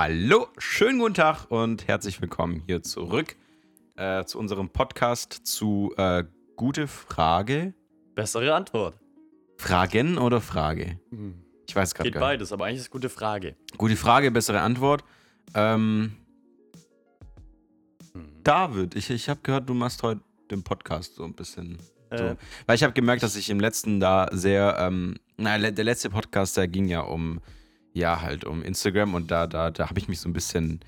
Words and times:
Hallo, 0.00 0.46
schönen 0.58 1.00
guten 1.00 1.14
Tag 1.14 1.50
und 1.50 1.88
herzlich 1.88 2.20
willkommen 2.20 2.62
hier 2.66 2.84
zurück 2.84 3.34
äh, 3.96 4.24
zu 4.26 4.38
unserem 4.38 4.68
Podcast 4.68 5.40
zu 5.42 5.92
äh, 5.96 6.22
Gute 6.54 6.86
Frage. 6.86 7.74
Bessere 8.14 8.54
Antwort. 8.54 8.96
Fragen 9.56 10.16
oder 10.16 10.40
Frage? 10.40 11.00
Hm. 11.10 11.42
Ich 11.66 11.74
weiß 11.74 11.94
gerade 11.96 12.10
Geht 12.10 12.14
gar 12.14 12.20
nicht. 12.20 12.28
beides, 12.28 12.52
aber 12.52 12.66
eigentlich 12.66 12.76
ist 12.76 12.82
es 12.84 12.90
gute 12.92 13.08
Frage. 13.08 13.56
Gute 13.76 13.96
Frage, 13.96 14.30
bessere 14.30 14.60
Antwort. 14.60 15.02
Ähm, 15.54 16.12
Hm. 18.12 18.28
David, 18.44 18.94
ich, 18.94 19.10
ich 19.10 19.28
habe 19.28 19.40
gehört, 19.42 19.68
du 19.68 19.74
machst 19.74 20.04
heute 20.04 20.20
den 20.48 20.62
Podcast 20.62 21.16
so 21.16 21.24
ein 21.24 21.34
bisschen. 21.34 21.76
So. 22.12 22.22
Äh, 22.22 22.36
Weil 22.66 22.76
ich 22.76 22.84
habe 22.84 22.92
gemerkt, 22.92 23.24
dass 23.24 23.34
ich 23.34 23.50
im 23.50 23.58
letzten 23.58 23.98
da 23.98 24.28
sehr, 24.30 24.76
ähm, 24.78 25.16
na, 25.36 25.58
der 25.58 25.84
letzte 25.84 26.08
Podcast, 26.08 26.56
der 26.56 26.68
ging 26.68 26.86
ja 26.86 27.00
um, 27.00 27.40
ja, 27.98 28.22
halt 28.22 28.44
um 28.44 28.62
Instagram 28.62 29.14
und 29.14 29.30
da, 29.30 29.46
da, 29.46 29.70
da 29.70 29.88
habe 29.88 29.98
ich 29.98 30.08
mich 30.08 30.20
so 30.20 30.28
ein 30.28 30.32
bisschen 30.32 30.80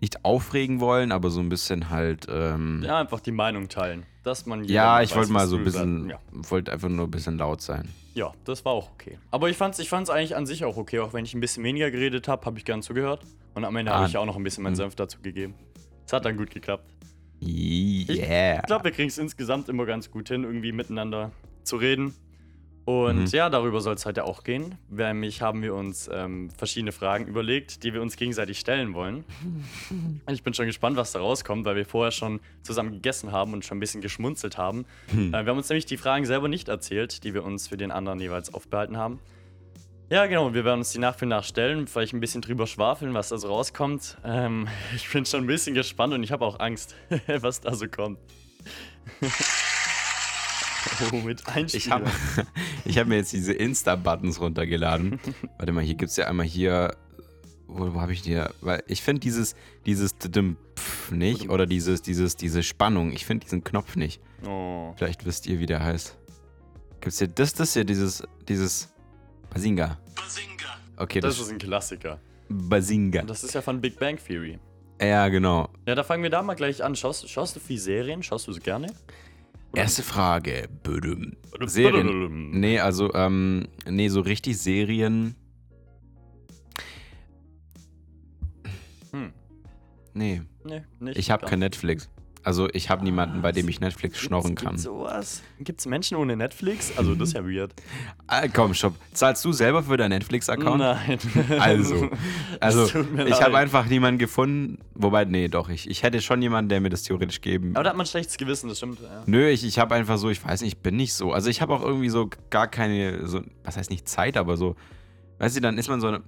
nicht 0.00 0.24
aufregen 0.24 0.78
wollen, 0.78 1.10
aber 1.10 1.28
so 1.30 1.40
ein 1.40 1.48
bisschen 1.48 1.90
halt, 1.90 2.26
ähm, 2.30 2.80
ja, 2.82 2.88
ja, 2.90 3.00
einfach 3.00 3.18
die 3.20 3.32
Meinung 3.32 3.68
teilen. 3.68 4.04
Dass 4.22 4.46
man 4.46 4.62
jeder 4.62 5.02
ich 5.02 5.16
wollte 5.16 5.32
mal 5.32 5.46
so 5.48 5.56
ein 5.56 5.64
bisschen, 5.64 6.10
Ja. 6.10 6.18
wollte 6.30 6.70
einfach 6.72 6.88
nur 6.88 7.06
ein 7.06 7.10
bisschen 7.10 7.36
laut 7.38 7.60
sein. 7.62 7.88
ja, 8.14 8.32
das 8.44 8.64
war 8.64 8.72
auch 8.72 8.90
okay. 8.92 9.18
Aber 9.32 9.48
ich 9.50 9.56
fand's, 9.56 9.78
ich 9.80 9.88
fand's 9.88 10.08
eigentlich 10.10 10.36
an 10.36 10.46
sich 10.46 10.64
auch 10.64 10.76
okay. 10.76 11.00
Auch 11.00 11.14
wenn 11.14 11.24
ich 11.24 11.34
ein 11.34 11.40
bisschen 11.40 11.64
weniger 11.64 11.90
geredet 11.90 12.28
habe, 12.28 12.44
habe 12.46 12.58
ich 12.58 12.64
gern 12.64 12.82
zugehört. 12.82 13.22
Und 13.54 13.64
am 13.64 13.74
Ende 13.74 13.90
Ah. 13.92 13.96
habe 13.98 14.08
ich 14.08 14.16
auch 14.16 14.26
noch 14.26 14.36
ein 14.36 14.44
bisschen 14.44 14.62
meinen 14.62 14.74
Mhm. 14.74 14.76
Senf 14.76 14.94
dazu 14.94 15.20
gegeben. 15.20 15.54
Es 16.06 16.12
hat 16.12 16.24
dann 16.24 16.36
gut 16.36 16.50
geklappt. 16.50 16.84
Yeah. 17.42 18.56
Ich 18.60 18.66
glaube, 18.66 18.84
wir 18.84 18.90
kriegen 18.92 19.08
es 19.08 19.18
insgesamt 19.18 19.68
immer 19.68 19.86
ganz 19.86 20.10
gut 20.10 20.28
hin, 20.28 20.44
irgendwie 20.44 20.72
miteinander 20.72 21.30
zu 21.64 21.76
reden. 21.76 22.14
Und 22.88 23.24
Mhm. 23.24 23.26
ja, 23.26 23.50
darüber 23.50 23.82
soll 23.82 23.96
es 23.96 24.06
heute 24.06 24.24
auch 24.24 24.44
gehen. 24.44 24.76
Nämlich 24.88 25.42
haben 25.42 25.60
wir 25.60 25.74
uns 25.74 26.08
ähm, 26.10 26.48
verschiedene 26.56 26.90
Fragen 26.90 27.26
überlegt, 27.26 27.82
die 27.84 27.92
wir 27.92 28.00
uns 28.00 28.16
gegenseitig 28.16 28.58
stellen 28.58 28.94
wollen. 28.94 29.26
Und 30.24 30.32
ich 30.32 30.42
bin 30.42 30.54
schon 30.54 30.64
gespannt, 30.64 30.96
was 30.96 31.12
da 31.12 31.18
rauskommt, 31.18 31.66
weil 31.66 31.76
wir 31.76 31.84
vorher 31.84 32.12
schon 32.12 32.40
zusammen 32.62 32.92
gegessen 32.92 33.30
haben 33.30 33.52
und 33.52 33.62
schon 33.66 33.76
ein 33.76 33.80
bisschen 33.80 34.00
geschmunzelt 34.00 34.56
haben. 34.56 34.86
Hm. 35.10 35.34
Äh, 35.34 35.44
wir 35.44 35.50
haben 35.50 35.58
uns 35.58 35.68
nämlich 35.68 35.84
die 35.84 35.98
Fragen 35.98 36.24
selber 36.24 36.48
nicht 36.48 36.68
erzählt, 36.68 37.24
die 37.24 37.34
wir 37.34 37.44
uns 37.44 37.68
für 37.68 37.76
den 37.76 37.90
anderen 37.90 38.20
jeweils 38.20 38.54
aufbehalten 38.54 38.96
haben. 38.96 39.20
Ja, 40.08 40.24
genau, 40.24 40.54
wir 40.54 40.64
werden 40.64 40.78
uns 40.78 40.90
die 40.92 40.98
nach 40.98 41.14
für 41.14 41.26
nach 41.26 41.44
stellen, 41.44 41.88
vielleicht 41.88 42.14
ein 42.14 42.20
bisschen 42.20 42.40
drüber 42.40 42.66
schwafeln, 42.66 43.12
was 43.12 43.28
da 43.28 43.36
so 43.36 43.48
rauskommt. 43.48 44.16
Ähm, 44.24 44.66
ich 44.96 45.10
bin 45.10 45.26
schon 45.26 45.40
ein 45.40 45.46
bisschen 45.46 45.74
gespannt 45.74 46.14
und 46.14 46.22
ich 46.22 46.32
habe 46.32 46.42
auch 46.46 46.58
Angst, 46.58 46.94
was 47.26 47.60
da 47.60 47.74
so 47.74 47.86
kommt. 47.86 48.18
Oh, 51.12 51.16
mit 51.16 51.46
Einspielern. 51.46 51.76
Ich 51.76 51.90
habe 51.90 52.46
ich 52.84 52.98
hab 52.98 53.06
mir 53.06 53.16
jetzt 53.16 53.32
diese 53.32 53.52
Insta-Buttons 53.52 54.40
runtergeladen. 54.40 55.20
Warte 55.58 55.72
mal, 55.72 55.82
hier 55.82 55.94
gibt 55.94 56.10
es 56.10 56.16
ja 56.16 56.26
einmal 56.26 56.46
hier. 56.46 56.96
Wo, 57.66 57.94
wo 57.94 58.00
habe 58.00 58.12
ich 58.12 58.22
die? 58.22 58.42
Weil 58.60 58.82
ich 58.86 59.02
finde 59.02 59.20
dieses, 59.20 59.54
dieses 59.84 60.14
nicht 61.10 61.50
oder 61.50 61.66
dieses, 61.66 62.02
dieses, 62.02 62.36
diese 62.36 62.62
Spannung. 62.62 63.12
Ich 63.12 63.26
finde 63.26 63.44
diesen 63.44 63.62
Knopf 63.64 63.96
nicht. 63.96 64.20
Oh. 64.46 64.94
Vielleicht 64.96 65.26
wisst 65.26 65.46
ihr, 65.46 65.60
wie 65.60 65.66
der 65.66 65.82
heißt. 65.82 66.16
Gibt's 67.00 67.18
hier 67.18 67.28
das, 67.28 67.52
das 67.54 67.74
hier, 67.74 67.84
dieses, 67.84 68.22
dieses 68.48 68.92
Basinga. 69.50 69.98
Okay, 70.96 71.20
das, 71.20 71.36
Das 71.36 71.46
ist 71.46 71.52
ein 71.52 71.58
Klassiker. 71.58 72.18
Basinga. 72.48 73.22
Das 73.22 73.44
ist 73.44 73.54
ja 73.54 73.62
von 73.62 73.80
Big 73.80 73.98
Bang 73.98 74.18
Theory. 74.18 74.58
Ja, 75.00 75.28
genau. 75.28 75.68
Ja, 75.86 75.94
da 75.94 76.02
fangen 76.02 76.22
wir 76.22 76.30
da 76.30 76.42
mal 76.42 76.54
gleich 76.54 76.82
an. 76.82 76.96
Schaust, 76.96 77.28
schaust 77.28 77.54
du 77.54 77.60
viel 77.60 77.78
Serien? 77.78 78.22
Schaust 78.22 78.48
du 78.48 78.52
sie 78.52 78.60
gerne? 78.60 78.88
Erste 79.74 80.02
Frage. 80.02 80.68
Bödüm. 80.82 81.36
Serien. 81.66 82.50
Nee, 82.50 82.80
also, 82.80 83.12
ähm, 83.14 83.68
nee, 83.88 84.08
so 84.08 84.20
richtig 84.20 84.58
Serien. 84.58 85.34
Hm. 89.12 89.32
Nee. 90.14 90.42
Nee, 90.64 90.82
nicht. 91.00 91.18
Ich 91.18 91.30
habe 91.30 91.46
kein 91.46 91.58
Netflix. 91.60 92.08
Also 92.48 92.66
ich 92.72 92.88
habe 92.88 93.04
niemanden, 93.04 93.42
bei 93.42 93.52
dem 93.52 93.68
ich 93.68 93.78
Netflix 93.78 94.16
schnorren 94.20 94.54
kann. 94.54 94.68
Gibt's 94.68 94.84
sowas? 94.84 95.42
Gibt's 95.60 95.84
Menschen 95.84 96.16
ohne 96.16 96.34
Netflix? 96.34 96.96
Also, 96.96 97.14
das 97.14 97.28
ist 97.28 97.34
ja 97.34 97.44
weird. 97.44 97.74
Ah, 98.26 98.48
komm, 98.48 98.72
stopp. 98.72 98.94
Zahlst 99.12 99.44
du 99.44 99.52
selber 99.52 99.82
für 99.82 99.98
deinen 99.98 100.12
Netflix-Account? 100.12 100.78
Nein. 100.78 101.18
Also, 101.58 102.08
also 102.60 102.84
Es 102.84 103.28
ich 103.28 103.42
habe 103.42 103.58
einfach 103.58 103.84
niemanden 103.84 104.18
gefunden. 104.18 104.78
Wobei, 104.94 105.26
nee, 105.26 105.48
doch, 105.48 105.68
ich, 105.68 105.90
ich 105.90 106.02
hätte 106.02 106.22
schon 106.22 106.40
jemanden, 106.40 106.70
der 106.70 106.80
mir 106.80 106.88
das 106.88 107.02
theoretisch 107.02 107.42
geben. 107.42 107.72
Aber 107.74 107.84
da 107.84 107.90
hat 107.90 107.98
man 107.98 108.04
ein 108.04 108.08
schlechtes 108.08 108.38
Gewissen, 108.38 108.70
das 108.70 108.78
stimmt. 108.78 108.98
Ja. 109.02 109.24
Nö, 109.26 109.46
ich, 109.50 109.62
ich 109.62 109.78
habe 109.78 109.94
einfach 109.94 110.16
so, 110.16 110.30
ich 110.30 110.42
weiß 110.42 110.62
nicht, 110.62 110.72
ich 110.72 110.78
bin 110.78 110.96
nicht 110.96 111.12
so. 111.12 111.32
Also 111.34 111.50
ich 111.50 111.60
habe 111.60 111.74
auch 111.74 111.82
irgendwie 111.82 112.08
so 112.08 112.30
gar 112.48 112.66
keine, 112.66 113.26
so, 113.26 113.42
was 113.62 113.76
heißt 113.76 113.90
nicht 113.90 114.08
Zeit, 114.08 114.38
aber 114.38 114.56
so, 114.56 114.74
weißt 115.38 115.54
du, 115.54 115.60
dann 115.60 115.76
ist 115.76 115.90
man 115.90 116.00
so 116.00 116.06
eine 116.06 116.22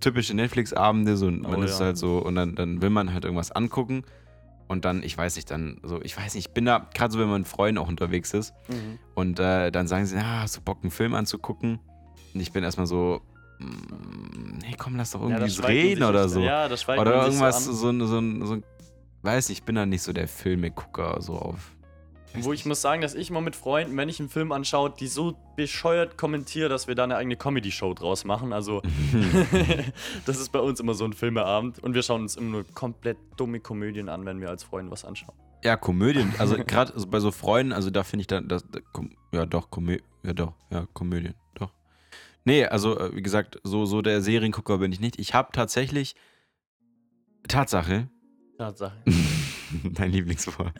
typische 0.00 0.32
Netflix-Abende, 0.34 1.18
so, 1.18 1.30
man 1.30 1.56
Oh, 1.56 1.62
ist 1.62 1.78
ja. 1.78 1.86
halt 1.86 1.98
so, 1.98 2.20
und 2.20 2.36
dann, 2.36 2.54
dann 2.54 2.80
will 2.80 2.88
man 2.90 3.12
halt 3.12 3.24
irgendwas 3.26 3.52
angucken. 3.52 4.02
Und 4.68 4.84
dann, 4.84 5.02
ich 5.02 5.16
weiß 5.18 5.36
nicht, 5.36 5.50
dann 5.50 5.78
so, 5.82 6.00
ich 6.02 6.16
weiß 6.16 6.34
nicht, 6.34 6.48
ich 6.48 6.54
bin 6.54 6.64
da, 6.64 6.88
gerade 6.94 7.12
so, 7.12 7.18
wenn 7.18 7.28
man 7.28 7.42
mit 7.42 7.48
Freunden 7.48 7.78
auch 7.78 7.88
unterwegs 7.88 8.32
ist, 8.34 8.54
Mhm. 8.68 8.98
und 9.14 9.38
äh, 9.38 9.70
dann 9.70 9.86
sagen 9.86 10.06
sie, 10.06 10.16
ah, 10.16 10.40
hast 10.42 10.56
du 10.56 10.60
Bock, 10.62 10.78
einen 10.82 10.90
Film 10.90 11.14
anzugucken? 11.14 11.78
Und 12.34 12.40
ich 12.40 12.52
bin 12.52 12.64
erstmal 12.64 12.86
so, 12.86 13.20
mm, 13.58 14.58
nee, 14.62 14.74
komm, 14.78 14.96
lass 14.96 15.10
doch 15.10 15.20
Ja, 15.28 15.38
irgendwie 15.38 15.60
man 15.60 15.70
reden 15.70 16.02
oder 16.04 16.28
so. 16.28 16.40
Ja, 16.40 16.68
das 16.68 16.88
oder 16.88 17.24
irgendwas, 17.26 17.64
So 17.64 17.72
so, 17.72 17.88
ein- 17.90 18.06
so, 18.06 18.18
ein- 18.18 18.46
so, 18.46 18.52
ein- 18.54 18.64
weiß 19.22 19.48
nicht, 19.50 19.58
ich 19.58 19.64
bin 19.64 19.74
da 19.74 19.84
nicht 19.86 20.02
so 20.02 20.12
der 20.12 20.26
Filmegucker, 20.28 21.20
so 21.20 21.34
auf. 21.38 21.72
Wo 22.34 22.52
ich 22.52 22.64
muss 22.64 22.80
sagen, 22.80 23.02
dass 23.02 23.14
ich 23.14 23.30
mal 23.30 23.40
mit 23.42 23.56
Freunden, 23.56 23.96
wenn 23.96 24.08
ich 24.08 24.18
einen 24.18 24.28
Film 24.28 24.52
anschaue, 24.52 24.90
die 24.90 25.06
so 25.06 25.36
bescheuert 25.56 26.16
kommentiere, 26.16 26.68
dass 26.68 26.86
wir 26.88 26.94
da 26.94 27.04
eine 27.04 27.16
eigene 27.16 27.36
Comedy-Show 27.36 27.94
draus 27.94 28.24
machen. 28.24 28.52
Also, 28.52 28.82
das 30.26 30.38
ist 30.38 30.50
bei 30.50 30.60
uns 30.60 30.80
immer 30.80 30.94
so 30.94 31.04
ein 31.04 31.12
Filmeabend. 31.12 31.78
Und 31.80 31.94
wir 31.94 32.02
schauen 32.02 32.22
uns 32.22 32.36
immer 32.36 32.50
nur 32.50 32.64
komplett 32.74 33.18
dumme 33.36 33.60
Komödien 33.60 34.08
an, 34.08 34.24
wenn 34.24 34.40
wir 34.40 34.48
als 34.48 34.64
Freunde 34.64 34.90
was 34.90 35.04
anschauen. 35.04 35.34
Ja, 35.64 35.76
Komödien, 35.76 36.32
also 36.38 36.56
gerade 36.56 36.92
bei 37.06 37.20
so 37.20 37.30
Freunden, 37.30 37.72
also 37.72 37.90
da 37.90 38.02
finde 38.02 38.22
ich 38.22 38.26
dann, 38.26 38.48
das, 38.48 38.64
ja 39.30 39.46
doch, 39.46 39.70
Komö 39.70 39.98
ja 40.24 40.32
doch, 40.32 40.54
ja, 40.70 40.88
Komödien, 40.92 41.34
doch. 41.54 41.72
Nee, 42.44 42.64
also 42.64 42.98
äh, 42.98 43.14
wie 43.14 43.22
gesagt, 43.22 43.60
so, 43.62 43.84
so 43.84 44.02
der 44.02 44.22
Seriengucker 44.22 44.78
bin 44.78 44.90
ich 44.90 44.98
nicht. 44.98 45.20
Ich 45.20 45.34
habe 45.34 45.50
tatsächlich, 45.52 46.16
Tatsache, 47.46 48.08
Tatsache. 48.58 48.96
dein 49.92 50.10
Lieblingswort, 50.10 50.72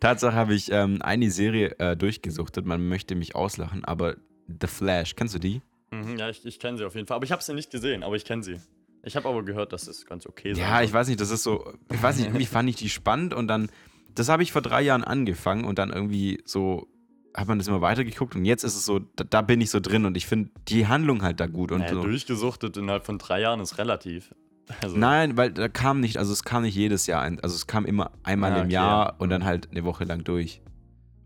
Tatsache 0.00 0.34
habe 0.34 0.54
ich 0.54 0.70
ähm, 0.70 1.00
eine 1.02 1.30
Serie 1.30 1.78
äh, 1.78 1.96
durchgesuchtet, 1.96 2.66
man 2.66 2.86
möchte 2.88 3.14
mich 3.14 3.34
auslachen, 3.34 3.84
aber 3.84 4.16
The 4.60 4.66
Flash, 4.66 5.16
kennst 5.16 5.34
du 5.34 5.38
die? 5.38 5.62
Mhm, 5.90 6.18
ja, 6.18 6.28
ich, 6.28 6.44
ich 6.44 6.58
kenne 6.58 6.78
sie 6.78 6.84
auf 6.84 6.94
jeden 6.94 7.06
Fall. 7.06 7.16
Aber 7.16 7.24
ich 7.24 7.32
habe 7.32 7.42
sie 7.42 7.54
nicht 7.54 7.70
gesehen, 7.70 8.02
aber 8.02 8.16
ich 8.16 8.24
kenne 8.24 8.42
sie. 8.42 8.58
Ich 9.04 9.16
habe 9.16 9.28
aber 9.28 9.44
gehört, 9.44 9.72
dass 9.72 9.88
es 9.88 10.06
ganz 10.06 10.26
okay 10.26 10.54
sein 10.54 10.62
Ja, 10.62 10.82
ich 10.82 10.92
weiß 10.92 11.08
nicht, 11.08 11.20
das 11.20 11.30
ist 11.30 11.42
so, 11.42 11.72
ich 11.92 12.02
weiß 12.02 12.16
nicht, 12.16 12.26
irgendwie 12.26 12.46
fand 12.46 12.68
ich 12.68 12.76
die 12.76 12.88
spannend 12.88 13.34
und 13.34 13.48
dann, 13.48 13.70
das 14.14 14.28
habe 14.28 14.42
ich 14.42 14.52
vor 14.52 14.62
drei 14.62 14.82
Jahren 14.82 15.04
angefangen 15.04 15.64
und 15.64 15.78
dann 15.78 15.90
irgendwie 15.90 16.40
so, 16.44 16.88
hat 17.34 17.48
man 17.48 17.58
das 17.58 17.66
immer 17.66 17.80
weitergeguckt 17.80 18.36
und 18.36 18.44
jetzt 18.44 18.62
ist 18.62 18.76
es 18.76 18.84
so, 18.84 19.00
da, 19.00 19.24
da 19.24 19.42
bin 19.42 19.60
ich 19.60 19.70
so 19.70 19.80
drin 19.80 20.04
und 20.04 20.16
ich 20.16 20.26
finde 20.26 20.50
die 20.68 20.86
Handlung 20.86 21.22
halt 21.22 21.40
da 21.40 21.46
gut 21.46 21.72
und 21.72 21.80
Naja, 21.80 21.94
so. 21.94 22.02
durchgesuchtet 22.02 22.76
innerhalb 22.76 23.04
von 23.04 23.18
drei 23.18 23.40
Jahren 23.40 23.60
ist 23.60 23.78
relativ. 23.78 24.34
Also, 24.80 24.96
Nein, 24.96 25.36
weil 25.36 25.52
da 25.52 25.68
kam 25.68 26.00
nicht, 26.00 26.16
also 26.18 26.32
es 26.32 26.44
kam 26.44 26.62
nicht 26.62 26.74
jedes 26.74 27.06
Jahr 27.06 27.20
ein, 27.22 27.40
also 27.40 27.54
es 27.54 27.66
kam 27.66 27.84
immer 27.84 28.10
einmal 28.22 28.52
Ah, 28.52 28.62
im 28.62 28.70
Jahr 28.70 29.06
ja. 29.08 29.14
und 29.18 29.28
dann 29.30 29.44
halt 29.44 29.70
eine 29.70 29.84
Woche 29.84 30.04
lang 30.04 30.24
durch. 30.24 30.60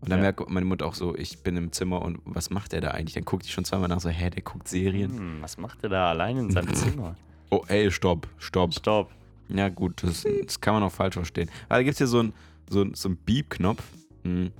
Und 0.01 0.09
dann 0.09 0.19
Ja. 0.19 0.23
merkt 0.23 0.47
meine 0.49 0.65
Mutter 0.65 0.85
auch 0.85 0.93
so, 0.95 1.15
ich 1.15 1.39
bin 1.43 1.55
im 1.57 1.71
Zimmer 1.71 2.01
und 2.01 2.19
was 2.25 2.49
macht 2.49 2.71
der 2.71 2.81
da 2.81 2.91
eigentlich? 2.91 3.13
Dann 3.13 3.25
guckt 3.25 3.45
die 3.45 3.49
schon 3.51 3.63
zweimal 3.65 3.87
nach 3.89 3.99
so, 3.99 4.09
hä, 4.09 4.29
der 4.29 4.41
guckt 4.43 4.67
Serien. 4.67 5.11
Hm, 5.17 5.37
was 5.41 5.57
macht 5.57 5.81
er 5.83 5.89
da 5.89 6.09
allein 6.09 6.37
in 6.37 6.51
seinem 6.51 6.73
Zimmer? 6.73 7.15
Oh, 7.49 7.63
ey, 7.67 7.89
stopp, 7.91 8.27
stopp. 8.37 8.73
Stopp. 8.73 9.11
Ja, 9.49 9.69
gut, 9.69 10.03
das, 10.03 10.25
das 10.45 10.59
kann 10.59 10.73
man 10.73 10.83
auch 10.83 10.91
falsch 10.91 11.13
verstehen. 11.15 11.49
Aber 11.69 11.79
da 11.79 11.83
gibt 11.83 11.93
es 11.93 11.97
hier 11.99 12.07
so 12.07 12.19
einen 12.19 12.33
so 12.69 12.85
so 12.93 13.09
ein 13.09 13.17
Beep-Knopf. 13.17 13.81
Hm. 14.23 14.51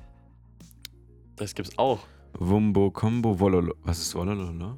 Das 1.36 1.54
gibt's 1.54 1.78
auch. 1.78 2.00
Wumbo, 2.40 2.90
Combo, 2.92 3.38
Wololo. 3.40 3.74
Was 3.84 4.00
ist 4.00 4.16
Wololo, 4.16 4.52
ne? 4.52 4.78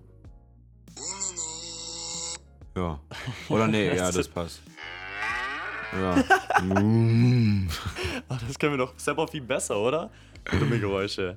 Ja. 2.75 2.99
Oder 3.49 3.67
nee, 3.67 3.87
ja, 3.95 4.11
das 4.11 4.27
passt. 4.27 4.61
Ja. 5.93 6.15
Mm. 6.63 7.67
Oh, 8.31 8.35
das 8.47 8.59
können 8.59 8.73
wir 8.73 8.77
doch 8.77 8.93
selber 8.97 9.27
viel 9.27 9.41
besser, 9.41 9.75
oder? 9.75 10.11
Dumme 10.59 10.79
Geräusche. 10.79 11.35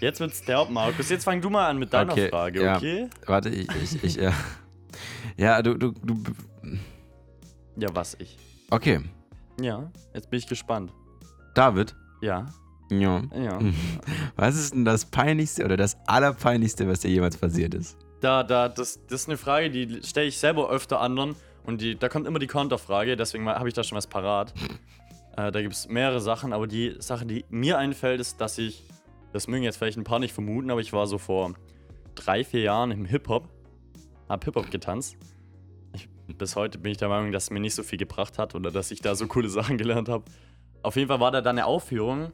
Jetzt 0.00 0.18
wird's 0.18 0.42
derb, 0.42 0.70
Markus. 0.70 1.08
Jetzt 1.08 1.24
fang 1.24 1.40
du 1.40 1.50
mal 1.50 1.68
an 1.68 1.78
mit 1.78 1.92
deiner 1.92 2.12
Okay, 2.12 2.28
Frage, 2.30 2.62
ja. 2.64 2.76
okay? 2.76 3.08
Warte, 3.26 3.50
ich, 3.50 3.68
ich, 3.80 4.02
ich, 4.02 4.16
ja. 4.16 4.32
Ja, 5.36 5.62
du, 5.62 5.74
du, 5.74 5.92
du. 5.92 6.20
Ja, 7.76 7.88
was 7.94 8.16
ich. 8.18 8.36
Okay. 8.70 9.00
Ja, 9.60 9.90
jetzt 10.14 10.30
bin 10.30 10.38
ich 10.38 10.46
gespannt. 10.46 10.92
David. 11.54 11.94
Ja, 12.22 12.46
Ja. 12.90 13.22
ja. 13.34 13.58
Was 14.36 14.56
ist 14.56 14.74
denn 14.74 14.84
das 14.84 15.04
Peinlichste 15.04 15.64
oder 15.64 15.76
das 15.76 15.96
Allerpeinlichste, 16.06 16.88
was 16.88 17.00
dir 17.00 17.08
jemals 17.10 17.36
passiert 17.36 17.74
ist? 17.74 17.96
Da, 18.20 18.42
da, 18.42 18.68
das, 18.68 19.00
das 19.06 19.22
ist 19.22 19.28
eine 19.28 19.38
Frage, 19.38 19.70
die 19.70 20.02
stelle 20.02 20.26
ich 20.26 20.38
selber 20.38 20.70
öfter 20.70 21.00
anderen 21.00 21.36
und 21.64 21.80
die, 21.80 21.96
da 21.96 22.08
kommt 22.08 22.26
immer 22.26 22.38
die 22.38 22.46
Konterfrage, 22.46 23.16
deswegen 23.16 23.48
habe 23.48 23.68
ich 23.68 23.74
da 23.74 23.84
schon 23.84 23.96
was 23.96 24.06
parat. 24.06 24.52
Äh, 25.36 25.52
da 25.52 25.62
gibt 25.62 25.74
es 25.74 25.88
mehrere 25.88 26.20
Sachen, 26.20 26.52
aber 26.52 26.66
die 26.66 26.96
Sache, 26.98 27.24
die 27.24 27.44
mir 27.50 27.78
einfällt, 27.78 28.20
ist, 28.20 28.40
dass 28.40 28.58
ich, 28.58 28.82
das 29.32 29.46
mögen 29.46 29.62
jetzt 29.62 29.76
vielleicht 29.76 29.96
ein 29.96 30.02
paar 30.02 30.18
nicht 30.18 30.34
vermuten, 30.34 30.72
aber 30.72 30.80
ich 30.80 30.92
war 30.92 31.06
so 31.06 31.18
vor 31.18 31.54
drei, 32.16 32.42
vier 32.42 32.62
Jahren 32.62 32.90
im 32.90 33.04
Hip-Hop. 33.04 33.48
Hab 34.28 34.44
Hip-Hop 34.44 34.72
getanzt. 34.72 35.16
Ich, 35.94 36.08
bis 36.36 36.56
heute 36.56 36.78
bin 36.78 36.90
ich 36.90 36.98
der 36.98 37.08
Meinung, 37.08 37.30
dass 37.30 37.44
es 37.44 37.50
mir 37.50 37.60
nicht 37.60 37.76
so 37.76 37.84
viel 37.84 37.96
gebracht 37.96 38.38
hat 38.38 38.56
oder 38.56 38.72
dass 38.72 38.90
ich 38.90 39.02
da 39.02 39.14
so 39.14 39.28
coole 39.28 39.48
Sachen 39.48 39.78
gelernt 39.78 40.08
habe. 40.08 40.24
Auf 40.82 40.96
jeden 40.96 41.06
Fall 41.08 41.20
war 41.20 41.30
da 41.30 41.40
dann 41.40 41.58
eine 41.58 41.66
Aufführung. 41.66 42.32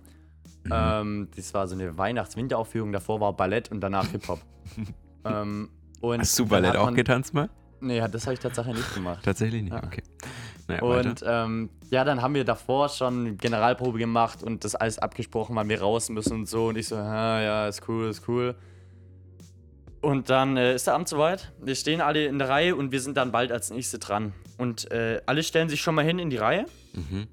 Mhm. 0.66 0.72
Ähm, 0.72 1.28
das 1.36 1.52
war 1.54 1.66
so 1.68 1.74
eine 1.74 1.96
Weihnachts-Winteraufführung. 1.96 2.92
Davor 2.92 3.20
war 3.20 3.32
Ballett 3.34 3.70
und 3.70 3.80
danach 3.80 4.08
Hip-Hop. 4.08 4.40
ähm, 5.24 5.70
Hast 6.02 6.38
du 6.38 6.46
Ballett 6.46 6.70
hat 6.70 6.76
auch 6.76 6.84
man- 6.86 6.94
getanzt 6.94 7.34
mal? 7.34 7.48
Nee, 7.80 8.00
das 8.10 8.24
habe 8.26 8.34
ich 8.34 8.40
tatsächlich 8.40 8.76
nicht 8.76 8.94
gemacht. 8.94 9.22
Tatsächlich 9.24 9.62
nicht, 9.62 9.72
Ja. 9.72 9.82
okay. 9.84 10.02
Naja. 10.68 10.82
Und 10.82 11.22
ähm, 11.26 11.70
ja, 11.90 12.04
dann 12.04 12.22
haben 12.22 12.34
wir 12.34 12.44
davor 12.44 12.88
schon 12.88 13.36
Generalprobe 13.36 13.98
gemacht 13.98 14.42
und 14.42 14.64
das 14.64 14.74
alles 14.74 14.98
abgesprochen, 14.98 15.54
wann 15.54 15.68
wir 15.68 15.80
raus 15.80 16.08
müssen 16.08 16.32
und 16.38 16.48
so. 16.48 16.68
Und 16.68 16.76
ich 16.78 16.88
so, 16.88 16.96
ja, 16.96 17.40
ja, 17.40 17.68
ist 17.68 17.86
cool, 17.88 18.08
ist 18.08 18.26
cool. 18.28 18.54
Und 20.00 20.30
dann 20.30 20.56
äh, 20.56 20.74
ist 20.74 20.86
der 20.86 20.94
Abend 20.94 21.08
soweit. 21.08 21.52
Wir 21.60 21.74
stehen 21.74 22.00
alle 22.00 22.26
in 22.26 22.38
der 22.38 22.48
Reihe 22.48 22.76
und 22.76 22.92
wir 22.92 23.00
sind 23.00 23.16
dann 23.16 23.30
bald 23.32 23.52
als 23.52 23.70
Nächste 23.70 23.98
dran. 23.98 24.32
Und 24.58 24.90
äh, 24.90 25.20
alle 25.26 25.42
stellen 25.42 25.68
sich 25.68 25.80
schon 25.80 25.94
mal 25.94 26.04
hin 26.04 26.18
in 26.18 26.30
die 26.30 26.36
Reihe. 26.36 26.66
Mhm. 26.94 27.26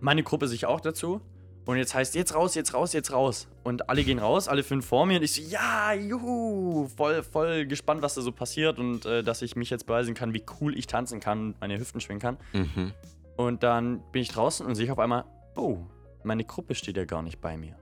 Meine 0.00 0.22
Gruppe 0.22 0.48
sich 0.48 0.66
auch 0.66 0.80
dazu. 0.80 1.20
Und 1.64 1.76
jetzt 1.76 1.94
heißt 1.94 2.14
jetzt 2.16 2.34
raus, 2.34 2.54
jetzt 2.54 2.74
raus, 2.74 2.92
jetzt 2.92 3.12
raus. 3.12 3.46
Und 3.62 3.88
alle 3.88 4.02
gehen 4.02 4.18
raus, 4.18 4.48
alle 4.48 4.64
fünf 4.64 4.84
vor 4.84 5.06
mir. 5.06 5.18
Und 5.18 5.22
ich 5.22 5.32
so, 5.32 5.42
ja, 5.42 5.92
juhu, 5.92 6.88
voll, 6.88 7.22
voll 7.22 7.66
gespannt, 7.66 8.02
was 8.02 8.14
da 8.14 8.20
so 8.20 8.32
passiert. 8.32 8.78
Und 8.78 9.06
äh, 9.06 9.22
dass 9.22 9.42
ich 9.42 9.54
mich 9.54 9.70
jetzt 9.70 9.86
beweisen 9.86 10.14
kann, 10.14 10.34
wie 10.34 10.44
cool 10.60 10.76
ich 10.76 10.88
tanzen 10.88 11.20
kann 11.20 11.46
und 11.46 11.60
meine 11.60 11.78
Hüften 11.78 12.00
schwingen 12.00 12.20
kann. 12.20 12.36
Mhm. 12.52 12.92
Und 13.36 13.62
dann 13.62 14.02
bin 14.10 14.22
ich 14.22 14.28
draußen 14.28 14.66
und 14.66 14.74
sehe 14.74 14.90
auf 14.90 14.98
einmal, 14.98 15.24
oh, 15.56 15.78
meine 16.24 16.44
Gruppe 16.44 16.74
steht 16.74 16.96
ja 16.96 17.04
gar 17.04 17.22
nicht 17.22 17.40
bei 17.40 17.56
mir. 17.56 17.76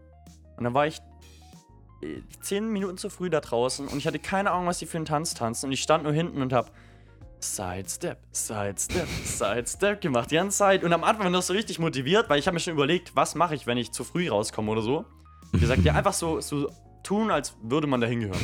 Und 0.56 0.64
dann 0.64 0.74
war 0.74 0.86
ich 0.86 1.00
äh, 2.02 2.20
zehn 2.40 2.70
Minuten 2.70 2.98
zu 2.98 3.08
früh 3.08 3.30
da 3.30 3.40
draußen 3.40 3.88
und 3.88 3.98
ich 3.98 4.06
hatte 4.06 4.18
keine 4.18 4.50
Ahnung, 4.50 4.66
was 4.66 4.78
die 4.78 4.86
für 4.86 4.98
einen 4.98 5.06
Tanz 5.06 5.34
tanzen. 5.34 5.66
Und 5.66 5.72
ich 5.72 5.82
stand 5.82 6.04
nur 6.04 6.12
hinten 6.12 6.42
und 6.42 6.52
hab 6.52 6.70
Sidestep, 7.40 8.18
Sidestep, 8.32 9.08
Sidestep 9.24 10.00
gemacht 10.00 10.30
die 10.30 10.34
ganze 10.36 10.58
Zeit. 10.58 10.84
Und 10.84 10.92
am 10.92 11.04
Anfang 11.04 11.30
noch 11.32 11.42
so 11.42 11.52
richtig 11.52 11.78
motiviert, 11.78 12.28
weil 12.28 12.38
ich 12.38 12.46
habe 12.46 12.54
mir 12.54 12.60
schon 12.60 12.74
überlegt, 12.74 13.16
was 13.16 13.34
mache 13.34 13.54
ich, 13.54 13.66
wenn 13.66 13.78
ich 13.78 13.92
zu 13.92 14.04
früh 14.04 14.28
rauskomme 14.28 14.70
oder 14.70 14.82
so. 14.82 15.04
Und 15.52 15.60
gesagt, 15.60 15.82
ja, 15.82 15.94
einfach 15.94 16.12
so, 16.12 16.40
so 16.40 16.70
tun, 17.02 17.30
als 17.30 17.56
würde 17.62 17.86
man 17.86 18.00
da 18.00 18.06
hingehören. 18.06 18.40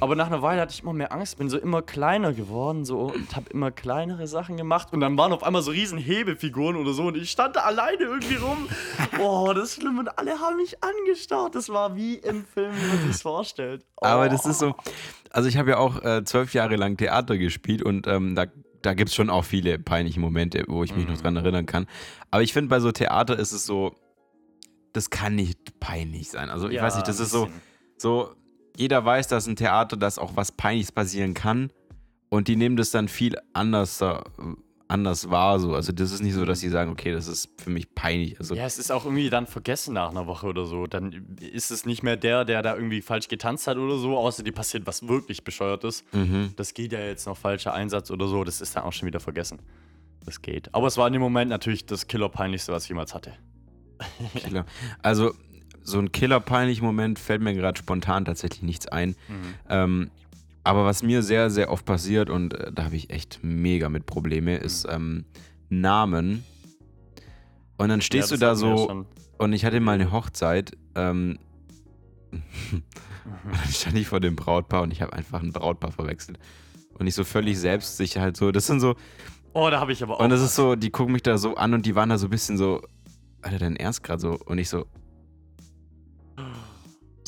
Aber 0.00 0.16
nach 0.16 0.28
einer 0.28 0.40
Weile 0.40 0.62
hatte 0.62 0.72
ich 0.72 0.82
immer 0.82 0.94
mehr 0.94 1.12
Angst, 1.12 1.36
bin 1.36 1.50
so 1.50 1.58
immer 1.58 1.82
kleiner 1.82 2.32
geworden 2.32 2.84
so 2.86 3.00
und 3.00 3.36
habe 3.36 3.50
immer 3.50 3.70
kleinere 3.70 4.26
Sachen 4.26 4.56
gemacht 4.56 4.92
und 4.92 5.00
dann 5.00 5.18
waren 5.18 5.32
auf 5.32 5.42
einmal 5.42 5.60
so 5.60 5.72
riesen 5.72 5.98
Hebefiguren 5.98 6.76
oder 6.76 6.94
so 6.94 7.04
und 7.04 7.16
ich 7.16 7.30
stand 7.30 7.56
da 7.56 7.60
alleine 7.60 8.04
irgendwie 8.04 8.36
rum. 8.36 8.68
Oh, 9.18 9.52
das 9.52 9.70
ist 9.70 9.82
schlimm 9.82 9.98
und 9.98 10.18
alle 10.18 10.38
haben 10.38 10.56
mich 10.56 10.82
angestarrt. 10.82 11.54
Das 11.54 11.68
war 11.68 11.96
wie 11.96 12.14
im 12.14 12.46
Film, 12.46 12.72
wie 12.74 12.86
man 12.86 13.06
sich's 13.06 13.20
vorstellt. 13.20 13.84
Oh. 14.00 14.06
Aber 14.06 14.28
das 14.30 14.46
ist 14.46 14.60
so, 14.60 14.74
also 15.30 15.48
ich 15.48 15.56
habe 15.56 15.70
ja 15.70 15.78
auch 15.78 16.02
äh, 16.02 16.24
zwölf 16.24 16.54
Jahre 16.54 16.76
lang 16.76 16.96
Theater 16.96 17.38
gespielt 17.38 17.82
und 17.82 18.06
ähm, 18.06 18.34
da, 18.34 18.46
da 18.82 18.94
gibt 18.94 19.10
es 19.10 19.14
schon 19.14 19.30
auch 19.30 19.44
viele 19.44 19.78
peinliche 19.78 20.20
Momente, 20.20 20.64
wo 20.68 20.84
ich 20.84 20.94
mich 20.94 21.06
noch 21.06 21.20
dran 21.20 21.36
erinnern 21.36 21.66
kann. 21.66 21.86
Aber 22.30 22.42
ich 22.42 22.52
finde, 22.52 22.68
bei 22.68 22.80
so 22.80 22.92
Theater 22.92 23.38
ist 23.38 23.52
es 23.52 23.64
so, 23.66 23.94
das 24.92 25.10
kann 25.10 25.34
nicht 25.36 25.78
peinlich 25.80 26.30
sein. 26.30 26.50
Also 26.50 26.68
ich 26.68 26.76
Ja, 26.76 26.82
weiß 26.82 26.96
nicht, 26.96 27.08
das 27.08 27.20
ist 27.20 27.30
so, 27.30 27.48
so, 27.96 28.34
jeder 28.76 29.04
weiß, 29.04 29.28
dass 29.28 29.46
ein 29.46 29.56
Theater, 29.56 29.96
dass 29.96 30.18
auch 30.18 30.36
was 30.36 30.52
Peinliches 30.52 30.92
passieren 30.92 31.34
kann 31.34 31.70
und 32.28 32.48
die 32.48 32.56
nehmen 32.56 32.76
das 32.76 32.90
dann 32.90 33.08
viel 33.08 33.36
anders, 33.52 34.00
äh, 34.00 34.18
anders 34.90 35.30
wahr. 35.30 35.58
So. 35.58 35.74
Also 35.74 35.92
das 35.92 36.12
ist 36.12 36.22
nicht 36.22 36.34
so, 36.34 36.44
dass 36.44 36.60
sie 36.60 36.68
sagen, 36.68 36.90
okay, 36.90 37.12
das 37.12 37.26
ist 37.28 37.48
für 37.62 37.70
mich 37.70 37.94
peinlich. 37.94 38.38
Also 38.38 38.54
Ja, 38.54 38.66
es 38.66 38.78
ist 38.78 38.90
auch 38.90 39.04
irgendwie 39.04 39.30
dann 39.30 39.46
vergessen 39.46 39.94
nach 39.94 40.10
einer 40.10 40.26
Woche 40.26 40.46
oder 40.46 40.66
so. 40.66 40.86
Dann 40.86 41.36
ist 41.40 41.70
es 41.70 41.86
nicht 41.86 42.02
mehr 42.02 42.16
der, 42.16 42.44
der 42.44 42.62
da 42.62 42.74
irgendwie 42.74 43.00
falsch 43.00 43.28
getanzt 43.28 43.66
hat 43.66 43.76
oder 43.76 43.96
so, 43.98 44.18
außer 44.18 44.42
dir 44.42 44.52
passiert 44.52 44.86
was 44.86 45.06
wirklich 45.06 45.44
bescheuert 45.44 45.84
ist. 45.84 46.04
mhm. 46.12 46.52
Das 46.56 46.74
geht 46.74 46.92
ja 46.92 47.00
jetzt 47.00 47.26
noch 47.26 47.36
falscher 47.36 47.72
Einsatz 47.72 48.10
oder 48.10 48.26
so, 48.26 48.44
das 48.44 48.60
ist 48.60 48.76
dann 48.76 48.84
auch 48.84 48.92
schon 48.92 49.06
wieder 49.06 49.20
vergessen. 49.20 49.60
Das 50.24 50.42
geht. 50.42 50.74
Aber 50.74 50.86
es 50.86 50.96
war 50.98 51.06
in 51.06 51.14
dem 51.14 51.22
Moment 51.22 51.50
natürlich 51.50 51.86
das 51.86 52.06
Killer-Peinlichste, 52.06 52.72
was 52.72 52.84
ich 52.84 52.90
jemals 52.90 53.14
hatte. 53.14 53.32
Killer. 54.34 54.66
Also 55.02 55.32
so 55.82 55.98
ein 55.98 56.12
killer-peinlicher 56.12 56.84
Moment 56.84 57.18
fällt 57.18 57.40
mir 57.40 57.54
gerade 57.54 57.78
spontan 57.78 58.24
tatsächlich 58.24 58.62
nichts 58.62 58.86
ein. 58.88 59.16
Ähm, 59.68 60.10
aber 60.64 60.84
was 60.84 61.02
mir 61.02 61.22
sehr, 61.22 61.50
sehr 61.50 61.70
oft 61.70 61.84
passiert 61.84 62.30
und 62.30 62.54
äh, 62.54 62.72
da 62.72 62.84
habe 62.84 62.96
ich 62.96 63.10
echt 63.10 63.40
mega 63.42 63.88
mit 63.88 64.06
Probleme, 64.06 64.56
ist 64.58 64.86
ähm, 64.90 65.24
Namen. 65.68 66.44
Und 67.78 67.88
dann 67.88 68.00
stehst 68.02 68.30
Ja, 68.30 68.36
du 68.36 68.40
da 68.40 68.46
ja 68.48 68.54
so 68.54 69.06
und 69.38 69.52
ich 69.52 69.64
hatte 69.64 69.80
mal 69.80 69.92
eine 69.92 70.12
Hochzeit. 70.12 70.76
Ähm, 70.94 71.38
und 72.32 72.42
dann 73.52 73.68
stand 73.72 73.96
ich 73.96 74.06
vor 74.08 74.20
dem 74.20 74.36
Brautpaar 74.36 74.82
und 74.82 74.92
ich 74.92 75.02
habe 75.02 75.12
einfach 75.12 75.42
ein 75.42 75.52
Brautpaar 75.52 75.92
verwechselt. 75.92 76.38
Und 76.94 77.06
ich 77.06 77.14
so 77.14 77.24
völlig 77.24 77.58
selbstsicher 77.58 78.20
halt 78.20 78.36
so. 78.36 78.52
Das 78.52 78.66
sind 78.66 78.80
so, 78.80 78.94
Oh, 79.52 79.68
da 79.70 79.80
habe 79.80 79.92
ich 79.92 80.02
aber 80.02 80.20
auch. 80.20 80.20
und 80.20 80.30
das 80.30 80.40
was. 80.40 80.50
ist 80.50 80.56
so, 80.56 80.76
die 80.76 80.90
gucken 80.90 81.12
mich 81.12 81.22
da 81.22 81.38
so 81.38 81.54
an 81.56 81.74
und 81.74 81.86
die 81.86 81.94
waren 81.94 82.08
da 82.10 82.18
so 82.18 82.26
ein 82.26 82.30
bisschen 82.30 82.56
so, 82.58 82.82
Alter, 83.42 83.58
dein 83.58 83.76
Ernst 83.76 84.02
gerade 84.04 84.20
so. 84.20 84.38
Und 84.44 84.58
ich 84.58 84.68
so, 84.68 84.86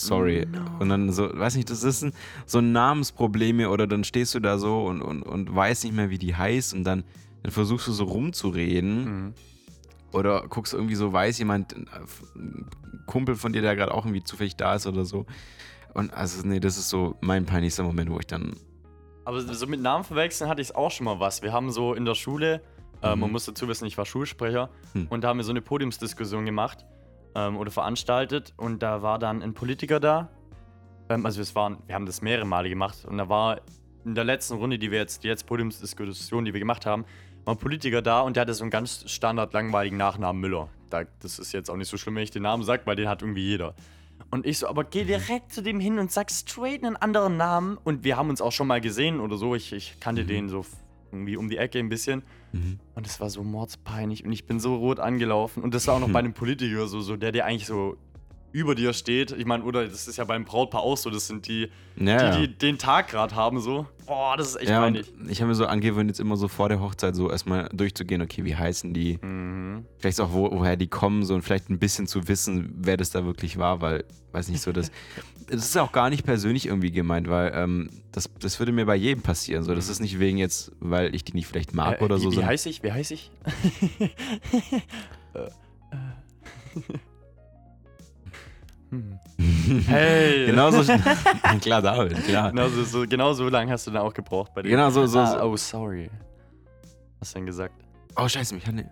sorry. 0.06 0.46
No. 0.50 0.60
Und 0.80 0.88
dann 0.88 1.10
so, 1.12 1.28
weiß 1.32 1.56
nicht, 1.56 1.70
das 1.70 1.82
ist 1.84 2.02
ein, 2.02 2.12
so 2.46 2.58
ein 2.58 2.72
Namensprobleme 2.72 3.68
oder 3.70 3.86
dann 3.86 4.04
stehst 4.04 4.34
du 4.34 4.40
da 4.40 4.58
so 4.58 4.84
und, 4.86 5.02
und, 5.02 5.22
und 5.22 5.54
weißt 5.54 5.84
nicht 5.84 5.94
mehr, 5.94 6.10
wie 6.10 6.18
die 6.18 6.34
heißt 6.34 6.74
und 6.74 6.84
dann, 6.84 7.04
dann 7.42 7.52
versuchst 7.52 7.86
du 7.88 7.92
so 7.92 8.04
rumzureden 8.04 9.04
Mhm. 9.04 9.34
oder 10.12 10.46
guckst 10.48 10.74
irgendwie 10.74 10.94
so, 10.94 11.12
weiß 11.12 11.38
jemand, 11.38 11.74
ein 11.76 11.86
ein 12.36 12.66
Kumpel 13.06 13.34
von 13.34 13.52
dir, 13.52 13.62
der 13.62 13.74
gerade 13.76 13.92
auch 13.92 14.04
irgendwie 14.06 14.22
zufällig 14.22 14.56
da 14.56 14.74
ist 14.76 14.86
oder 14.86 15.04
so. 15.04 15.26
Und 15.94 16.14
also, 16.14 16.46
nee, 16.46 16.60
das 16.60 16.78
ist 16.78 16.88
so 16.88 17.16
mein 17.20 17.44
peinlichster 17.46 17.82
Moment, 17.82 18.10
wo 18.10 18.18
ich 18.18 18.26
dann, 18.26 18.54
Aber 19.24 19.40
so 19.40 19.66
mit 19.66 19.80
Namen 19.82 20.04
verwechseln 20.04 20.48
hatte 20.48 20.62
ich 20.62 20.74
auch 20.74 20.90
schon 20.90 21.04
mal 21.04 21.20
was. 21.20 21.42
Wir 21.42 21.52
haben 21.52 21.70
so 21.70 21.94
in 21.94 22.04
der 22.04 22.14
Schule, 22.14 22.62
äh, 23.02 23.14
Mhm. 23.14 23.20
man 23.20 23.32
muss 23.32 23.44
dazu 23.44 23.66
wissen, 23.68 23.86
ich 23.86 23.98
war 23.98 24.06
Schulsprecher, 24.06 24.70
Hm. 24.94 25.06
und 25.10 25.22
da 25.24 25.28
haben 25.28 25.38
wir 25.38 25.44
so 25.44 25.50
eine 25.50 25.60
Podiumsdiskussion 25.62 26.44
gemacht 26.46 26.84
ähm, 27.34 27.56
oder 27.56 27.70
veranstaltet 27.70 28.54
und 28.56 28.82
da 28.82 29.02
war 29.02 29.18
dann 29.18 29.42
ein 29.42 29.54
Politiker 29.54 30.00
da. 30.00 30.28
Ähm, 31.08 31.26
also 31.26 31.40
es 31.40 31.54
waren, 31.54 31.78
wir 31.86 31.94
haben 31.94 32.06
das 32.06 32.22
mehrere 32.22 32.44
Male 32.44 32.68
gemacht 32.68 33.04
und 33.04 33.18
da 33.18 33.28
war 33.28 33.60
in 34.04 34.14
der 34.14 34.24
letzten 34.24 34.54
Runde, 34.54 34.78
die 34.78 34.90
wir 34.90 34.98
jetzt, 34.98 35.24
die 35.24 35.28
jetzt 35.28 35.46
Podiumsdiskussion, 35.46 36.44
die 36.44 36.52
wir 36.52 36.60
gemacht 36.60 36.86
haben, 36.86 37.04
war 37.44 37.54
ein 37.54 37.58
Politiker 37.58 38.02
da 38.02 38.20
und 38.20 38.36
der 38.36 38.42
hatte 38.42 38.54
so 38.54 38.64
einen 38.64 38.70
ganz 38.70 39.10
standard 39.10 39.52
langweiligen 39.52 39.96
Nachnamen 39.96 40.40
Müller. 40.40 40.68
Da, 40.90 41.04
das 41.20 41.38
ist 41.38 41.52
jetzt 41.52 41.70
auch 41.70 41.76
nicht 41.76 41.88
so 41.88 41.96
schlimm, 41.96 42.16
wenn 42.16 42.22
ich 42.22 42.30
den 42.30 42.42
Namen 42.42 42.62
sage, 42.62 42.82
weil 42.84 42.96
den 42.96 43.08
hat 43.08 43.22
irgendwie 43.22 43.46
jeder. 43.46 43.74
Und 44.30 44.46
ich 44.46 44.58
so, 44.58 44.68
aber 44.68 44.84
geh 44.84 45.04
direkt 45.04 45.52
zu 45.52 45.62
dem 45.62 45.80
hin 45.80 45.98
und 45.98 46.10
sag 46.10 46.30
straight 46.30 46.84
einen 46.84 46.96
anderen 46.96 47.36
Namen. 47.36 47.78
Und 47.82 48.04
wir 48.04 48.16
haben 48.16 48.30
uns 48.30 48.40
auch 48.40 48.52
schon 48.52 48.66
mal 48.66 48.80
gesehen 48.80 49.20
oder 49.20 49.36
so. 49.36 49.54
Ich, 49.54 49.72
ich 49.72 49.98
kannte 50.00 50.24
den 50.24 50.48
so 50.48 50.64
irgendwie 51.12 51.36
um 51.36 51.48
die 51.48 51.56
Ecke 51.56 51.78
ein 51.78 51.88
bisschen. 51.88 52.22
mhm. 52.52 52.78
Und 52.94 53.06
es 53.06 53.20
war 53.20 53.30
so 53.30 53.42
mordspeinlich 53.42 54.24
und 54.24 54.32
ich 54.32 54.46
bin 54.46 54.60
so 54.60 54.76
rot 54.76 54.98
angelaufen. 54.98 55.62
Und 55.62 55.74
das 55.74 55.86
war 55.86 55.94
auch 55.94 56.00
noch 56.00 56.08
bei 56.12 56.18
einem 56.18 56.34
Politiker 56.34 56.86
so, 56.86 57.00
so 57.00 57.16
der, 57.16 57.32
der 57.32 57.46
eigentlich 57.46 57.66
so 57.66 57.96
über 58.52 58.74
dir 58.74 58.92
steht. 58.92 59.32
Ich 59.32 59.46
meine, 59.46 59.64
oder 59.64 59.86
das 59.86 60.06
ist 60.08 60.16
ja 60.18 60.24
beim 60.24 60.44
Brautpaar 60.44 60.82
auch 60.82 60.96
so, 60.96 61.10
das 61.10 61.26
sind 61.26 61.48
die, 61.48 61.68
ja, 61.96 62.36
die, 62.36 62.48
die 62.48 62.58
den 62.58 62.78
Tag 62.78 63.08
gerade 63.08 63.34
haben 63.34 63.60
so. 63.60 63.86
Boah, 64.06 64.36
das 64.36 64.48
ist 64.50 64.56
echt 64.56 64.70
ja, 64.70 64.80
peinlich. 64.80 65.10
ich 65.28 65.40
habe 65.40 65.48
mir 65.48 65.54
so 65.54 65.66
angewöhnt, 65.66 66.10
jetzt 66.10 66.20
immer 66.20 66.36
so 66.36 66.48
vor 66.48 66.68
der 66.68 66.80
Hochzeit 66.80 67.14
so 67.16 67.30
erstmal 67.30 67.68
durchzugehen, 67.72 68.20
okay, 68.20 68.44
wie 68.44 68.54
heißen 68.56 68.92
die? 68.92 69.18
Mhm. 69.22 69.86
Vielleicht 69.98 70.20
auch, 70.20 70.32
wo, 70.32 70.50
woher 70.50 70.76
die 70.76 70.88
kommen, 70.88 71.24
so 71.24 71.34
und 71.34 71.42
vielleicht 71.42 71.70
ein 71.70 71.78
bisschen 71.78 72.06
zu 72.06 72.28
wissen, 72.28 72.74
wer 72.76 72.96
das 72.96 73.10
da 73.10 73.24
wirklich 73.24 73.56
war, 73.58 73.80
weil, 73.80 74.04
weiß 74.32 74.48
nicht, 74.48 74.60
so 74.60 74.72
das. 74.72 74.90
Das 75.48 75.64
ist 75.66 75.76
auch 75.76 75.92
gar 75.92 76.08
nicht 76.08 76.24
persönlich 76.24 76.66
irgendwie 76.66 76.92
gemeint, 76.92 77.28
weil 77.28 77.52
ähm, 77.54 77.90
das, 78.12 78.30
das 78.38 78.58
würde 78.58 78.72
mir 78.72 78.86
bei 78.86 78.94
jedem 78.94 79.22
passieren. 79.22 79.64
So, 79.64 79.74
das 79.74 79.90
ist 79.90 80.00
nicht 80.00 80.18
wegen 80.18 80.38
jetzt, 80.38 80.72
weil 80.80 81.14
ich 81.14 81.24
die 81.24 81.34
nicht 81.34 81.46
vielleicht 81.46 81.74
mag 81.74 82.00
Äh, 82.00 82.04
oder 82.04 82.16
wie, 82.16 82.20
so. 82.20 82.30
Wie 82.30 82.34
sondern- 82.36 82.50
heiß 82.50 82.64
ich? 82.66 82.82
Wie 82.82 82.92
heiß 82.92 83.10
ich? 83.10 83.30
Äh, 85.34 85.40
äh. 85.40 86.98
Hm. 88.92 89.18
Hey! 89.86 90.46
genau 90.46 90.70
so. 90.70 90.82
klar, 91.62 91.80
David, 91.80 92.24
klar. 92.24 92.50
Genau 92.50 92.68
so, 92.68 93.06
genau 93.06 93.32
so 93.32 93.48
lange 93.48 93.72
hast 93.72 93.86
du 93.86 93.90
dann 93.90 94.02
auch 94.02 94.12
gebraucht 94.12 94.52
bei 94.54 94.60
dem. 94.60 94.70
Genau 94.70 94.90
so. 94.90 95.06
so, 95.06 95.18
ah, 95.18 95.26
so. 95.26 95.44
oh, 95.44 95.56
sorry. 95.56 96.10
Was 97.18 97.32
denn 97.32 97.46
gesagt? 97.46 97.74
Oh, 98.16 98.28
scheiße, 98.28 98.54
mich 98.54 98.66
hat 98.66 98.74
eine. 98.74 98.90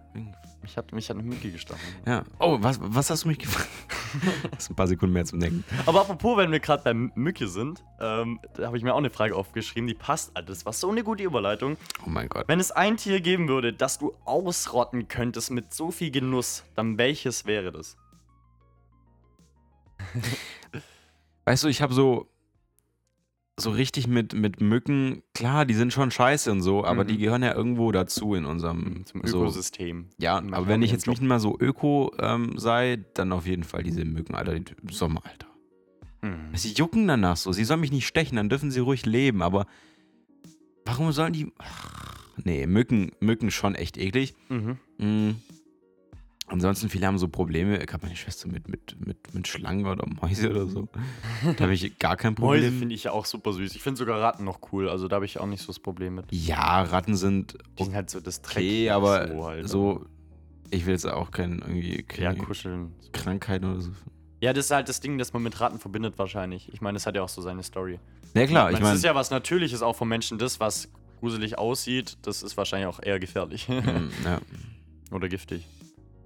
Mich 0.63 0.77
hat, 0.77 0.93
mich 0.93 1.09
hat 1.09 1.17
eine 1.17 1.27
Mücke 1.27 1.51
gestochen. 1.51 1.81
Ja. 2.07 2.23
Oh, 2.39 2.59
was, 2.61 2.79
was 2.83 3.09
hast 3.11 3.25
du 3.25 3.29
mich 3.29 3.39
gefragt? 3.39 3.69
das 4.51 4.65
ist 4.65 4.71
ein 4.71 4.75
paar 4.75 4.87
Sekunden 4.87 5.15
mehr 5.15 5.25
zum 5.25 5.41
Denken. 5.41 5.65
Aber 5.87 6.03
apropos, 6.03 6.37
wenn 6.37 6.53
wir 6.53 6.61
gerade 6.61 6.83
bei 6.83 6.93
Mücke 6.95 7.49
sind, 7.49 7.83
ähm, 7.99 8.41
da 8.55 8.67
habe 8.67 8.77
ich 8.77 8.83
mir 8.83 8.93
auch 8.93 8.99
eine 8.99 9.09
Frage 9.09 9.37
aufgeschrieben, 9.37 9.87
die 9.87 9.95
passt. 9.95 10.33
Das 10.47 10.67
war 10.67 10.75
so 10.75 10.91
eine 10.91 11.03
gute 11.03 11.25
Überleitung. 11.25 11.77
Oh 12.07 12.11
mein 12.11 12.29
Gott. 12.29 12.45
Wenn 12.47 12.61
es 12.61 12.73
ein 12.73 12.99
Tier 12.99 13.21
geben 13.21 13.49
würde, 13.49 13.73
das 13.73 13.99
du 13.99 14.15
ausrotten 14.25 15.09
könntest 15.09 15.51
mit 15.51 15.73
so 15.73 15.91
viel 15.91 16.11
Genuss, 16.11 16.65
dann 16.75 16.99
welches 16.99 17.47
wäre 17.47 17.73
das? 17.73 17.97
Weißt 21.45 21.65
du, 21.65 21.69
ich 21.69 21.83
habe 21.83 21.95
so. 21.95 22.27
So 23.59 23.71
richtig 23.73 24.07
mit, 24.07 24.33
mit 24.33 24.63
Mücken, 24.63 25.23
klar, 25.35 25.67
die 25.67 25.75
sind 25.75 25.93
schon 25.93 26.11
scheiße 26.11 26.51
und 26.51 26.63
so, 26.63 26.83
aber 26.87 27.05
Mhm. 27.05 27.09
die 27.09 27.19
gehören 27.19 27.43
ja 27.43 27.55
irgendwo 27.55 27.93
dazu 27.93 28.35
in 28.35 28.47
unserem 28.47 29.05
Zum 29.05 29.21
so, 29.27 29.43
Ökosystem. 29.43 30.07
Ja, 30.19 30.41
Machen 30.41 30.55
aber 30.55 30.67
wenn 30.69 30.81
ich 30.81 30.91
jetzt 30.91 31.07
nicht 31.07 31.21
mal 31.21 31.39
so 31.41 31.59
öko 31.61 32.11
ähm, 32.19 32.57
sei, 32.57 33.05
dann 33.13 33.33
auf 33.33 33.47
jeden 33.47 33.65
Fall 33.65 33.83
diese 33.83 34.03
Mücken, 34.07 34.35
Alter, 34.35 34.59
die 34.59 34.65
Sommer, 34.95 35.21
Alter. 35.27 35.47
Hm. 36.23 36.55
Sie 36.55 36.73
jucken 36.73 37.07
danach 37.07 37.37
so. 37.37 37.53
Sie 37.53 37.65
sollen 37.65 37.81
mich 37.81 37.93
nicht 37.93 38.07
stechen, 38.07 38.37
dann 38.37 38.49
dürfen 38.49 38.71
sie 38.71 38.81
ruhig 38.81 39.05
leben, 39.05 39.43
aber 39.43 39.67
warum 40.87 41.13
sollen 41.13 41.35
die. 41.35 41.53
Ach, 41.59 42.17
nee, 42.43 42.67
Mücken, 42.67 43.13
Mücken 43.21 43.51
schon 43.51 43.75
echt 43.75 43.99
eklig. 43.99 44.35
Mhm. 44.49 44.79
Mm. 44.97 45.31
Ansonsten, 46.51 46.89
viele 46.89 47.07
haben 47.07 47.17
so 47.17 47.29
Probleme. 47.29 47.83
Ich 47.83 47.93
habe 47.93 48.05
meine 48.05 48.17
Schwester 48.17 48.49
mit, 48.49 48.69
mit, 48.69 48.97
mit, 49.07 49.35
mit 49.35 49.47
Schlangen 49.47 49.87
oder 49.87 50.05
Mäuse 50.21 50.51
oder 50.51 50.67
so. 50.67 50.89
Da 51.57 51.65
habe 51.65 51.75
ich 51.75 51.97
gar 51.99 52.17
kein 52.17 52.35
Mäuse 52.35 52.63
Problem. 52.65 52.79
finde 52.81 52.95
ich 52.95 53.05
ja 53.05 53.13
auch 53.13 53.25
super 53.25 53.53
süß. 53.53 53.75
Ich 53.77 53.83
finde 53.83 53.99
sogar 53.99 54.21
Ratten 54.21 54.45
noch 54.45 54.59
cool. 54.73 54.89
Also 54.89 55.07
da 55.07 55.17
habe 55.17 55.25
ich 55.27 55.39
auch 55.39 55.47
nicht 55.47 55.61
so 55.61 55.69
das 55.69 55.79
Problem 55.79 56.17
mit. 56.17 56.27
ja, 56.31 56.83
Ratten 56.83 57.15
sind 57.17 57.57
Die 57.79 57.85
sind 57.85 57.95
halt 57.95 58.11
so 58.11 58.19
das 58.21 58.41
okay, 58.41 58.53
Dreckige 58.55 58.95
aber 58.95 59.29
so, 59.29 59.45
halt. 59.47 59.69
so. 59.69 60.07
Ich 60.73 60.87
will 60.87 60.93
jetzt 60.93 61.07
auch 61.07 61.31
kein, 61.31 61.61
irgendwie 61.61 62.05
Ja, 62.17 62.33
keine 62.33 62.45
kuscheln. 62.45 62.93
Krankheiten 63.13 63.65
oder 63.71 63.81
so. 63.81 63.91
Ja, 64.41 64.53
das 64.53 64.67
ist 64.67 64.71
halt 64.71 64.89
das 64.89 65.01
Ding, 65.01 65.19
das 65.19 65.33
man 65.33 65.43
mit 65.43 65.61
Ratten 65.61 65.79
verbindet 65.79 66.19
wahrscheinlich. 66.19 66.73
Ich 66.73 66.81
meine, 66.81 66.97
das 66.97 67.07
hat 67.07 67.15
ja 67.15 67.23
auch 67.23 67.29
so 67.29 67.43
seine 67.43 67.63
Story. 67.63 67.99
Ja, 68.35 68.47
klar, 68.47 68.73
ich 68.73 68.81
meine. 68.81 68.97
ist 68.97 69.05
ja 69.05 69.15
was 69.15 69.31
Natürliches 69.31 69.83
auch 69.83 69.95
vom 69.97 70.09
Menschen. 70.09 70.39
Das, 70.39 70.59
was 70.61 70.89
gruselig 71.21 71.59
aussieht, 71.59 72.17
das 72.23 72.43
ist 72.43 72.57
wahrscheinlich 72.57 72.87
auch 72.89 73.01
eher 73.03 73.21
gefährlich. 73.21 73.69
mm, 73.69 74.25
ja. 74.25 74.41
Oder 75.13 75.29
giftig. 75.29 75.67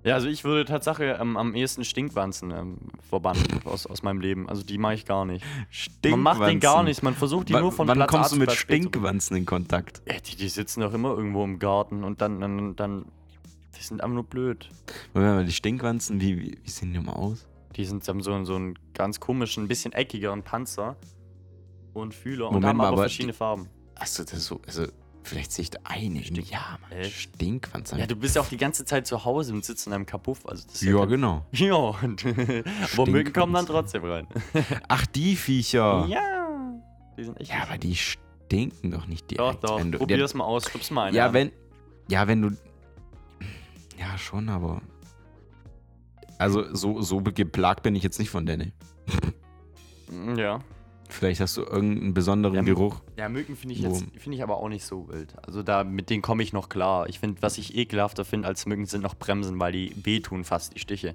Ja, 0.04 0.14
also 0.14 0.28
ich 0.28 0.44
würde 0.44 0.66
Tatsache 0.66 1.16
ähm, 1.18 1.38
am 1.38 1.54
ehesten 1.54 1.82
Stinkwanzen 1.82 2.50
ähm, 2.50 2.76
verbannen 3.08 3.42
aus, 3.64 3.86
aus 3.86 4.02
meinem 4.02 4.20
Leben. 4.20 4.48
Also 4.50 4.62
die 4.62 4.76
mache 4.76 4.94
ich 4.94 5.06
gar 5.06 5.24
nicht. 5.24 5.44
Man 6.04 6.20
macht 6.20 6.36
den 6.36 6.60
gar 6.60 6.72
Stinkwanzen. 6.72 6.84
nicht. 6.84 7.02
Man 7.02 7.14
versucht 7.14 7.48
die 7.48 7.54
Wann, 7.54 7.62
nur 7.62 7.72
von 7.72 7.88
wann 7.88 7.96
Platz 7.96 8.10
kommst 8.10 8.32
du 8.32 8.36
mit 8.36 8.48
Platz. 8.48 8.58
Stinkwanzen 8.58 9.36
in 9.38 9.46
Kontakt? 9.46 10.02
Ja, 10.06 10.16
die, 10.20 10.36
die 10.36 10.48
sitzen 10.50 10.82
doch 10.82 10.92
immer 10.92 11.16
irgendwo 11.16 11.42
im 11.42 11.58
Garten 11.58 12.04
und 12.04 12.20
dann, 12.20 12.38
dann, 12.38 12.76
dann 12.76 13.06
die 13.78 13.82
sind 13.82 14.02
einfach 14.02 14.14
nur 14.14 14.24
blöd. 14.24 14.68
Moment 15.14 15.36
mal, 15.36 15.44
die 15.46 15.52
Stinkwanzen, 15.52 16.20
wie, 16.20 16.38
wie, 16.38 16.58
wie 16.62 16.70
sehen 16.70 16.92
die 16.92 16.98
mal 16.98 17.12
aus? 17.14 17.46
Die 17.74 17.86
sind, 17.86 18.06
haben 18.06 18.22
so, 18.22 18.44
so 18.44 18.56
einen 18.56 18.78
ganz 18.92 19.20
komischen, 19.20 19.64
ein 19.64 19.68
bisschen 19.68 19.92
eckigeren 19.94 20.42
Panzer 20.42 20.96
und 21.94 22.14
Fühler 22.14 22.48
und 22.48 22.54
Moment 22.54 22.68
haben 22.68 22.76
mal, 22.76 22.84
aber, 22.88 22.92
aber 22.92 23.02
verschiedene 23.04 23.32
Farben. 23.32 23.70
Achso, 23.94 24.22
das 24.22 24.34
ist 24.34 24.46
so. 24.46 24.60
Also, 24.66 24.86
vielleicht 25.24 25.52
sehe 25.52 25.62
ich 25.64 25.70
da 25.70 25.80
eine. 25.84 26.22
Stink- 26.22 26.50
ja, 26.50 26.78
Mann. 26.82 26.92
Echt? 26.98 27.12
Stinkwanzen. 27.34 27.98
Ja, 27.98 28.06
du 28.06 28.16
bist 28.16 28.36
ja 28.36 28.42
auch 28.42 28.48
die 28.48 28.56
ganze 28.56 28.84
Zeit 28.84 29.06
zu 29.06 29.24
Hause 29.24 29.52
und 29.52 29.64
sitzt 29.64 29.86
in 29.86 29.92
einem 29.92 30.06
Kapuff. 30.06 30.46
Also 30.46 30.64
das 30.66 30.76
ist 30.76 30.82
ja, 30.82 30.98
kein- 30.98 31.08
genau. 31.08 31.46
Ja, 31.52 31.74
und 31.74 32.24
aber 32.94 33.06
Mücken 33.10 33.32
kommen 33.32 33.52
dann 33.54 33.66
trotzdem 33.66 34.04
rein. 34.04 34.26
Ach, 34.88 35.06
die 35.06 35.36
Viecher. 35.36 36.06
Ja, 36.08 36.72
die 37.16 37.24
sind 37.24 37.40
echt. 37.40 37.50
Ja, 37.50 37.62
aber 37.62 37.78
die 37.78 37.96
stinken 37.96 38.90
doch 38.90 39.06
nicht 39.06 39.30
doch, 39.32 39.36
direkt. 39.54 39.64
doch. 39.64 39.80
wenn 39.80 39.92
du, 39.92 39.98
Probier 39.98 40.16
ja, 40.16 40.22
das 40.22 40.34
mal 40.34 40.44
aus. 40.44 40.70
Schub's 40.70 40.90
mal 40.90 41.04
eine 41.08 41.16
ja, 41.16 41.26
an. 41.26 41.32
wenn. 41.32 41.52
Ja, 42.08 42.26
wenn 42.28 42.42
du. 42.42 42.50
Ja, 43.98 44.18
schon, 44.18 44.48
aber. 44.48 44.82
Also, 46.38 46.74
so, 46.74 47.00
so 47.00 47.20
geplagt 47.22 47.82
bin 47.84 47.94
ich 47.94 48.02
jetzt 48.02 48.18
nicht 48.18 48.30
von 48.30 48.44
Danny. 48.44 48.72
Ja. 50.36 50.60
Vielleicht 51.14 51.40
hast 51.40 51.56
du 51.56 51.62
irgendeinen 51.62 52.12
besonderen 52.12 52.56
Ja, 52.56 52.62
Geruch. 52.62 53.00
Ja, 53.16 53.28
Mücken 53.28 53.54
finde 53.56 53.74
ich 53.74 53.80
jetzt 53.82 54.04
finde 54.18 54.36
ich 54.36 54.42
aber 54.42 54.56
auch 54.56 54.68
nicht 54.68 54.84
so 54.84 55.08
wild. 55.08 55.34
Also 55.46 55.62
da 55.62 55.84
mit 55.84 56.10
denen 56.10 56.22
komme 56.22 56.42
ich 56.42 56.52
noch 56.52 56.68
klar. 56.68 57.08
Ich 57.08 57.20
finde, 57.20 57.40
was 57.40 57.56
ich 57.56 57.76
ekelhafter 57.76 58.24
finde 58.24 58.48
als 58.48 58.66
Mücken 58.66 58.86
sind 58.86 59.02
noch 59.02 59.14
Bremsen, 59.14 59.60
weil 59.60 59.72
die 59.72 59.94
wehtun 60.04 60.44
fast 60.44 60.74
die 60.74 60.80
Stiche. 60.80 61.14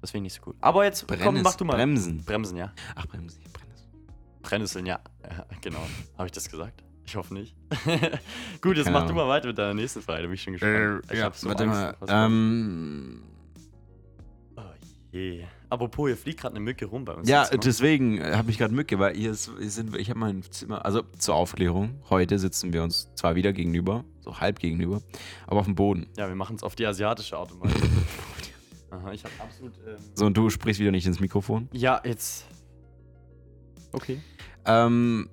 Das 0.00 0.10
finde 0.10 0.26
ich 0.26 0.32
nicht 0.34 0.42
so 0.44 0.50
gut. 0.50 0.56
Aber 0.60 0.84
jetzt 0.84 1.06
komm, 1.06 1.18
Brennis, 1.18 1.42
mach 1.42 1.54
du 1.54 1.64
mal. 1.64 1.76
Bremsen. 1.76 2.24
Bremsen, 2.24 2.56
ja. 2.56 2.72
Ach, 2.94 3.06
Bremsen, 3.06 3.40
Bremsen. 3.52 3.86
Brennnesseln, 4.42 4.86
ja. 4.86 5.00
ja 5.22 5.44
genau. 5.60 5.80
Habe 6.16 6.26
ich 6.26 6.32
das 6.32 6.48
gesagt? 6.48 6.82
Ich 7.04 7.14
hoffe 7.14 7.34
nicht. 7.34 7.54
Gut, 8.62 8.76
jetzt 8.76 8.86
Keine 8.86 8.98
mach 8.98 9.06
du 9.06 9.14
mal 9.14 9.28
weiter 9.28 9.48
mit 9.48 9.58
deiner 9.58 9.74
nächsten 9.74 10.02
Frage. 10.02 10.22
Da 10.22 10.26
bin 10.26 10.34
ich 10.34 10.42
schon 10.42 10.54
gespannt. 10.54 11.04
ich 11.12 11.22
hab 11.22 11.36
so 11.36 11.46
Äh, 11.46 11.50
warte 11.50 11.64
Angst, 11.64 12.00
mal. 12.00 12.26
Ähm, 12.26 13.22
Oh 14.56 14.62
je. 15.12 15.44
Apropos, 15.68 16.06
hier 16.08 16.16
fliegt 16.16 16.40
gerade 16.40 16.54
eine 16.54 16.64
Mücke 16.64 16.86
rum 16.86 17.04
bei 17.04 17.12
uns. 17.14 17.28
ja, 17.28 17.44
Zimmer. 17.44 17.60
deswegen 17.60 18.22
habe 18.22 18.50
ich 18.50 18.58
gerade 18.58 18.72
Mücke, 18.72 18.98
weil 19.00 19.16
hier, 19.16 19.32
ist, 19.32 19.50
hier 19.58 19.70
sind 19.70 19.92
wir, 19.92 19.98
ich 19.98 20.08
habe 20.10 20.20
mein 20.20 20.42
Zimmer, 20.44 20.84
also 20.84 21.02
zur 21.18 21.34
Aufklärung, 21.34 22.00
heute 22.08 22.38
sitzen 22.38 22.72
wir 22.72 22.82
uns 22.84 23.12
zwar 23.16 23.34
wieder 23.34 23.52
gegenüber, 23.52 24.04
so 24.20 24.38
halb 24.38 24.60
gegenüber, 24.60 25.02
aber 25.46 25.58
auf 25.60 25.66
dem 25.66 25.74
Boden. 25.74 26.06
ja, 26.16 26.28
wir 26.28 26.36
machen 26.36 26.54
es 26.56 26.62
auf 26.62 26.76
die 26.76 26.86
asiatische 26.86 27.36
Art 27.36 27.50
und 27.52 27.62
Weise. 27.62 27.74
Aha, 28.90 29.12
ich 29.12 29.24
habe 29.24 29.34
absolut. 29.40 29.72
Ähm, 29.86 29.96
So, 30.14 30.26
und 30.26 30.36
du 30.36 30.48
sprichst 30.50 30.80
wieder 30.80 30.92
nicht 30.92 31.06
ins 31.06 31.18
Mikrofon. 31.18 31.68
ja, 31.72 32.00
jetzt. 32.04 32.46
Okay. 33.92 34.20
Ähm, 34.66 35.28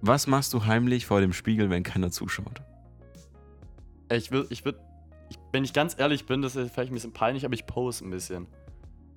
was 0.00 0.26
machst 0.26 0.52
du 0.54 0.64
heimlich 0.64 1.06
vor 1.06 1.20
dem 1.20 1.32
Spiegel, 1.32 1.70
wenn 1.70 1.82
keiner 1.82 2.10
zuschaut? 2.10 2.62
Ich 4.12 4.30
würde, 4.30 4.46
ich 4.50 4.64
würde, 4.64 4.78
ich, 4.78 4.85
wenn 5.52 5.64
ich 5.64 5.72
ganz 5.72 5.96
ehrlich 5.98 6.26
bin, 6.26 6.42
das 6.42 6.56
ist 6.56 6.72
vielleicht 6.74 6.90
ein 6.92 6.94
bisschen 6.94 7.12
peinlich, 7.12 7.44
aber 7.44 7.54
ich 7.54 7.66
pose 7.66 8.04
ein 8.04 8.10
bisschen. 8.10 8.46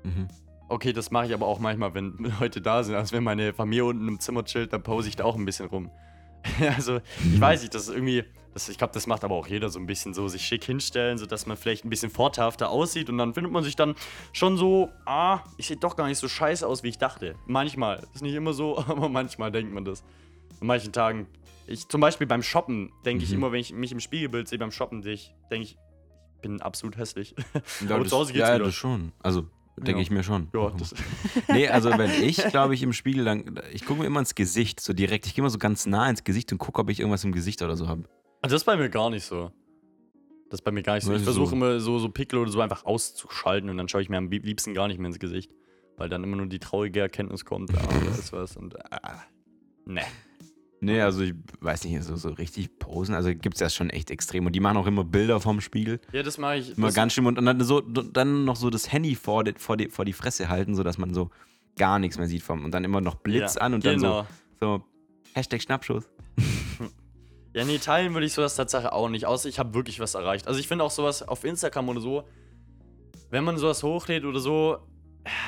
Mhm. 0.04 0.28
Okay, 0.68 0.94
das 0.94 1.10
mache 1.12 1.25
ich 1.28 1.34
aber 1.34 1.48
auch 1.48 1.60
manchmal, 1.60 1.94
wenn 1.94 2.13
Leute 2.39 2.62
da 2.62 2.84
sind. 2.84 2.96
Also 2.96 3.16
wenn 3.16 3.24
meine 3.24 3.54
Familie 3.54 3.86
unten 3.86 4.08
im 4.08 4.20
Zimmer 4.20 4.44
chillt, 4.46 4.72
dann 4.74 4.84
pose 4.84 5.10
ich 5.10 5.16
da 5.16 5.24
auch 5.25 5.36
ein 5.36 5.46
bisschen 5.46 5.68
rum. 5.68 5.89
also 6.78 7.01
ich 7.34 7.42
weiß 7.42 7.62
nicht, 7.62 7.74
das 7.74 7.89
ist 7.89 7.94
irgendwie, 7.94 8.24
das, 8.54 8.70
ich 8.70 8.78
glaube, 8.78 8.94
das 8.94 9.08
macht 9.08 9.25
aber 9.25 9.36
auch 9.36 9.48
jeder 9.48 9.68
so 9.70 9.78
ein 9.78 9.86
bisschen 9.88 10.13
so, 10.13 10.28
sich 10.30 10.44
schick 10.46 10.63
hinstellen, 10.63 11.18
sodass 11.18 11.46
man 11.46 11.58
vielleicht 11.58 11.84
ein 11.84 11.89
bisschen 11.89 12.10
vorteilhafter 12.10 12.70
aussieht 12.70 13.10
und 13.10 13.18
dann 13.18 13.34
findet 13.34 13.51
man 13.51 13.63
sich 13.63 13.75
dann 13.75 13.94
schon 14.32 14.56
so, 14.56 14.89
ah, 15.06 15.42
ich 15.58 15.68
sehe 15.68 15.75
doch 15.75 15.98
gar 15.98 16.08
nicht 16.08 16.18
so 16.18 16.30
scheiße 16.30 16.66
aus, 16.66 16.82
wie 16.84 16.88
ich 16.89 16.98
dachte. 16.98 17.36
Manchmal, 17.46 18.08
ist 18.13 18.22
nicht 18.22 18.36
immer 18.36 18.54
so, 18.54 18.78
aber 18.88 19.10
manchmal 19.10 19.51
denkt 19.51 19.74
man 19.74 19.84
das. 19.84 20.01
An 20.62 20.68
manchen 20.68 20.94
Tagen. 20.94 21.28
Ich, 21.68 21.88
zum 21.89 22.00
Beispiel 22.00 22.25
beim 22.25 22.42
Shoppen 22.42 22.92
denke 23.06 23.24
ich 23.25 23.32
Mhm. 23.32 23.36
immer, 23.38 23.51
wenn 23.51 23.60
ich 23.60 23.74
mich 23.74 23.92
im 23.92 24.00
Spiegelbild 24.00 24.48
sehe 24.48 24.60
beim 24.60 24.72
Shoppen, 24.72 25.06
ich, 25.06 25.36
denke 25.51 25.63
ich, 25.66 25.72
ich 25.74 25.78
bin 26.41 26.62
absolut 26.62 26.98
hässlich. 26.98 27.36
Ja, 27.88 27.96
Aber 27.96 28.00
das, 28.00 28.10
zu 28.10 28.17
Hause 28.17 28.34
geht's 28.34 28.48
ja, 28.48 28.55
wieder. 28.55 28.65
das 28.65 28.75
schon. 28.75 29.12
Also, 29.19 29.48
denke 29.77 29.93
Ja. 29.93 30.01
ich 30.01 30.12
mir 30.12 30.24
schon. 30.24 30.50
Ja, 30.53 30.72
das, 30.77 30.93
Nee, 31.50 31.67
also 31.69 31.89
wenn 31.98 32.12
ich, 32.24 32.38
glaube 32.50 32.74
ich, 32.74 32.84
im 32.84 32.93
Spiegel 32.93 33.25
dann, 33.25 33.60
ich 33.72 33.86
gucke 33.86 34.01
mir 34.01 34.08
immer 34.08 34.19
ins 34.19 34.36
Gesicht, 34.36 34.79
so 34.79 34.93
direkt. 34.93 35.25
Ich 35.27 35.36
gehe 35.36 35.41
immer 35.41 35.50
so 35.50 35.58
ganz 35.58 35.86
nah 35.86 36.10
ins 36.10 36.24
Gesicht 36.24 36.51
und 36.51 36.58
gucke, 36.58 36.81
ob 36.81 36.89
ich 36.89 37.00
irgendwas 37.00 37.24
im 37.24 37.31
Gesicht 37.31 37.62
oder 37.62 37.75
so 37.77 37.88
habe. 37.88 38.03
Also 38.41 38.55
das 38.55 38.62
ist 38.62 38.65
bei 38.65 38.77
mir 38.77 38.89
gar 38.89 39.10
nicht 39.10 39.24
so. 39.25 39.51
Das 40.50 40.60
ist 40.60 40.63
bei 40.63 40.72
mir 40.72 40.81
gar 40.81 40.96
nicht 40.96 41.03
so. 41.05 41.13
Ich 41.13 41.22
versuche 41.24 41.48
so. 41.50 41.55
immer 41.55 41.79
so, 41.79 42.00
so 42.00 42.10
Pickel 42.10 42.39
oder 42.39 42.51
so 42.51 42.60
einfach 42.62 42.84
auszuschalten 42.86 43.69
und 43.69 43.77
dann 43.77 43.88
schaue 43.88 44.01
ich 44.01 44.10
mir 44.10 44.17
am 44.17 44.29
liebsten 44.31 44.74
gar 44.74 44.88
nicht 44.88 44.98
mehr 45.00 45.08
ins 45.08 45.19
Gesicht. 45.19 45.51
Weil 45.98 46.10
dann 46.10 46.24
immer 46.24 46.38
nur 46.38 46.48
die 46.48 46.60
traurige 46.60 47.01
Erkenntnis 47.01 47.43
kommt, 47.46 47.72
ah, 47.77 47.81
da 47.88 48.12
ist 48.12 48.31
was 48.31 48.55
und 48.58 48.75
ah, 48.91 49.22
ne. 49.86 50.01
Nee, 50.81 51.01
also 51.01 51.21
ich 51.21 51.33
weiß 51.59 51.83
nicht, 51.83 52.01
so, 52.03 52.15
so 52.15 52.29
richtig 52.29 52.79
posen. 52.79 53.13
Also 53.13 53.29
gibt 53.29 53.55
es 53.55 53.59
ja 53.59 53.69
schon 53.69 53.89
echt 53.89 54.12
extrem. 54.12 54.45
Und 54.45 54.53
die 54.53 54.59
machen 54.59 54.77
auch 54.77 54.88
immer 54.88 55.03
Bilder 55.03 55.41
vom 55.41 55.59
Spiegel. 55.59 56.00
Ja, 56.13 56.24
das 56.24 56.38
mache 56.38 56.57
ich. 56.57 56.77
Immer 56.77 56.88
das, 56.88 56.95
ganz 56.95 57.13
schlimm. 57.13 57.25
Und 57.25 57.36
dann, 57.43 57.62
so, 57.62 57.81
dann 57.81 58.45
noch 58.45 58.55
so 58.55 58.69
das 58.69 58.91
Handy 58.91 59.15
vor 59.15 59.43
die, 59.43 59.53
vor, 59.57 59.75
die, 59.75 59.89
vor 59.89 60.05
die 60.05 60.13
Fresse 60.13 60.48
halten, 60.48 60.75
sodass 60.75 60.98
man 60.98 61.13
so 61.13 61.29
gar 61.77 62.00
nichts 62.00 62.17
mehr 62.17 62.27
sieht 62.27 62.43
vom. 62.43 62.63
Und 62.63 62.71
dann 62.71 62.86
immer 62.86 63.01
noch 63.01 63.15
Blitz 63.15 63.55
ja, 63.55 63.62
an 63.62 63.74
und 63.74 63.83
genau. 63.83 64.21
dann 64.21 64.27
so, 64.59 64.77
so 64.77 64.83
Hashtag 65.33 65.62
Schnappschuss. 65.62 66.09
Ja, 67.51 67.65
nee, 67.65 67.79
teilen 67.79 68.13
würde 68.13 68.27
ich 68.27 68.33
sowas 68.33 68.55
Tatsache 68.55 68.93
auch 68.93 69.09
nicht, 69.09 69.25
außer 69.25 69.50
ich 69.50 69.57
habe 69.57 69.74
wirklich 69.74 70.00
was 70.00 70.13
erreicht. 70.13 70.48
Also 70.48 70.59
ich 70.59 70.67
finde 70.67 70.83
auch 70.83 70.91
sowas 70.91 71.27
auf 71.27 71.43
Instagram 71.43 71.89
oder 71.89 72.00
so, 72.00 72.24
wenn 73.31 73.43
man 73.43 73.57
sowas 73.57 73.81
hochlädt 73.81 74.24
oder 74.24 74.39
so, 74.39 74.77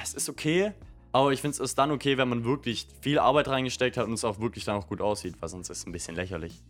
es 0.03 0.15
ist 0.15 0.27
okay, 0.27 0.73
aber 1.11 1.31
ich 1.31 1.41
finde 1.41 1.55
es 1.55 1.59
ist 1.59 1.77
dann 1.77 1.91
okay, 1.91 2.17
wenn 2.17 2.29
man 2.29 2.45
wirklich 2.45 2.87
viel 3.01 3.19
Arbeit 3.19 3.47
reingesteckt 3.47 3.97
hat 3.97 4.07
und 4.07 4.13
es 4.13 4.23
auch 4.23 4.39
wirklich 4.39 4.65
dann 4.65 4.77
auch 4.77 4.87
gut 4.87 5.01
aussieht, 5.01 5.35
weil 5.39 5.49
sonst 5.49 5.69
ist 5.69 5.79
es 5.79 5.85
ein 5.85 5.91
bisschen 5.91 6.15
lächerlich. 6.15 6.61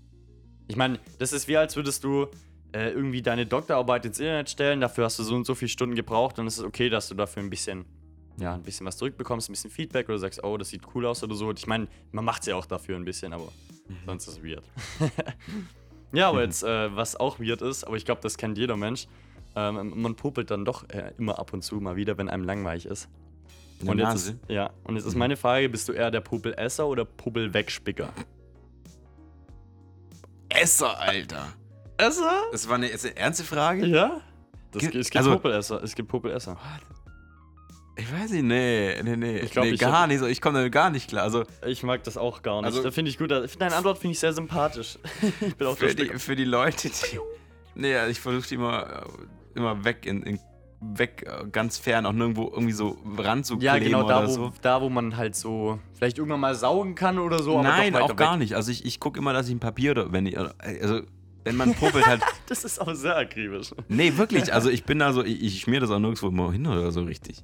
Ich 0.68 0.76
meine, 0.76 1.00
das 1.20 1.34
ist 1.34 1.48
wie 1.48 1.58
als 1.58 1.76
würdest 1.76 2.04
du 2.04 2.28
äh, 2.74 2.90
irgendwie 2.90 3.22
deine 3.22 3.46
Doktorarbeit 3.46 4.06
ins 4.06 4.20
Internet 4.20 4.50
stellen, 4.50 4.82
dafür 4.82 5.06
hast 5.06 5.20
du 5.20 5.24
so 5.24 5.36
und 5.36 5.46
so 5.46 5.56
viele 5.56 5.70
Stunden 5.70 5.96
gebraucht 5.96 6.40
und 6.40 6.48
es 6.48 6.58
ist 6.58 6.64
okay, 6.64 6.90
dass 6.90 7.10
du 7.10 7.16
dafür 7.16 7.44
ein 7.44 7.50
bisschen, 7.50 7.86
ja, 8.38 8.54
ein 8.54 8.64
bisschen 8.64 8.86
was 8.86 8.98
zurückbekommst, 8.98 9.50
ein 9.50 9.54
bisschen 9.54 9.72
Feedback 9.72 10.08
oder 10.10 10.18
sagst, 10.18 10.44
oh, 10.44 10.58
das 10.58 10.70
sieht 10.70 10.84
cool 10.96 11.06
aus 11.06 11.24
oder 11.24 11.36
so. 11.36 11.50
Und 11.50 11.60
ich 11.60 11.68
meine, 11.68 11.88
man 12.12 12.24
macht 12.24 12.42
es 12.42 12.48
ja 12.48 12.56
auch 12.56 12.66
dafür 12.66 12.96
ein 12.96 13.06
bisschen, 13.06 13.34
aber 13.34 13.50
sonst 14.06 14.28
ist 14.28 14.38
es 14.38 14.44
weird. 14.44 14.64
ja, 16.14 16.30
aber 16.30 16.42
jetzt, 16.44 16.64
äh, 16.64 16.96
was 16.96 17.20
auch 17.20 17.40
weird 17.40 17.62
ist, 17.62 17.84
aber 17.84 17.98
ich 17.98 18.06
glaube, 18.06 18.22
das 18.22 18.38
kennt 18.38 18.58
jeder 18.58 18.78
Mensch, 18.78 19.08
ähm, 19.56 19.94
man 20.02 20.16
popelt 20.16 20.50
dann 20.50 20.64
doch 20.64 20.88
äh, 20.90 21.12
immer 21.18 21.38
ab 21.40 21.52
und 21.54 21.62
zu 21.64 21.76
mal 21.76 21.98
wieder, 21.98 22.18
wenn 22.18 22.30
einem 22.30 22.46
langweilig 22.46 22.86
ist. 22.86 23.10
Und 23.90 23.98
jetzt, 24.00 24.16
ist, 24.28 24.36
ja, 24.48 24.70
und 24.84 24.96
jetzt 24.96 25.06
ist 25.06 25.16
meine 25.16 25.36
Frage, 25.38 25.70
bist 25.70 25.88
du 25.90 25.94
eher 25.94 26.12
der 26.12 26.22
Popelesser 26.22 26.88
oder 26.88 27.06
Popelwegspicker? 27.06 28.10
Esser, 30.50 31.00
Alter. 31.00 31.48
Esser? 31.98 32.44
Das 32.52 32.68
war 32.68 32.76
eine, 32.76 32.88
ist 32.88 33.06
eine 33.06 33.16
ernste 33.16 33.44
Frage? 33.44 33.86
Ja? 33.86 34.22
Das, 34.72 34.82
Ge- 34.84 35.00
es 35.00 35.10
gibt 35.10 35.18
also- 35.18 35.32
Popelesser, 35.34 35.82
es 35.84 35.96
gibt 35.96 36.10
Popelesser. 36.10 36.58
Ich 37.98 38.12
weiß 38.12 38.32
nicht, 38.32 38.44
nee, 38.44 38.96
nee, 39.04 39.16
nee. 39.18 39.38
Ich 39.40 39.52
glaub, 39.52 39.66
nee, 39.66 39.76
gar 39.76 40.08
nicht 40.08 40.20
so. 40.20 40.26
Ich 40.26 40.42
komme 40.42 40.62
da 40.64 40.70
gar 40.70 40.90
nicht 40.90 41.10
klar. 41.10 41.24
Also 41.24 41.44
Ich 41.66 41.84
mag 41.84 42.04
das 42.04 42.18
auch 42.18 42.42
gar 42.42 42.58
nicht. 42.62 42.66
Also- 42.68 42.84
da 42.84 42.92
finde 42.92 43.12
ich 43.12 43.18
gut. 43.18 43.32
Deine 43.32 43.76
Antwort 43.76 43.98
finde 43.98 44.14
ich 44.14 44.20
sehr 44.20 44.34
sympathisch. 44.34 44.98
ich 45.42 45.56
bin 45.56 45.68
auch 45.68 45.78
für 45.78 45.94
die, 45.94 46.08
für 46.18 46.36
die 46.36 46.46
Leute, 46.46 46.90
die. 46.90 47.20
Nee, 47.76 48.08
ich 48.08 48.20
versuche 48.20 48.48
die 48.48 48.56
immer, 48.56 49.04
äh, 49.04 49.58
immer 49.58 49.84
weg, 49.84 50.06
in, 50.06 50.24
in, 50.24 50.40
weg, 50.82 51.26
äh, 51.28 51.48
ganz 51.50 51.78
fern, 51.78 52.06
auch 52.06 52.12
nirgendwo 52.14 52.50
irgendwie 52.52 52.74
so 52.74 52.98
ranzukleben 53.18 53.76
Ja, 53.76 53.80
genau, 53.84 54.08
da 54.08 54.20
oder 54.20 54.28
wo, 54.28 54.32
so. 54.34 54.54
da 54.62 54.82
wo 54.82 54.90
man 54.90 55.16
halt 55.16 55.36
so 55.36 55.80
vielleicht 55.94 56.18
irgendwann 56.18 56.40
mal 56.40 56.56
saugen 56.56 56.96
kann 56.96 57.20
oder 57.20 57.42
so. 57.44 57.62
Nein, 57.62 57.96
auch 57.96 58.16
gar 58.16 58.34
weg. 58.34 58.40
nicht. 58.40 58.56
Also 58.56 58.72
ich, 58.72 58.84
ich 58.86 59.00
gucke 59.00 59.20
immer, 59.20 59.32
dass 59.34 59.48
ich 59.48 59.54
ein 59.54 59.60
Papier 59.60 59.92
oder 59.92 60.12
wenn 60.12 60.26
ich, 60.26 60.38
also 60.38 61.02
wenn 61.44 61.56
man 61.56 61.74
popelt 61.76 62.06
halt. 62.06 62.22
Das 62.48 62.64
ist 62.64 62.80
auch 62.82 62.94
sehr 62.94 63.16
akribisch. 63.16 63.72
Nee, 63.88 64.18
wirklich. 64.18 64.52
Also 64.54 64.70
ich 64.70 64.84
bin 64.84 65.00
da 65.00 65.14
so, 65.14 65.24
ich, 65.24 65.42
ich 65.44 65.62
schmier 65.62 65.80
das 65.80 65.90
auch 65.92 66.00
nirgendwo 66.00 66.28
immer 66.28 66.52
hin 66.52 66.66
oder 66.68 66.92
so 66.92 67.04
richtig. 67.04 67.44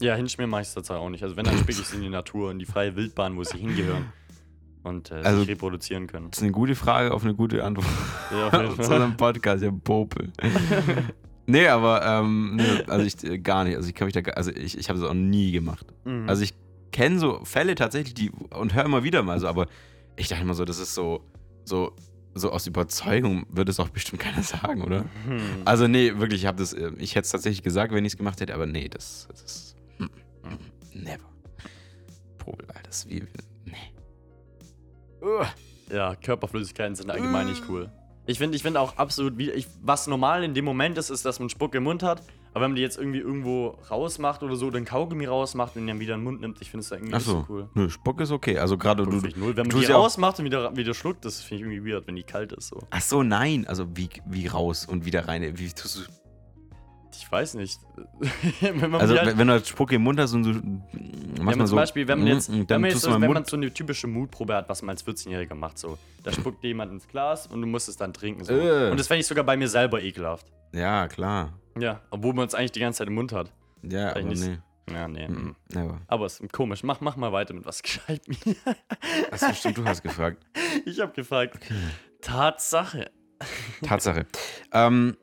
Ja, 0.00 0.14
hinschmieren 0.14 0.50
mache 0.50 0.62
ich 0.62 0.68
es 0.68 0.74
tatsächlich 0.74 1.02
auch 1.04 1.10
nicht. 1.10 1.22
Also 1.22 1.36
wenn, 1.36 1.44
dann 1.44 1.56
spicke 1.58 1.80
ich 1.80 1.86
sie 1.86 1.96
in 1.96 2.02
die 2.02 2.08
Natur, 2.10 2.50
in 2.50 2.58
die 2.58 2.66
freie 2.66 2.94
Wildbahn, 2.96 3.36
wo 3.36 3.44
sie 3.44 3.58
hingehören. 3.58 4.12
Und 4.82 5.10
äh, 5.10 5.14
Also- 5.16 5.40
sich 5.40 5.48
reproduzieren 5.48 6.06
können. 6.06 6.28
Das 6.30 6.38
ist 6.38 6.42
eine 6.42 6.52
gute 6.52 6.74
Frage 6.74 7.14
auf 7.14 7.24
eine 7.24 7.34
gute 7.34 7.64
Antwort. 7.64 7.86
Ja, 8.30 8.48
auf 8.48 8.52
jeden 8.60 8.70
Zu 8.70 8.76
Fall. 8.82 8.84
unserem 8.96 9.16
Podcast, 9.16 9.62
ja, 9.64 9.70
Popel. 9.70 10.30
Nee, 11.46 11.66
aber, 11.68 12.04
ähm, 12.04 12.56
nee, 12.56 12.82
also 12.86 13.04
ich 13.04 13.22
äh, 13.24 13.38
gar 13.38 13.64
nicht. 13.64 13.76
Also 13.76 13.88
ich 13.88 13.94
kann 13.94 14.06
mich 14.06 14.14
da, 14.14 14.20
also 14.32 14.50
ich, 14.50 14.78
ich 14.78 14.88
habe 14.88 14.98
es 14.98 15.04
auch 15.04 15.14
nie 15.14 15.52
gemacht. 15.52 15.86
Mhm. 16.04 16.28
Also 16.28 16.42
ich 16.42 16.54
kenne 16.92 17.18
so 17.18 17.44
Fälle 17.44 17.74
tatsächlich, 17.74 18.14
die 18.14 18.30
und 18.30 18.74
höre 18.74 18.84
immer 18.84 19.02
wieder 19.02 19.22
mal 19.22 19.40
so, 19.40 19.48
aber 19.48 19.66
ich 20.16 20.28
dachte 20.28 20.42
immer 20.42 20.54
so, 20.54 20.64
das 20.64 20.78
ist 20.78 20.94
so, 20.94 21.22
so, 21.64 21.92
so 22.34 22.50
aus 22.50 22.66
Überzeugung 22.66 23.46
würde 23.48 23.70
es 23.70 23.80
auch 23.80 23.88
bestimmt 23.88 24.22
keiner 24.22 24.42
sagen, 24.44 24.82
oder? 24.82 25.04
Hm. 25.26 25.62
Also 25.64 25.88
nee, 25.88 26.12
wirklich, 26.16 26.42
ich 26.42 26.46
habe 26.46 26.58
das, 26.58 26.72
äh, 26.72 26.92
ich 26.98 27.14
hätte 27.14 27.24
es 27.24 27.30
tatsächlich 27.30 27.62
gesagt, 27.62 27.92
wenn 27.92 28.04
ich 28.04 28.12
es 28.12 28.16
gemacht 28.16 28.40
hätte, 28.40 28.54
aber 28.54 28.66
nee, 28.66 28.88
das, 28.88 29.26
das 29.30 29.42
ist, 29.42 29.76
hm, 29.98 30.10
never. 30.92 31.24
Popel, 32.38 32.66
Alter, 32.68 32.82
das 32.84 32.98
ist 32.98 33.10
wie, 33.10 33.24
nee. 33.64 33.76
Ja, 35.90 36.14
Körperflüssigkeiten 36.16 36.94
sind 36.94 37.10
allgemein 37.10 37.46
nicht 37.46 37.62
cool. 37.68 37.90
Ich 38.26 38.38
finde 38.38 38.56
ich 38.56 38.62
find 38.62 38.76
auch 38.76 38.96
absolut, 38.96 39.36
wie, 39.36 39.50
ich, 39.50 39.66
was 39.82 40.06
normal 40.06 40.44
in 40.44 40.54
dem 40.54 40.64
Moment 40.64 40.96
ist, 40.98 41.10
ist, 41.10 41.24
dass 41.24 41.40
man 41.40 41.50
Spucke 41.50 41.78
im 41.78 41.84
Mund 41.84 42.02
hat. 42.02 42.22
Aber 42.54 42.62
wenn 42.64 42.70
man 42.70 42.76
die 42.76 42.82
jetzt 42.82 42.98
irgendwie 42.98 43.18
irgendwo 43.18 43.76
rausmacht 43.90 44.44
oder 44.44 44.54
so, 44.54 44.70
dann 44.70 44.84
Kaugummi 44.84 45.26
rausmacht 45.26 45.76
und 45.76 45.88
dann 45.88 45.98
wieder 45.98 46.14
in 46.14 46.20
den 46.20 46.24
Mund 46.24 46.40
nimmt, 46.40 46.62
ich 46.62 46.70
finde 46.70 46.84
es 46.84 46.90
irgendwie 46.92 47.12
Ach 47.12 47.18
nicht 47.18 47.26
so 47.26 47.44
cool. 47.48 47.68
nö, 47.74 47.90
Spuck 47.90 48.20
ist 48.20 48.30
okay, 48.30 48.58
also 48.58 48.78
gerade 48.78 49.02
Spuck 49.02 49.34
du, 49.34 49.40
null. 49.40 49.56
Wenn 49.56 49.66
man 49.66 49.80
die 49.80 49.86
rausmacht 49.86 50.38
und 50.38 50.44
wieder, 50.44 50.74
wieder 50.76 50.94
schluckt, 50.94 51.24
das 51.24 51.42
finde 51.42 51.64
ich 51.64 51.70
irgendwie 51.70 51.92
weird, 51.92 52.06
wenn 52.06 52.14
die 52.14 52.22
kalt 52.22 52.52
ist. 52.52 52.68
So. 52.68 52.78
Ach 52.90 53.00
so, 53.00 53.24
nein. 53.24 53.66
Also 53.66 53.86
wie, 53.96 54.08
wie 54.26 54.46
raus 54.46 54.86
und 54.86 55.04
wieder 55.04 55.26
rein. 55.26 55.58
Wie 55.58 55.68
tust 55.72 55.96
du. 55.96 56.23
Weiß 57.34 57.54
nicht. 57.54 57.80
Also 58.92 59.18
halt, 59.18 59.36
wenn, 59.36 59.48
du 59.48 59.54
halt 59.54 59.66
Spucke 59.66 59.96
im 59.96 60.02
Mund 60.02 60.20
hast 60.20 60.34
und 60.34 60.44
so. 60.44 60.50
ja, 60.52 60.56
Machst 60.60 61.36
man 61.38 61.44
man 61.44 61.58
zum 61.58 61.66
so. 61.66 61.76
Beispiel, 61.76 62.06
wenn 62.06 62.20
man 62.20 62.28
jetzt, 62.28 62.48
mm, 62.48 62.62
wenn 62.68 62.80
man, 62.80 62.84
jetzt 62.84 62.92
tust 62.92 63.04
so, 63.06 63.10
du 63.10 63.18
mal 63.18 63.26
wenn 63.26 63.34
man 63.34 63.44
so 63.44 63.56
eine 63.56 63.74
typische 63.74 64.06
Mutprobe 64.06 64.54
hat, 64.54 64.68
was 64.68 64.82
man 64.82 64.90
als 64.94 65.04
14-Jähriger 65.04 65.56
macht, 65.56 65.76
so, 65.78 65.98
da 66.22 66.30
spuckt 66.30 66.62
dir 66.62 66.68
jemand 66.68 66.92
ins 66.92 67.08
Glas 67.08 67.48
und 67.48 67.60
du 67.60 67.66
musst 67.66 67.88
es 67.88 67.96
dann 67.96 68.12
trinken. 68.12 68.44
So. 68.44 68.54
Äh. 68.54 68.90
Und 68.90 69.00
das 69.00 69.08
fände 69.08 69.20
ich 69.22 69.26
sogar 69.26 69.42
bei 69.42 69.56
mir 69.56 69.68
selber 69.68 70.00
ekelhaft. 70.00 70.46
Ja, 70.72 71.08
klar. 71.08 71.58
Ja, 71.76 72.00
obwohl 72.10 72.34
man 72.34 72.46
es 72.46 72.54
eigentlich 72.54 72.70
die 72.72 72.80
ganze 72.80 72.98
Zeit 72.98 73.08
im 73.08 73.14
Mund 73.14 73.32
hat. 73.32 73.52
Ja, 73.82 74.10
aber 74.10 74.20
Eigentlich- 74.20 74.40
nee. 74.40 74.58
Ja, 74.92 75.08
nee. 75.08 75.26
Mm, 75.26 75.32
mm. 75.32 75.56
Never. 75.72 76.00
Aber 76.06 76.26
es 76.26 76.38
ist 76.38 76.52
komisch. 76.52 76.84
Mach, 76.84 77.00
mach 77.00 77.16
mal 77.16 77.32
weiter 77.32 77.52
mit 77.54 77.64
was 77.66 77.82
gescheit 77.82 78.22
mir. 78.28 78.54
Achso, 79.32 79.52
stimmt, 79.54 79.78
du 79.78 79.84
hast 79.84 80.02
gefragt. 80.02 80.44
Ich 80.86 81.00
habe 81.00 81.12
gefragt. 81.12 81.58
Tatsache. 82.20 83.10
Tatsache. 83.82 84.26
ähm, 84.72 85.16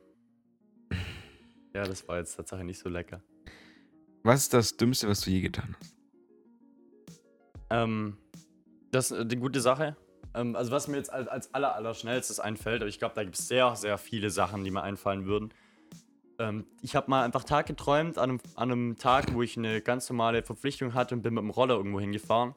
Ja, 1.74 1.84
das 1.84 2.06
war 2.06 2.18
jetzt 2.18 2.36
Tatsache 2.36 2.64
nicht 2.64 2.78
so 2.78 2.88
lecker. 2.88 3.22
was 4.22 4.42
ist 4.42 4.54
das 4.54 4.76
Dümmste, 4.76 5.08
was 5.08 5.20
du 5.22 5.30
je 5.30 5.40
getan 5.40 5.74
hast? 5.78 5.96
Ähm, 7.70 8.18
das 8.90 9.10
ist 9.10 9.18
eine 9.18 9.36
gute 9.36 9.60
Sache. 9.60 9.96
Ähm, 10.34 10.54
also 10.56 10.70
was 10.70 10.88
mir 10.88 10.96
jetzt 10.98 11.12
als, 11.12 11.28
als 11.28 11.54
aller, 11.54 11.74
aller 11.74 11.94
schnellstes 11.94 12.40
einfällt, 12.40 12.82
aber 12.82 12.88
ich 12.88 12.98
glaube, 12.98 13.14
da 13.14 13.24
gibt 13.24 13.38
es 13.38 13.48
sehr, 13.48 13.74
sehr 13.76 13.98
viele 13.98 14.30
Sachen, 14.30 14.64
die 14.64 14.70
mir 14.70 14.82
einfallen 14.82 15.26
würden. 15.26 15.52
Ähm, 16.38 16.66
ich 16.82 16.96
habe 16.96 17.10
mal 17.10 17.24
einfach 17.24 17.44
Tag 17.44 17.66
geträumt, 17.66 18.18
an 18.18 18.30
einem, 18.30 18.40
an 18.54 18.72
einem 18.72 18.96
Tag, 18.98 19.34
wo 19.34 19.42
ich 19.42 19.56
eine 19.56 19.80
ganz 19.80 20.08
normale 20.10 20.42
Verpflichtung 20.42 20.94
hatte 20.94 21.14
und 21.14 21.22
bin 21.22 21.34
mit 21.34 21.42
dem 21.42 21.50
Roller 21.50 21.74
irgendwo 21.74 22.00
hingefahren. 22.00 22.54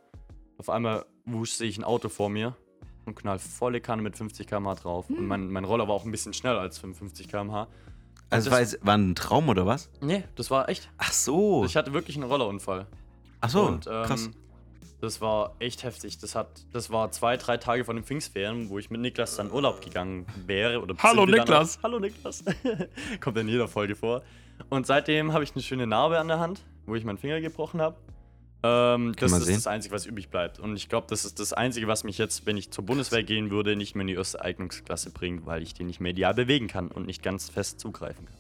Auf 0.57 0.69
einmal 0.69 1.05
wusch 1.25 1.53
sehe 1.53 1.67
ich 1.67 1.77
ein 1.77 1.84
Auto 1.84 2.10
vor 2.10 2.29
mir 2.29 2.55
und 3.05 3.15
knall 3.15 3.39
volle 3.39 3.81
Kanne 3.81 4.01
mit 4.01 4.15
50 4.15 4.48
km/h 4.48 4.75
drauf. 4.75 5.10
Und 5.10 5.27
mein, 5.27 5.50
mein 5.50 5.65
Roller 5.65 5.88
war 5.88 5.95
auch 5.95 6.05
ein 6.05 6.12
bisschen 6.12 6.34
schneller 6.34 6.60
als 6.60 6.77
55 6.79 7.27
km/h. 7.27 7.67
Also, 8.29 8.50
das- 8.50 8.53
war, 8.58 8.62
es, 8.62 8.79
war 8.82 8.98
ein 8.98 9.15
Traum 9.15 9.50
oder 9.50 9.65
was? 9.65 9.89
Nee, 10.01 10.24
das 10.36 10.50
war 10.51 10.67
echt. 10.70 10.89
Ach 10.98 11.12
so. 11.12 11.63
Ich 11.65 11.75
hatte 11.75 11.94
wirklich 11.94 12.15
einen 12.17 12.25
Rollerunfall. 12.29 12.88
Ach 13.41 13.50
so, 13.50 13.63
und, 13.63 13.88
ähm, 13.88 14.03
krass. 14.03 14.29
Das 15.01 15.22
war 15.22 15.55
echt 15.60 15.84
heftig. 15.84 16.17
Das, 16.17 16.34
hat, 16.36 16.48
das 16.72 16.89
war 16.89 17.12
zwei, 17.12 17.38
drei 17.38 17.58
Tage 17.58 17.86
von 17.86 17.96
den 17.96 18.03
Pfingstferien, 18.05 18.70
wo 18.70 18.79
ich 18.79 18.89
mit 18.89 19.01
Niklas 19.01 19.36
dann 19.36 19.51
Urlaub 19.51 19.82
gegangen 19.82 20.26
wäre. 20.47 20.82
Oder 20.82 20.95
Hallo, 20.99 21.26
Niklas. 21.26 21.78
Auch, 21.78 21.84
Hallo 21.84 21.99
Niklas. 21.99 22.43
Kommt 23.21 23.38
in 23.38 23.47
jeder 23.47 23.67
Folge 23.67 23.95
vor. 23.95 24.23
Und 24.69 24.88
seitdem 24.88 25.34
habe 25.34 25.43
ich 25.43 25.54
eine 25.54 25.62
schöne 25.62 25.86
Narbe 25.86 26.17
an 26.17 26.28
der 26.28 26.39
Hand, 26.39 26.63
wo 26.86 26.95
ich 26.95 27.04
meinen 27.04 27.17
Finger 27.17 27.41
gebrochen 27.41 27.82
habe. 27.82 27.97
Ähm, 28.65 29.13
das 29.17 29.32
ist 29.32 29.45
sehen. 29.45 29.56
das 29.56 29.67
Einzige, 29.67 29.93
was 29.93 30.06
übrig 30.06 30.30
bleibt. 30.30 30.60
Und 30.60 30.75
ich 30.75 30.89
glaube, 30.89 31.08
das 31.10 31.25
ist 31.25 31.39
das 31.39 31.54
Einzige, 31.54 31.88
was 31.88 32.04
mich 32.04 32.17
jetzt, 32.17 32.45
wenn 32.45 32.58
ich 32.58 32.71
zur 32.71 32.86
Bundeswehr 32.86 33.23
gehen 33.23 33.51
würde, 33.51 33.75
nicht 33.75 33.95
mehr 33.95 34.01
in 34.01 34.08
die 34.08 34.13
erste 34.13 34.41
Eignungsklasse 34.41 35.12
bringt, 35.12 35.45
weil 35.45 35.62
ich 35.62 35.73
den 35.73 35.88
nicht 35.88 35.99
mehr 35.99 36.12
ideal 36.12 36.34
bewegen 36.34 36.67
kann 36.67 36.89
und 36.89 37.06
nicht 37.06 37.21
ganz 37.21 37.49
fest 37.49 37.80
zugreifen 37.80 38.25
kann. 38.25 38.38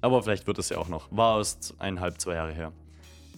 Aber 0.00 0.22
vielleicht 0.22 0.46
wird 0.46 0.58
es 0.58 0.68
ja 0.68 0.78
auch 0.78 0.88
noch. 0.88 1.08
War 1.10 1.38
erst 1.38 1.74
eineinhalb, 1.78 2.20
zwei 2.20 2.34
Jahre 2.34 2.52
her. 2.52 2.72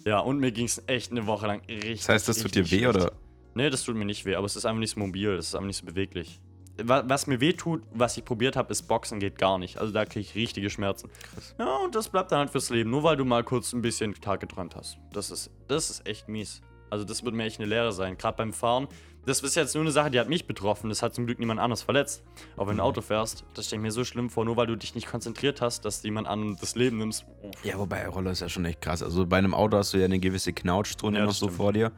Ja, 0.04 0.20
und 0.20 0.38
mir 0.38 0.52
ging 0.52 0.66
es 0.66 0.82
echt 0.86 1.10
eine 1.10 1.26
Woche 1.26 1.46
lang 1.46 1.62
richtig. 1.68 1.98
Das 1.98 2.08
heißt, 2.08 2.28
das 2.28 2.38
tut 2.38 2.54
dir 2.54 2.64
weh 2.64 2.78
schlecht. 2.78 2.88
oder? 2.88 3.12
Nee, 3.54 3.68
das 3.70 3.82
tut 3.82 3.96
mir 3.96 4.04
nicht 4.04 4.24
weh, 4.24 4.34
aber 4.34 4.46
es 4.46 4.56
ist 4.56 4.64
einfach 4.64 4.78
nicht 4.78 4.94
so 4.94 5.00
mobil, 5.00 5.30
es 5.30 5.48
ist 5.48 5.54
einfach 5.54 5.66
nicht 5.66 5.78
so 5.78 5.86
beweglich. 5.86 6.40
Wa- 6.84 7.04
Was 7.06 7.26
mir 7.26 7.40
weh 7.40 7.52
tut, 7.52 7.82
was 7.92 8.16
ich 8.16 8.24
probiert 8.24 8.56
habe, 8.56 8.70
ist 8.72 8.82
Boxen 8.82 9.18
geht 9.20 9.38
gar 9.38 9.58
nicht. 9.58 9.78
Also 9.78 9.92
da 9.92 10.04
kriege 10.04 10.20
ich 10.20 10.34
richtige 10.34 10.70
Schmerzen. 10.70 11.10
Ja, 11.58 11.76
und 11.76 11.94
das 11.94 12.08
bleibt 12.08 12.32
dann 12.32 12.40
halt 12.40 12.50
fürs 12.50 12.70
Leben, 12.70 12.90
nur 12.90 13.02
weil 13.02 13.16
du 13.16 13.24
mal 13.24 13.44
kurz 13.44 13.72
ein 13.72 13.82
bisschen 13.82 14.14
Tag 14.14 14.40
geträumt 14.40 14.76
hast. 14.76 14.98
Das 15.12 15.30
ist, 15.30 15.50
das 15.68 15.90
ist 15.90 16.06
echt 16.06 16.28
mies. 16.28 16.60
Also 16.90 17.04
das 17.04 17.24
wird 17.24 17.34
mir 17.34 17.44
echt 17.44 17.60
eine 17.60 17.68
Lehre 17.68 17.92
sein. 17.92 18.16
Gerade 18.18 18.36
beim 18.36 18.52
Fahren. 18.52 18.88
Das 19.26 19.40
ist 19.42 19.54
jetzt 19.54 19.74
nur 19.74 19.82
eine 19.84 19.92
Sache, 19.92 20.10
die 20.10 20.18
hat 20.18 20.28
mich 20.30 20.46
betroffen. 20.46 20.88
Das 20.88 21.02
hat 21.02 21.14
zum 21.14 21.26
Glück 21.26 21.38
niemand 21.38 21.60
anders 21.60 21.82
verletzt. 21.82 22.22
Aber 22.56 22.68
wenn 22.70 22.78
du 22.78 22.82
Auto 22.82 23.00
fährst, 23.02 23.44
das 23.54 23.66
stelle 23.66 23.80
ich 23.80 23.82
mir 23.82 23.92
so 23.92 24.02
schlimm 24.02 24.30
vor, 24.30 24.44
nur 24.46 24.56
weil 24.56 24.66
du 24.66 24.76
dich 24.76 24.94
nicht 24.94 25.06
konzentriert 25.06 25.60
hast, 25.60 25.84
dass 25.84 26.02
jemand 26.02 26.26
an 26.26 26.56
das 26.58 26.74
Leben 26.74 26.96
nimmst. 26.96 27.26
Ja, 27.62 27.78
wobei 27.78 28.08
Roller 28.08 28.30
ist 28.30 28.40
ja 28.40 28.48
schon 28.48 28.64
echt 28.64 28.80
krass. 28.80 29.02
Also 29.02 29.26
bei 29.26 29.36
einem 29.36 29.54
Auto 29.54 29.76
hast 29.76 29.92
du 29.92 29.98
ja 29.98 30.06
eine 30.06 30.18
gewisse 30.18 30.52
Knautschzone 30.54 31.18
Ja, 31.18 31.26
noch 31.26 31.32
so 31.32 31.46
stimmt. 31.46 31.56
vor 31.58 31.72
dir. 31.74 31.92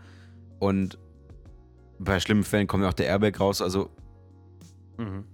Und 0.58 0.98
bei 1.98 2.18
schlimmen 2.20 2.42
Fällen 2.44 2.66
kommt 2.66 2.82
ja 2.82 2.88
auch 2.90 2.92
der 2.94 3.06
Airbag 3.06 3.38
raus. 3.38 3.62
Also 3.62 3.88
Mhm. 4.98 5.24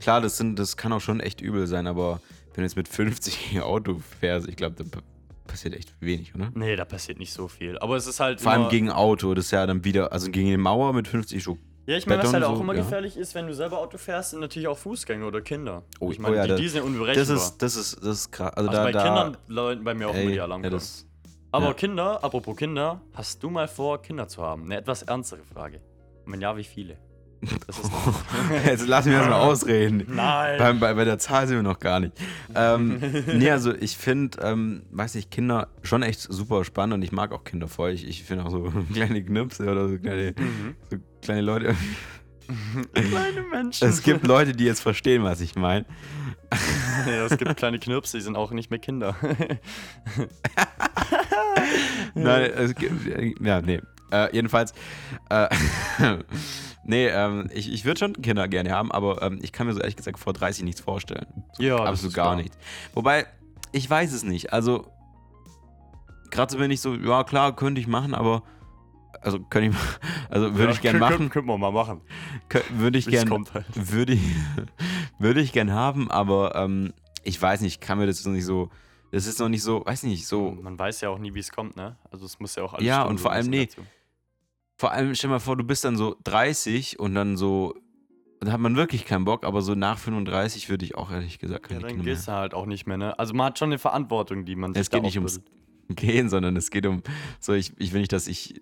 klar, 0.00 0.20
das, 0.20 0.36
sind, 0.36 0.58
das 0.58 0.76
kann 0.76 0.92
auch 0.92 1.00
schon 1.00 1.20
echt 1.20 1.40
übel 1.40 1.66
sein, 1.66 1.86
aber 1.86 2.20
wenn 2.54 2.56
du 2.56 2.62
jetzt 2.62 2.76
mit 2.76 2.88
50 2.88 3.60
Auto 3.62 4.00
fährst, 4.20 4.48
ich 4.48 4.56
glaube, 4.56 4.76
da 4.76 4.84
pa- 4.84 5.02
passiert 5.46 5.74
echt 5.74 5.94
wenig, 6.00 6.34
oder? 6.34 6.50
Nee, 6.54 6.76
da 6.76 6.84
passiert 6.84 7.18
nicht 7.18 7.32
so 7.32 7.48
viel. 7.48 7.78
Aber 7.78 7.96
es 7.96 8.06
ist 8.06 8.20
halt. 8.20 8.40
Vor 8.40 8.52
allem 8.52 8.68
gegen 8.68 8.90
Auto, 8.90 9.34
das 9.34 9.46
ist 9.46 9.50
ja 9.52 9.66
dann 9.66 9.84
wieder, 9.84 10.12
also 10.12 10.30
gegen 10.30 10.48
eine 10.48 10.58
Mauer 10.58 10.92
mit 10.92 11.08
50 11.08 11.42
schon. 11.42 11.58
Ja, 11.84 11.96
ich 11.96 12.06
meine, 12.06 12.22
was 12.22 12.32
halt 12.32 12.44
auch 12.44 12.54
so, 12.56 12.62
immer 12.62 12.74
ja. 12.74 12.82
gefährlich 12.82 13.16
ist, 13.16 13.34
wenn 13.34 13.48
du 13.48 13.54
selber 13.54 13.78
Auto 13.78 13.98
fährst, 13.98 14.30
sind 14.30 14.40
natürlich 14.40 14.68
auch 14.68 14.78
Fußgänger 14.78 15.26
oder 15.26 15.40
Kinder. 15.40 15.82
Oh, 15.98 16.12
ich 16.12 16.18
meine, 16.20 16.34
oh 16.34 16.36
ja, 16.36 16.42
die, 16.44 16.48
das- 16.50 16.60
die 16.60 16.68
sind 16.68 16.78
ja 16.82 16.84
unberechenbar. 16.86 17.34
Das 17.36 17.44
ist, 17.50 17.58
das 17.58 17.74
ist, 17.76 17.96
das 17.96 18.18
ist 18.18 18.30
krass. 18.30 18.52
Also, 18.54 18.68
also 18.70 18.78
da, 18.78 18.84
bei 18.84 18.92
da, 18.92 19.02
Kindern 19.02 19.36
läuten 19.48 19.82
bei 19.84 19.92
mir 19.94 20.08
auch 20.08 20.14
ey, 20.14 20.22
immer 20.22 20.30
die 20.30 20.36
ja, 20.36 20.44
Alarmglocken. 20.44 20.78
das, 20.78 21.06
Aber 21.50 21.66
ja. 21.66 21.72
Kinder, 21.74 22.22
apropos 22.22 22.56
Kinder, 22.56 23.00
hast 23.14 23.42
du 23.42 23.50
mal 23.50 23.66
vor, 23.66 24.00
Kinder 24.00 24.28
zu 24.28 24.42
haben? 24.42 24.64
Eine 24.66 24.76
etwas 24.76 25.02
ernstere 25.02 25.42
Frage. 25.42 25.80
Und 26.24 26.32
wenn 26.34 26.40
ja, 26.40 26.56
wie 26.56 26.62
viele? 26.62 26.98
Das 27.66 27.80
Jetzt 28.66 28.86
lass 28.86 29.04
mich 29.04 29.14
erstmal 29.14 29.40
ausreden. 29.40 30.04
Nein! 30.08 30.58
Bei, 30.58 30.72
bei, 30.74 30.94
bei 30.94 31.04
der 31.04 31.18
Zahl 31.18 31.46
sind 31.48 31.56
wir 31.56 31.62
noch 31.62 31.80
gar 31.80 31.98
nicht. 32.00 32.12
Ähm, 32.54 33.00
nee, 33.34 33.50
also 33.50 33.74
ich 33.74 33.96
finde, 33.96 34.38
ähm, 34.42 34.82
weiß 34.92 35.14
nicht, 35.16 35.30
Kinder 35.30 35.68
schon 35.82 36.02
echt 36.02 36.20
super 36.20 36.64
spannend 36.64 36.94
und 36.94 37.02
ich 37.02 37.10
mag 37.10 37.32
auch 37.32 37.42
Kinder 37.44 37.66
voll. 37.68 37.90
Ich, 37.90 38.06
ich 38.06 38.22
finde 38.22 38.44
auch 38.44 38.50
so 38.50 38.72
kleine 38.92 39.24
Knipse 39.24 39.64
oder 39.70 39.88
so 39.88 39.98
kleine, 39.98 40.34
Mhm. 40.38 40.76
so 40.90 40.96
kleine 41.20 41.40
Leute. 41.40 41.74
Kleine 42.92 43.42
Menschen. 43.50 43.88
Es 43.88 44.02
gibt 44.02 44.26
Leute, 44.26 44.52
die 44.52 44.64
jetzt 44.64 44.80
verstehen, 44.80 45.22
was 45.24 45.40
ich 45.40 45.54
meine. 45.56 45.86
ja, 47.06 47.24
es 47.24 47.38
gibt 47.38 47.56
kleine 47.56 47.78
Knirpse, 47.78 48.18
die 48.18 48.22
sind 48.22 48.36
auch 48.36 48.50
nicht 48.52 48.70
mehr 48.70 48.78
Kinder. 48.78 49.16
Nein, 52.14 52.50
es 52.56 52.74
gibt, 52.74 53.40
ja, 53.40 53.60
nee. 53.62 53.80
Äh, 54.10 54.28
jedenfalls, 54.34 54.72
äh, 55.30 55.48
nee, 56.84 57.06
ähm, 57.08 57.48
ich, 57.52 57.72
ich 57.72 57.84
würde 57.84 57.98
schon 58.00 58.12
Kinder 58.22 58.48
gerne 58.48 58.70
haben, 58.72 58.90
aber 58.92 59.22
ähm, 59.22 59.38
ich 59.42 59.52
kann 59.52 59.66
mir 59.66 59.72
so 59.74 59.80
ehrlich 59.80 59.96
gesagt 59.96 60.18
vor 60.18 60.32
30 60.32 60.64
nichts 60.64 60.80
vorstellen. 60.80 61.26
ja, 61.58 61.78
das 61.78 61.88
Absolut 61.88 62.08
ist 62.10 62.14
gar 62.16 62.26
klar. 62.32 62.36
nicht. 62.36 62.54
Wobei, 62.94 63.26
ich 63.72 63.88
weiß 63.88 64.12
es 64.12 64.22
nicht. 64.22 64.52
Also, 64.52 64.86
gerade 66.30 66.52
so 66.52 66.58
bin 66.58 66.70
ich 66.70 66.80
so, 66.80 66.94
ja 66.94 67.24
klar, 67.24 67.54
könnte 67.54 67.80
ich 67.80 67.86
machen, 67.86 68.14
aber 68.14 68.42
also 69.20 69.38
könnte 69.40 69.70
ich, 69.70 69.76
also 70.30 70.52
würde 70.54 70.64
Ja, 70.64 70.70
ich 70.72 70.80
gern 70.80 70.98
können- 70.98 71.00
machen, 71.10 71.30
Können 71.30 71.46
wir 71.46 71.58
mal 71.58 71.70
machen. 71.72 72.00
würde 72.70 72.98
ich 72.98 73.06
Wie 73.06 73.10
es 73.14 73.20
gern, 73.20 73.28
kommt 73.28 73.54
halt. 73.54 73.66
würde 73.74 74.14
ich, 74.14 74.22
würde 75.18 75.40
ich 75.40 75.52
gern 75.52 75.72
haben, 75.72 76.10
aber 76.10 76.54
ähm, 76.56 76.92
ich 77.22 77.40
weiß 77.40 77.60
nicht, 77.60 77.80
kann 77.80 77.98
mir 77.98 78.06
das 78.06 78.24
noch 78.24 78.32
nicht 78.32 78.44
so, 78.44 78.68
das 79.12 79.26
ist 79.26 79.38
noch 79.38 79.48
nicht 79.48 79.62
so, 79.62 79.84
weiß 79.84 80.02
nicht, 80.04 80.26
so, 80.26 80.50
Man 80.62 80.78
weiß 80.78 81.02
ja 81.02 81.10
auch 81.10 81.18
nie, 81.18 81.34
wie 81.34 81.38
es 81.40 81.52
kommt, 81.52 81.76
ne? 81.76 81.96
Also 82.10 82.24
es 82.24 82.40
muss 82.40 82.56
ja 82.56 82.62
auch 82.64 82.72
alles 82.74 82.86
Ja, 82.86 83.02
und 83.04 83.18
so 83.18 83.22
vor 83.24 83.32
allem, 83.32 83.46
nee, 83.48 83.66
dazu. 83.66 83.82
Vor 84.82 84.90
allem 84.90 85.14
stell 85.14 85.30
mal 85.30 85.38
vor, 85.38 85.56
du 85.56 85.62
bist 85.62 85.84
dann 85.84 85.96
so 85.96 86.16
30 86.24 86.98
und 86.98 87.14
dann 87.14 87.36
so, 87.36 87.72
da 88.40 88.50
hat 88.50 88.58
man 88.58 88.74
wirklich 88.74 89.04
keinen 89.04 89.24
Bock, 89.24 89.44
aber 89.44 89.62
so 89.62 89.76
nach 89.76 89.96
35 89.96 90.68
würde 90.68 90.84
ich 90.84 90.96
auch 90.96 91.12
ehrlich 91.12 91.38
gesagt 91.38 91.66
Ja, 91.66 91.68
keine 91.68 91.80
dann 91.82 91.90
Kinder 91.90 92.04
gehst 92.04 92.26
du 92.26 92.32
halt 92.32 92.52
auch 92.52 92.66
nicht 92.66 92.88
mehr, 92.88 92.96
ne? 92.96 93.16
Also 93.16 93.32
man 93.32 93.46
hat 93.46 93.60
schon 93.60 93.68
eine 93.68 93.78
Verantwortung, 93.78 94.44
die 94.44 94.56
man 94.56 94.74
sich 94.74 94.80
Es 94.80 94.90
geht 94.90 95.04
nicht 95.04 95.16
ums 95.18 95.40
gehen, 95.88 96.28
sondern 96.28 96.56
es 96.56 96.68
geht 96.72 96.84
um, 96.86 97.00
so 97.38 97.52
ich, 97.52 97.72
ich 97.78 97.92
will 97.92 98.00
nicht, 98.00 98.12
dass 98.12 98.26
ich, 98.26 98.60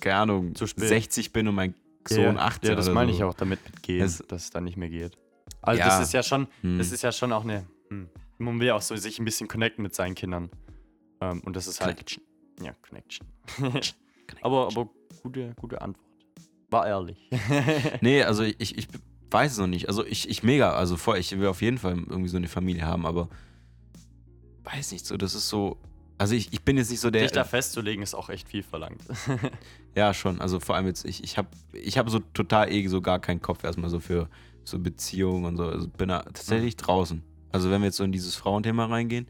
keine 0.00 0.16
Ahnung, 0.16 0.56
Zu 0.56 0.66
spät. 0.66 0.88
60 0.88 1.32
bin 1.32 1.46
und 1.46 1.54
mein 1.54 1.76
Sohn 2.08 2.34
ja, 2.34 2.42
18 2.42 2.70
Ja, 2.70 2.74
das 2.74 2.90
meine 2.90 3.12
so. 3.12 3.18
ich 3.18 3.22
auch 3.22 3.34
damit 3.34 3.60
mit 3.64 3.82
gehen, 3.84 4.02
Es- 4.04 4.18
dass 4.26 4.42
es 4.42 4.50
dann 4.50 4.64
nicht 4.64 4.76
mehr 4.76 4.88
geht. 4.90 5.16
Also 5.60 5.78
Ja. 5.78 5.86
das 5.86 6.00
ist 6.08 6.12
ja 6.12 6.24
schon, 6.24 6.48
Hm. 6.62 6.78
das 6.78 6.90
ist 6.90 7.02
ja 7.02 7.12
schon 7.12 7.32
auch 7.32 7.44
eine, 7.44 7.64
hm, 7.88 8.08
man 8.38 8.58
will 8.58 8.66
ja 8.66 8.74
auch 8.74 8.82
so 8.82 8.96
sich 8.96 9.20
ein 9.20 9.24
bisschen 9.24 9.46
connecten 9.46 9.84
mit 9.84 9.94
seinen 9.94 10.16
Kindern. 10.16 10.50
Ähm, 11.20 11.40
und 11.44 11.54
das 11.54 11.68
ist 11.68 11.80
halt. 11.80 11.94
Connection. 11.98 12.24
Ja, 12.60 12.72
Connection. 12.82 13.26
aber, 14.42 14.66
aber 14.68 14.90
gute, 15.22 15.54
gute 15.60 15.80
Antwort. 15.80 16.06
War 16.70 16.86
ehrlich. 16.86 17.30
Nee, 18.00 18.22
also 18.22 18.42
ich, 18.42 18.78
ich 18.78 18.88
weiß 19.30 19.52
es 19.52 19.58
noch 19.58 19.66
nicht. 19.66 19.88
Also 19.88 20.04
ich, 20.04 20.28
ich 20.28 20.42
mega, 20.42 20.72
also 20.72 20.96
voll, 20.96 21.18
ich 21.18 21.38
will 21.38 21.46
auf 21.46 21.62
jeden 21.62 21.78
Fall 21.78 21.92
irgendwie 21.92 22.28
so 22.28 22.36
eine 22.36 22.48
Familie 22.48 22.86
haben, 22.86 23.06
aber 23.06 23.28
weiß 24.64 24.92
nicht 24.92 25.06
so, 25.06 25.16
das 25.16 25.34
ist 25.34 25.48
so. 25.48 25.78
Also 26.18 26.34
ich, 26.34 26.52
ich 26.52 26.62
bin 26.62 26.76
jetzt 26.76 26.90
nicht 26.90 27.00
so 27.00 27.10
der. 27.10 27.22
Dich 27.22 27.32
da 27.32 27.44
festzulegen, 27.44 28.02
ist 28.02 28.14
auch 28.14 28.28
echt 28.28 28.48
viel 28.48 28.62
verlangt. 28.62 29.02
Ja, 29.94 30.14
schon. 30.14 30.40
Also 30.40 30.58
vor 30.58 30.74
allem 30.74 30.86
jetzt, 30.86 31.04
ich, 31.04 31.22
ich 31.22 31.36
habe 31.36 31.48
ich 31.74 31.98
hab 31.98 32.08
so 32.08 32.18
total 32.18 32.72
eh 32.72 32.86
so 32.86 33.02
gar 33.02 33.18
keinen 33.18 33.42
Kopf 33.42 33.62
erstmal 33.62 33.90
so 33.90 34.00
für 34.00 34.28
so 34.64 34.78
Beziehungen 34.78 35.44
und 35.44 35.58
so. 35.58 35.64
Also 35.64 35.86
bin 35.86 36.08
da 36.08 36.22
tatsächlich 36.22 36.76
draußen. 36.76 37.22
Also 37.50 37.70
wenn 37.70 37.82
wir 37.82 37.88
jetzt 37.88 37.98
so 37.98 38.04
in 38.04 38.12
dieses 38.12 38.34
Frauenthema 38.34 38.86
reingehen, 38.86 39.26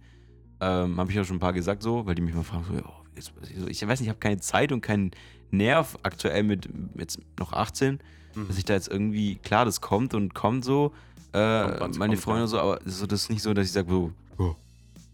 ähm, 0.60 0.98
habe 0.98 1.10
ich 1.10 1.18
auch 1.18 1.24
schon 1.24 1.38
ein 1.38 1.40
paar 1.40 1.52
gesagt 1.52 1.82
so, 1.82 2.06
weil 2.06 2.14
die 2.14 2.22
mich 2.22 2.34
mal 2.34 2.44
fragen, 2.44 2.64
so, 2.68 2.74
ja, 2.74 2.84
jetzt, 3.16 3.32
so 3.58 3.66
ich 3.66 3.82
weiß 3.82 3.98
nicht, 3.98 4.06
ich 4.06 4.08
habe 4.08 4.20
keine 4.20 4.38
Zeit 4.38 4.70
und 4.70 4.82
keinen 4.82 5.10
Nerv 5.52 5.96
aktuell 6.02 6.42
mit 6.42 6.68
jetzt 6.96 7.20
noch 7.38 7.52
18, 7.52 8.00
Mhm. 8.34 8.48
dass 8.48 8.56
ich 8.58 8.64
da 8.64 8.72
jetzt 8.74 8.88
irgendwie, 8.88 9.36
klar, 9.36 9.64
das 9.66 9.80
kommt 9.80 10.14
und 10.14 10.34
kommt 10.34 10.64
so, 10.64 10.92
äh, 11.32 11.78
Kommt, 11.78 11.98
meine 11.98 12.14
kommt, 12.14 12.24
Freunde 12.24 12.40
ja. 12.42 12.46
so, 12.46 12.58
aber 12.58 12.78
so, 12.86 13.06
das 13.06 13.22
ist 13.24 13.30
nicht 13.30 13.42
so, 13.42 13.52
dass 13.54 13.66
ich 13.66 13.72
sage, 13.72 13.90
so, 13.90 14.10
oh, 14.38 14.54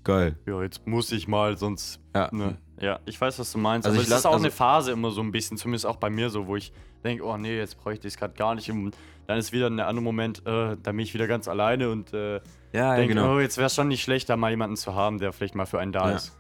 geil. 0.05 0.37
ja, 0.47 0.63
jetzt 0.63 0.87
muss 0.87 1.11
ich 1.13 1.27
mal, 1.29 1.57
sonst. 1.57 1.99
Ja, 2.15 2.29
Ne. 2.33 2.57
Ja, 2.81 3.01
ich 3.07 3.21
weiß, 3.21 3.37
was 3.41 3.51
du 3.51 3.59
meinst. 3.59 3.87
Also 3.89 3.97
aber 3.99 4.03
ich 4.05 4.09
es 4.09 4.19
ist 4.21 4.25
auch 4.25 4.35
also- 4.35 4.45
eine 4.45 4.53
Phase 4.53 4.93
immer 4.93 5.11
so 5.11 5.21
ein 5.21 5.33
bisschen, 5.33 5.57
zumindest 5.57 5.85
auch 5.85 5.97
bei 5.97 6.11
mir 6.11 6.31
so, 6.31 6.47
wo 6.47 6.55
ich 6.55 6.73
denke, 7.03 7.25
oh 7.25 7.37
nee, 7.37 7.57
jetzt 7.59 7.77
bräuchte 7.77 8.07
ich 8.07 8.15
es 8.15 8.19
gerade 8.21 8.35
gar 8.35 8.55
nicht. 8.55 8.71
Und 8.71 8.97
dann 9.27 9.37
ist 9.37 9.51
wieder 9.51 9.67
ein 9.67 9.81
anderer 9.81 10.05
Moment, 10.05 10.47
äh, 10.47 10.77
da 10.81 10.93
bin 10.93 11.01
ich 11.01 11.13
wieder 11.13 11.27
ganz 11.27 11.49
alleine 11.49 11.91
und 11.91 12.13
äh, 12.15 12.37
ja, 12.37 12.41
ja 12.73 12.95
denke, 12.97 13.15
genau. 13.15 13.35
oh, 13.35 13.41
jetzt 13.41 13.57
wäre 13.57 13.67
es 13.67 13.75
schon 13.75 13.89
nicht 13.89 14.05
schlecht, 14.05 14.29
da 14.29 14.37
mal 14.37 14.51
jemanden 14.53 14.77
zu 14.77 14.95
haben, 14.95 15.19
der 15.19 15.33
vielleicht 15.33 15.57
mal 15.57 15.67
für 15.67 15.81
einen 15.81 15.91
da 15.91 16.11
Ja. 16.11 16.17
ist. 16.17 16.37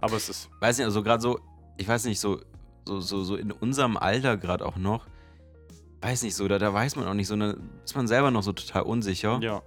Aber 0.00 0.16
es 0.16 0.30
ist. 0.30 0.48
weiß 0.60 0.78
nicht, 0.78 0.86
also 0.86 1.02
gerade 1.02 1.20
so, 1.20 1.38
ich 1.76 1.86
weiß 1.86 2.06
nicht, 2.06 2.18
so, 2.20 2.40
so, 2.86 3.00
so, 3.00 3.22
so 3.24 3.36
in 3.36 3.52
unserem 3.52 3.96
Alter 3.96 4.36
gerade 4.36 4.66
auch 4.66 4.76
noch, 4.76 5.06
weiß 6.00 6.22
nicht 6.22 6.34
so, 6.34 6.46
da, 6.48 6.58
da 6.58 6.72
weiß 6.72 6.96
man 6.96 7.06
auch 7.06 7.14
nicht 7.14 7.28
so, 7.28 7.36
da 7.36 7.54
ist 7.84 7.96
man 7.96 8.06
selber 8.08 8.30
noch 8.30 8.42
so 8.42 8.52
total 8.52 8.82
unsicher. 8.82 9.38
Ja. 9.40 9.62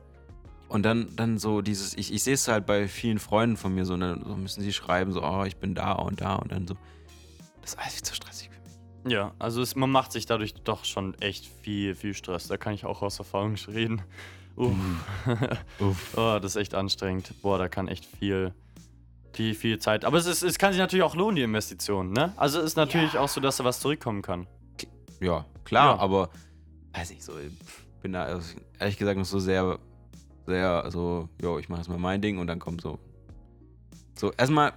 Und 0.68 0.84
dann, 0.84 1.16
dann 1.16 1.38
so 1.38 1.62
dieses, 1.62 1.96
ich, 1.96 2.14
ich 2.14 2.24
sehe 2.24 2.34
es 2.34 2.48
halt 2.48 2.66
bei 2.66 2.88
vielen 2.88 3.20
Freunden 3.20 3.56
von 3.56 3.74
mir 3.74 3.86
so, 3.86 3.96
ne, 3.98 4.20
so 4.26 4.36
müssen 4.36 4.62
sie 4.62 4.74
schreiben, 4.74 5.12
so, 5.14 5.24
oh, 5.24 5.44
ich 5.44 5.58
bin 5.58 5.76
da 5.76 5.94
und 5.94 6.22
da 6.22 6.36
und 6.36 6.52
dann 6.52 6.68
so. 6.68 6.76
Das 7.62 7.74
ist 7.74 7.80
alles 7.80 7.94
viel 7.94 8.04
zu 8.04 8.16
stressig 8.16 8.50
für 8.50 8.62
mich. 8.62 9.14
Ja, 9.14 9.34
also 9.40 9.62
es, 9.62 9.76
man 9.76 9.92
macht 9.92 10.12
sich 10.12 10.26
dadurch 10.26 10.54
doch 10.56 10.86
schon 10.86 11.14
echt 11.22 11.46
viel, 11.46 11.96
viel 11.96 12.14
Stress. 12.14 12.48
Da 12.48 12.58
kann 12.58 12.74
ich 12.74 12.86
auch 12.86 13.02
aus 13.02 13.20
Erfahrung 13.20 13.56
reden. 13.68 14.02
Uff. 14.56 14.74
Uff. 15.80 16.18
oh, 16.18 16.40
das 16.42 16.56
ist 16.56 16.62
echt 16.62 16.76
anstrengend. 16.76 17.34
Boah, 17.42 17.58
da 17.58 17.68
kann 17.70 17.88
echt 17.88 18.06
viel, 18.06 18.54
viel, 19.36 19.54
viel 19.54 19.80
Zeit. 19.80 20.06
Aber 20.06 20.18
es, 20.18 20.26
ist, 20.26 20.44
es 20.44 20.58
kann 20.58 20.72
sich 20.72 20.80
natürlich 20.80 21.04
auch 21.04 21.16
lohnen, 21.16 21.36
die 21.36 21.42
Investition, 21.44 22.12
ne? 22.12 22.34
Also 22.38 22.60
es 22.60 22.66
ist 22.66 22.76
natürlich 22.78 23.18
auch 23.18 23.28
so, 23.30 23.42
dass 23.42 23.58
da 23.58 23.66
was 23.66 23.80
zurückkommen 23.80 24.22
kann. 24.22 24.48
Ja, 25.20 25.46
klar, 25.64 25.96
Ja. 25.96 26.02
aber 26.02 26.30
weiß 26.94 27.10
nicht 27.10 27.24
so, 27.24 27.34
ich 27.38 27.52
bin 28.02 28.14
da 28.14 28.24
also, 28.24 28.56
ehrlich 28.80 28.98
gesagt 28.98 29.18
noch 29.18 29.26
so 29.26 29.40
sehr, 29.40 29.78
sehr, 30.46 30.90
so, 30.90 31.28
jo, 31.42 31.60
ich 31.60 31.68
mache 31.70 31.80
erstmal 31.82 32.00
mein 32.00 32.22
Ding 32.22 32.38
und 32.38 32.48
dann 32.48 32.60
kommt 32.60 32.82
so. 32.82 33.00
So, 34.18 34.32
erstmal, 34.32 34.72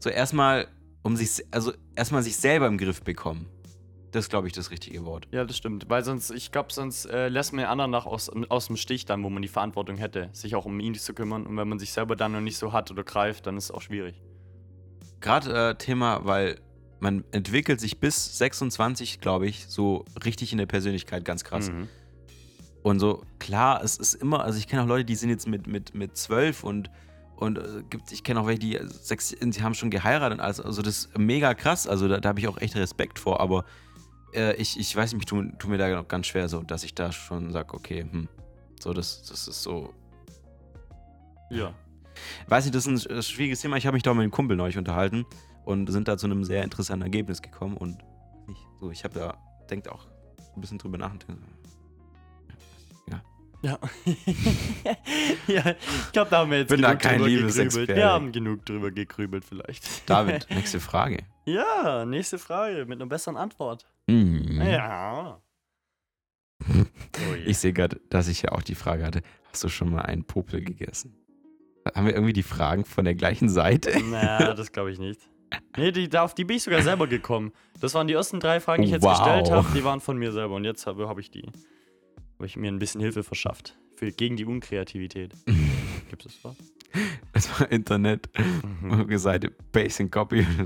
so 0.00 0.10
erstmal, 0.10 0.66
um 1.02 1.16
sich, 1.16 1.44
also 1.52 1.72
erstmal 1.94 2.22
sich 2.22 2.36
selber 2.36 2.66
im 2.66 2.78
Griff 2.78 3.02
bekommen. 3.02 3.46
Das 4.12 4.26
ist, 4.26 4.28
glaube 4.28 4.46
ich, 4.46 4.52
das 4.52 4.70
richtige 4.70 5.04
Wort. 5.06 5.26
Ja, 5.32 5.44
das 5.44 5.56
stimmt. 5.56 5.88
Weil 5.88 6.04
sonst, 6.04 6.30
ich 6.30 6.52
glaube, 6.52 6.70
sonst 6.70 7.06
äh, 7.06 7.28
lässt 7.28 7.54
man 7.54 7.64
den 7.64 7.70
anderen 7.70 7.90
nach 7.90 8.04
aus, 8.04 8.30
aus 8.50 8.66
dem 8.66 8.76
Stich 8.76 9.06
dann, 9.06 9.24
wo 9.24 9.30
man 9.30 9.40
die 9.40 9.48
Verantwortung 9.48 9.96
hätte, 9.96 10.28
sich 10.32 10.54
auch 10.54 10.66
um 10.66 10.78
ihn 10.80 10.94
zu 10.94 11.14
kümmern. 11.14 11.46
Und 11.46 11.56
wenn 11.56 11.66
man 11.66 11.78
sich 11.78 11.92
selber 11.92 12.14
dann 12.14 12.32
noch 12.32 12.40
nicht 12.40 12.58
so 12.58 12.74
hat 12.74 12.90
oder 12.90 13.04
greift, 13.04 13.46
dann 13.46 13.56
ist 13.56 13.64
es 13.64 13.70
auch 13.70 13.80
schwierig. 13.80 14.20
Gerade 15.22 15.70
äh, 15.70 15.74
Thema, 15.76 16.20
weil 16.24 16.60
man 17.00 17.24
entwickelt 17.32 17.80
sich 17.80 18.00
bis 18.00 18.36
26, 18.36 19.20
glaube 19.20 19.46
ich, 19.46 19.66
so 19.66 20.04
richtig 20.24 20.52
in 20.52 20.58
der 20.58 20.66
Persönlichkeit 20.66 21.24
ganz 21.24 21.42
krass. 21.42 21.70
Mhm. 21.70 21.88
Und 22.82 22.98
so, 22.98 23.22
klar, 23.38 23.82
es 23.82 23.96
ist 23.96 24.14
immer, 24.14 24.44
also 24.44 24.58
ich 24.58 24.68
kenne 24.68 24.82
auch 24.82 24.86
Leute, 24.86 25.06
die 25.06 25.14
sind 25.14 25.30
jetzt 25.30 25.48
mit, 25.48 25.66
mit, 25.66 25.94
mit 25.94 26.16
12 26.16 26.64
und, 26.64 26.90
und 27.36 27.58
äh, 27.58 27.82
gibt, 27.88 28.12
ich 28.12 28.24
kenne 28.24 28.40
auch 28.40 28.46
welche, 28.46 28.60
die 28.60 28.78
sechs, 28.88 29.30
sie 29.30 29.62
haben 29.62 29.74
schon 29.74 29.90
geheiratet 29.90 30.38
und 30.38 30.44
alles. 30.44 30.60
Also 30.60 30.82
das 30.82 31.06
ist 31.06 31.18
mega 31.18 31.54
krass. 31.54 31.86
Also 31.86 32.08
da, 32.08 32.20
da 32.20 32.28
habe 32.28 32.40
ich 32.40 32.48
auch 32.48 32.58
echt 32.58 32.76
Respekt 32.76 33.18
vor, 33.18 33.40
aber 33.40 33.64
äh, 34.34 34.54
ich, 34.54 34.78
ich 34.78 34.94
weiß 34.94 35.12
nicht, 35.12 35.22
ich 35.22 35.26
tue 35.26 35.52
tu 35.58 35.68
mir 35.68 35.78
da 35.78 35.88
noch 35.88 36.08
ganz 36.08 36.26
schwer 36.26 36.48
so, 36.48 36.62
dass 36.62 36.84
ich 36.84 36.94
da 36.94 37.12
schon 37.12 37.52
sage, 37.52 37.74
okay, 37.74 38.06
hm, 38.10 38.28
so, 38.80 38.92
das, 38.92 39.22
das 39.24 39.48
ist 39.48 39.62
so. 39.62 39.92
Ja. 41.50 41.74
Weiß 42.48 42.64
nicht, 42.64 42.74
das 42.74 42.86
ist 42.86 43.08
ein 43.08 43.18
äh, 43.18 43.22
schwieriges 43.22 43.60
Thema. 43.60 43.76
Ich 43.76 43.86
habe 43.86 43.94
mich 43.94 44.02
da 44.02 44.12
mit 44.12 44.22
einem 44.22 44.30
Kumpel 44.30 44.56
neulich 44.56 44.78
unterhalten 44.78 45.24
und 45.64 45.90
sind 45.90 46.08
da 46.08 46.16
zu 46.16 46.26
einem 46.26 46.44
sehr 46.44 46.64
interessanten 46.64 47.04
Ergebnis 47.04 47.42
gekommen 47.42 47.76
und 47.76 47.98
nicht, 48.46 48.60
so, 48.80 48.90
ich 48.90 49.04
habe 49.04 49.18
da, 49.18 49.38
denkt 49.70 49.88
auch 49.88 50.06
ein 50.54 50.60
bisschen 50.60 50.78
drüber 50.78 50.98
nachdenken. 50.98 51.44
Ja. 53.62 53.78
ja, 55.46 55.64
ich 56.06 56.12
glaube, 56.12 56.30
da 56.30 56.38
haben 56.38 56.50
wir 56.50 56.58
jetzt 56.58 56.68
Bin 56.68 56.82
da 56.82 56.94
genug 56.94 57.00
kein 57.00 57.18
drüber 57.20 57.46
gegrübelt. 57.52 57.88
Wir 57.88 58.10
haben 58.10 58.32
genug 58.32 58.66
drüber 58.66 58.90
gegrübelt 58.90 59.44
vielleicht. 59.44 60.10
David, 60.10 60.48
nächste 60.50 60.80
Frage. 60.80 61.18
ja, 61.44 62.04
nächste 62.04 62.38
Frage 62.38 62.86
mit 62.86 63.00
einer 63.00 63.08
besseren 63.08 63.36
Antwort. 63.36 63.86
Mhm. 64.08 64.60
Ja. 64.62 65.38
Oh. 66.64 67.34
Ich 67.44 67.58
sehe 67.58 67.72
gerade, 67.72 68.00
dass 68.08 68.28
ich 68.28 68.42
ja 68.42 68.52
auch 68.52 68.62
die 68.62 68.74
Frage 68.76 69.04
hatte, 69.04 69.22
hast 69.50 69.62
du 69.64 69.68
schon 69.68 69.90
mal 69.90 70.02
einen 70.02 70.24
Popel 70.24 70.62
gegessen? 70.62 71.14
Haben 71.94 72.06
wir 72.06 72.14
irgendwie 72.14 72.32
die 72.32 72.42
Fragen 72.44 72.84
von 72.84 73.04
der 73.04 73.14
gleichen 73.16 73.48
Seite? 73.48 73.92
Na, 74.10 74.54
das 74.54 74.70
glaube 74.72 74.92
ich 74.92 74.98
nicht. 75.00 75.20
Nee, 75.76 75.90
die, 75.92 76.16
auf 76.16 76.34
die 76.34 76.44
bin 76.44 76.56
ich 76.56 76.62
sogar 76.62 76.80
selber 76.82 77.06
gekommen. 77.08 77.52
Das 77.80 77.94
waren 77.94 78.06
die 78.06 78.14
ersten 78.14 78.38
drei 78.40 78.60
Fragen, 78.60 78.82
die 78.82 78.86
ich 78.88 78.92
jetzt 78.94 79.02
Wow. 79.02 79.18
gestellt 79.18 79.50
habe. 79.50 79.66
Die 79.74 79.84
waren 79.84 80.00
von 80.00 80.16
mir 80.16 80.32
selber. 80.32 80.54
Und 80.54 80.64
jetzt 80.64 80.86
habe 80.86 81.08
hab 81.08 81.18
ich 81.18 81.30
die. 81.30 81.42
Habe 82.36 82.46
ich 82.46 82.56
mir 82.56 82.70
ein 82.72 82.78
bisschen 82.78 83.00
Hilfe 83.00 83.22
verschafft. 83.24 83.76
Für, 83.96 84.10
gegen 84.10 84.36
die 84.36 84.44
Unkreativität. 84.46 85.34
Gibt 86.10 86.24
es 86.26 86.38
was? 86.44 86.56
Das 87.32 87.60
war 87.60 87.70
Internet, 87.70 88.28
Mhm. 88.80 89.18
Seite 89.18 89.50
Basic 89.72 90.10
Copy. 90.10 90.46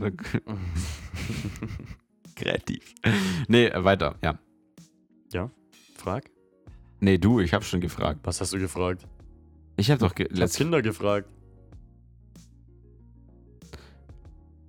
Kreativ. 2.36 2.94
Nee, 3.48 3.66
äh, 3.66 3.84
weiter, 3.84 4.16
ja. 4.22 4.38
Frag. 6.06 6.30
Nee, 7.00 7.18
du, 7.18 7.40
ich 7.40 7.52
habe 7.52 7.64
schon 7.64 7.80
gefragt. 7.80 8.20
Was 8.22 8.40
hast 8.40 8.52
du 8.52 8.60
gefragt? 8.60 9.08
Ich 9.76 9.90
habe 9.90 9.98
doch 9.98 10.14
ge 10.14 10.28
Ich 10.30 10.38
letzt 10.38 10.56
Kinder 10.56 10.80
gefragt. 10.80 11.28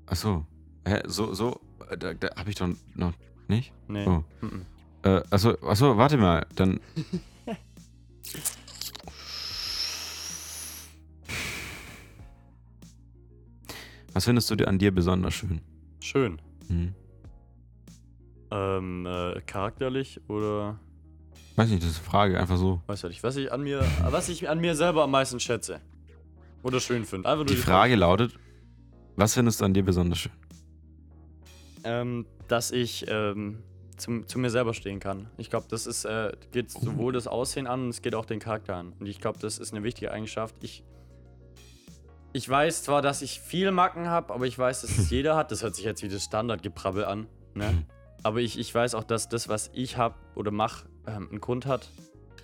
Achso. 0.08 0.48
Hä, 0.88 1.04
so, 1.06 1.36
so, 1.36 1.62
äh, 1.92 1.98
da, 1.98 2.16
da 2.16 2.36
habe 2.36 2.50
ich 2.50 2.56
doch 2.56 2.70
noch 2.96 3.14
nicht. 3.48 3.72
Nee. 3.88 4.08
Oh. 4.08 4.24
Mhm. 4.42 4.66
Äh, 5.04 5.22
achso, 5.30 5.52
achso, 5.62 5.96
warte 5.96 6.18
mal, 6.18 6.48
dann. 6.56 6.80
Was 14.14 14.26
findest 14.26 14.50
du 14.50 14.56
dir 14.56 14.68
an 14.68 14.80
dir 14.80 14.92
besonders 14.92 15.36
schön? 15.36 15.62
Schön. 16.00 16.42
Hm. 16.68 16.96
Ähm, 18.52 19.06
äh, 19.06 19.42
charakterlich 19.42 20.22
oder 20.30 20.80
Weiß 21.56 21.70
nicht, 21.70 21.82
das 21.82 21.90
ist 21.90 21.98
eine 21.98 22.06
Frage, 22.06 22.40
einfach 22.40 22.58
so. 22.58 22.82
weiß 22.86 23.04
ich 23.06 23.10
nicht, 23.10 23.24
was 23.24 23.36
ich 23.36 23.52
an 23.52 23.62
mir, 23.64 23.84
was 24.10 24.30
ich 24.30 24.48
an 24.48 24.60
mir 24.60 24.76
selber 24.76 25.04
am 25.04 25.12
meisten 25.12 25.40
schätze. 25.40 25.82
Oder 26.64 26.80
schön 26.80 27.04
finde. 27.06 27.28
Einfach 27.28 27.46
nur 27.46 27.56
Die 27.56 27.62
Frage 27.62 27.96
lautet: 27.96 28.38
Was 29.16 29.34
findest 29.34 29.60
du 29.62 29.66
an 29.66 29.74
dir 29.74 29.84
besonders 29.84 30.20
schön? 30.20 30.32
ähm, 31.84 32.26
dass 32.48 32.72
ich 32.72 33.06
ähm, 33.10 33.64
zum, 33.98 34.28
zu 34.28 34.40
mir 34.40 34.50
selber 34.50 34.74
stehen 34.74 35.00
kann. 35.00 35.30
Ich 35.38 35.50
glaube, 35.50 35.68
das 35.70 35.88
ist, 35.88 36.06
äh, 36.06 36.32
geht 36.52 36.70
sowohl 36.70 37.14
das 37.14 37.28
Aussehen 37.28 37.66
an 37.66 37.84
und 37.86 37.90
es 37.90 38.02
geht 38.02 38.14
auch 38.14 38.26
den 38.26 38.40
Charakter 38.40 38.76
an. 38.76 38.94
Und 39.00 39.06
ich 39.08 39.20
glaube, 39.20 39.40
das 39.40 39.58
ist 39.58 39.74
eine 39.74 39.84
wichtige 39.84 40.12
Eigenschaft. 40.12 40.56
Ich, 40.62 40.84
ich 42.34 42.48
weiß 42.48 42.84
zwar, 42.84 43.02
dass 43.02 43.22
ich 43.22 43.40
viele 43.40 43.72
Macken 43.72 44.08
habe, 44.08 44.34
aber 44.34 44.46
ich 44.46 44.58
weiß, 44.60 44.82
dass 44.82 44.98
es 44.98 45.10
jeder 45.12 45.36
hat. 45.36 45.52
Das 45.52 45.64
hört 45.64 45.76
sich 45.76 45.86
jetzt 45.86 46.04
wie 46.04 46.10
das 46.10 46.24
Standardgeprabbel 46.24 47.06
an. 47.06 47.28
Ne? 47.56 47.86
Aber 48.24 48.40
ich, 48.42 48.58
ich 48.60 48.74
weiß 48.74 48.96
auch, 48.96 49.04
dass 49.04 49.30
das, 49.30 49.48
was 49.48 49.70
ich 49.74 49.98
habe 49.98 50.16
oder 50.36 50.52
mache, 50.52 50.88
ähm, 51.06 51.28
einen 51.30 51.42
Grund 51.42 51.66
hat. 51.66 51.90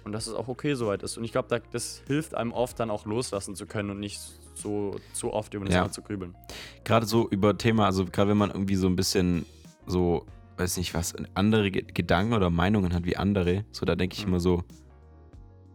Und 0.05 0.11
dass 0.11 0.27
es 0.27 0.33
auch 0.33 0.49
okay 0.49 0.73
soweit 0.73 1.01
ist. 1.01 1.17
Und 1.17 1.23
ich 1.23 1.31
glaube, 1.31 1.47
da, 1.47 1.59
das 1.59 2.03
hilft 2.07 2.35
einem 2.35 2.51
oft 2.51 2.77
dann 2.79 2.89
auch 2.91 3.05
loslassen 3.05 3.55
zu 3.55 3.65
können 3.65 3.89
und 3.89 4.01
nicht 4.01 4.19
so, 4.53 4.97
so 5.13 5.31
oft 5.31 5.53
über 5.53 5.63
das 5.65 5.73
Ja. 5.73 5.81
Thema 5.83 5.91
zu 5.93 6.01
grübeln. 6.01 6.35
Gerade 6.83 7.05
so 7.05 7.29
über 7.29 7.57
Thema, 7.57 7.85
also 7.85 8.03
gerade 8.05 8.31
wenn 8.31 8.37
man 8.37 8.51
irgendwie 8.51 8.75
so 8.75 8.87
ein 8.87 8.97
bisschen 8.97 9.45
so, 9.87 10.25
weiß 10.57 10.75
nicht 10.75 10.93
was, 10.93 11.13
andere 11.35 11.71
Ge- 11.71 11.85
Gedanken 11.93 12.33
oder 12.33 12.49
Meinungen 12.49 12.93
hat 12.93 13.05
wie 13.05 13.15
andere, 13.15 13.63
so 13.71 13.85
da 13.85 13.95
denke 13.95 14.15
ich 14.17 14.23
Mhm. 14.23 14.27
immer 14.33 14.39
so, 14.41 14.63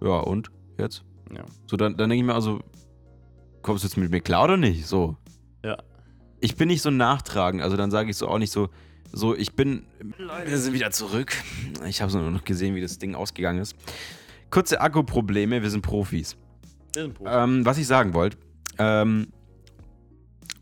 ja 0.03 0.19
und 0.21 0.51
jetzt? 0.77 1.05
Ja. 1.35 1.45
So 1.67 1.79
dann, 1.79 1.97
dann 1.97 2.11
denke 2.11 2.23
ich 2.23 2.27
mir 2.27 2.35
also, 2.35 2.61
kommst 3.63 3.83
du 3.83 3.89
jetzt 3.89 3.97
mit 3.97 4.11
mir 4.11 4.21
klar 4.21 4.45
oder 4.45 4.59
nicht? 4.59 4.87
So. 4.87 5.17
Ja. 5.65 5.79
Ich 6.41 6.55
bin 6.55 6.69
nicht 6.69 6.83
so 6.83 6.91
nachtragend, 6.91 7.63
also 7.63 7.79
dann 7.79 7.91
sage 7.91 8.11
ich 8.11 8.17
so 8.19 8.29
auch 8.29 8.39
nicht 8.39 8.53
so, 8.53 8.69
so 9.13 9.35
ich 9.37 9.55
bin, 9.55 9.85
wir 10.45 10.59
sind 10.59 10.75
wieder 10.75 10.91
zurück. 10.91 11.33
Ich 11.87 12.03
habe 12.03 12.13
nur 12.13 12.31
noch 12.31 12.45
gesehen, 12.45 12.75
wie 12.75 12.81
das 12.81 12.99
Ding 12.99 13.15
ausgegangen 13.15 13.61
ist. 13.61 13.75
Kurze 14.51 14.81
Akkuprobleme, 14.81 15.63
wir 15.63 15.71
sind 15.71 15.83
Profis. 15.83 16.37
Wir 16.95 17.03
sind 17.05 17.15
Profis. 17.15 17.33
Ähm, 17.35 17.67
was 17.67 17.79
ich 17.79 17.87
sagen 17.87 18.15
wollte, 18.15 18.39
ähm, 18.79 19.29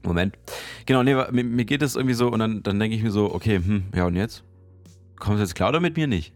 Moment. 0.02 0.38
Genau, 0.86 1.02
nee, 1.02 1.14
mir, 1.14 1.44
mir 1.44 1.64
geht 1.64 1.82
es 1.82 1.96
irgendwie 1.96 2.14
so 2.14 2.28
und 2.28 2.38
dann, 2.38 2.62
dann 2.62 2.78
denke 2.78 2.96
ich 2.96 3.02
mir 3.02 3.10
so, 3.10 3.34
okay, 3.34 3.56
hm, 3.56 3.84
ja 3.94 4.06
und 4.06 4.16
jetzt? 4.16 4.44
Kommst 5.16 5.38
du 5.38 5.42
jetzt 5.42 5.54
klar 5.54 5.70
oder 5.70 5.80
mit 5.80 5.96
mir 5.96 6.06
nicht? 6.06 6.32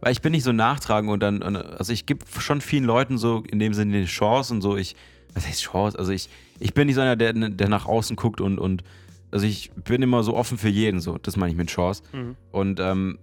Weil 0.00 0.12
ich 0.12 0.20
bin 0.20 0.32
nicht 0.32 0.44
so 0.44 0.52
nachtragend 0.52 1.10
und 1.10 1.20
dann, 1.20 1.42
und, 1.42 1.56
also 1.56 1.92
ich 1.92 2.04
gebe 2.04 2.24
schon 2.38 2.60
vielen 2.60 2.84
Leuten 2.84 3.16
so 3.16 3.42
in 3.48 3.58
dem 3.58 3.74
Sinne 3.74 3.96
eine 3.96 4.06
Chance 4.06 4.52
und 4.52 4.60
so, 4.60 4.76
ich, 4.76 4.96
was 5.34 5.46
heißt 5.46 5.62
Chance? 5.62 5.98
Also 5.98 6.12
ich, 6.12 6.28
ich 6.58 6.74
bin 6.74 6.86
nicht 6.86 6.96
so 6.96 7.00
einer, 7.00 7.16
der, 7.16 7.32
der 7.32 7.68
nach 7.68 7.86
außen 7.86 8.16
guckt 8.16 8.40
und, 8.40 8.58
und, 8.58 8.84
also 9.32 9.46
ich 9.46 9.72
bin 9.72 10.02
immer 10.02 10.22
so 10.22 10.34
offen 10.36 10.58
für 10.58 10.68
jeden, 10.68 11.00
so, 11.00 11.18
das 11.18 11.36
meine 11.36 11.50
ich 11.50 11.56
mit 11.58 11.68
Chance. 11.68 12.02
Mhm. 12.12 12.36
Und, 12.52 12.78
ähm, 12.80 13.18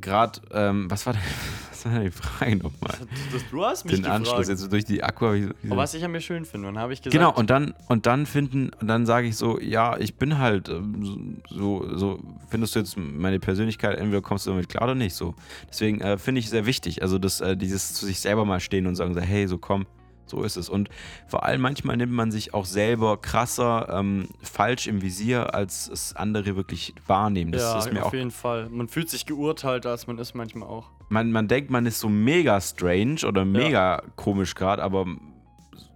gerade, 0.00 0.40
ähm, 0.52 0.90
was 0.90 1.04
war 1.06 1.12
denn, 1.14 1.22
was 1.70 1.84
war 1.84 1.92
denn 1.92 2.02
die 2.04 2.10
Frage 2.10 2.56
nochmal? 2.56 2.96
Das, 3.32 3.42
du 3.50 3.64
hast 3.64 3.84
mich 3.84 3.94
Den 3.96 4.06
Anschluss 4.06 4.30
gefragt. 4.32 4.48
jetzt 4.48 4.60
so 4.60 4.68
durch 4.68 4.84
die 4.84 5.02
Akku. 5.02 5.26
hab 5.26 5.34
ich 5.34 5.44
so- 5.44 5.50
Aber 5.66 5.76
was 5.78 5.94
ich 5.94 6.04
an 6.04 6.12
mir 6.12 6.20
schön 6.20 6.44
finde, 6.44 6.68
dann 6.68 6.78
habe 6.78 6.92
ich 6.92 7.02
gesagt. 7.02 7.12
Genau, 7.12 7.34
und 7.34 7.50
dann, 7.50 7.74
und 7.88 8.06
dann 8.06 8.24
finden, 8.26 8.70
und 8.80 8.86
dann 8.88 9.04
sage 9.06 9.26
ich 9.26 9.36
so, 9.36 9.58
ja, 9.60 9.98
ich 9.98 10.14
bin 10.16 10.38
halt 10.38 10.68
ähm, 10.68 11.38
so, 11.50 11.86
so, 11.96 12.20
findest 12.48 12.74
du 12.74 12.78
jetzt 12.80 12.96
meine 12.96 13.40
Persönlichkeit, 13.40 13.98
entweder 13.98 14.22
kommst 14.22 14.46
du 14.46 14.50
damit 14.50 14.68
klar 14.68 14.84
oder 14.84 14.94
nicht 14.94 15.14
so. 15.14 15.34
Deswegen 15.68 16.00
äh, 16.00 16.16
finde 16.18 16.38
ich 16.40 16.48
sehr 16.50 16.66
wichtig, 16.66 17.02
also 17.02 17.18
das, 17.18 17.40
äh, 17.40 17.56
dieses 17.56 17.92
zu 17.94 18.06
sich 18.06 18.20
selber 18.20 18.44
mal 18.44 18.60
stehen 18.60 18.86
und 18.86 18.94
sagen 18.96 19.12
so, 19.14 19.20
hey, 19.20 19.46
so 19.48 19.58
komm, 19.58 19.86
so 20.30 20.42
ist 20.42 20.56
es. 20.56 20.68
Und 20.68 20.88
vor 21.26 21.44
allem 21.44 21.60
manchmal 21.60 21.96
nimmt 21.96 22.12
man 22.12 22.30
sich 22.30 22.54
auch 22.54 22.64
selber 22.64 23.18
krasser 23.20 23.88
ähm, 23.90 24.28
falsch 24.40 24.86
im 24.86 25.02
Visier, 25.02 25.54
als 25.54 25.88
es 25.88 26.16
andere 26.16 26.56
wirklich 26.56 26.94
wahrnehmen. 27.06 27.52
Das 27.52 27.62
ja, 27.62 27.78
ist 27.78 27.92
mir 27.92 28.00
auf 28.00 28.08
auch 28.08 28.14
jeden 28.14 28.30
Fall. 28.30 28.70
Man 28.70 28.88
fühlt 28.88 29.10
sich 29.10 29.26
geurteilt, 29.26 29.84
als 29.84 30.06
man 30.06 30.18
ist 30.18 30.34
manchmal 30.34 30.68
auch. 30.68 30.90
man, 31.10 31.32
man 31.32 31.48
denkt, 31.48 31.70
man 31.70 31.84
ist 31.86 32.00
so 32.00 32.08
mega 32.08 32.60
strange 32.60 33.26
oder 33.26 33.44
mega 33.44 34.02
komisch 34.16 34.54
gerade, 34.54 34.82
aber 34.82 35.06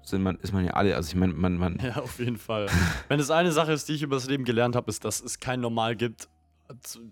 sind 0.03 0.23
man, 0.23 0.37
ist 0.37 0.53
man 0.53 0.65
ja 0.65 0.73
alle, 0.73 0.95
also 0.97 1.09
ich 1.09 1.15
meine, 1.15 1.33
man, 1.33 1.57
man, 1.57 1.79
Ja, 1.83 1.97
auf 1.97 2.19
jeden 2.19 2.37
Fall. 2.37 2.67
Wenn 3.09 3.21
es 3.21 3.31
eine 3.31 3.53
Sache 3.53 3.73
ist, 3.73 3.89
die 3.89 3.95
ich 3.95 4.03
über 4.03 4.17
das 4.17 4.29
Leben 4.29 4.45
gelernt 4.45 4.77
habe, 4.77 4.91
ist, 4.91 5.05
dass 5.05 5.23
es 5.23 5.41
kein 5.41 5.61
Normal 5.61 5.97
gibt. 5.97 6.29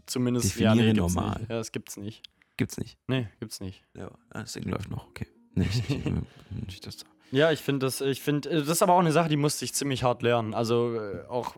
Zumindest 0.06 0.46
Definiere 0.46 0.92
gibt's 0.92 1.14
normal. 1.14 1.38
Nicht. 1.40 1.50
Ja, 1.50 1.56
das 1.56 1.72
gibt's 1.72 1.96
nicht. 1.96 2.22
gibt's 2.56 2.78
nicht. 2.78 2.98
Nee, 3.06 3.28
gibt's 3.40 3.60
nicht. 3.60 3.82
Ja, 3.94 4.10
das 4.32 4.52
Ding 4.52 4.64
läuft 4.64 4.90
noch, 4.90 5.06
okay. 5.08 5.26
Nicht, 5.54 5.88
nicht, 5.90 6.66
nicht 6.66 6.86
das 6.86 6.96
da. 6.98 7.06
Ja, 7.32 7.50
ich 7.50 7.60
finde 7.60 7.86
das, 7.86 8.00
ich 8.00 8.20
finde, 8.20 8.48
äh, 8.50 8.58
das 8.60 8.68
ist 8.68 8.82
aber 8.82 8.92
auch 8.94 9.00
eine 9.00 9.10
Sache, 9.12 9.28
die 9.28 9.36
musste 9.36 9.64
ich 9.64 9.74
ziemlich 9.74 10.04
hart 10.04 10.22
lernen. 10.22 10.54
Also 10.54 10.94
äh, 10.94 11.24
auch 11.28 11.56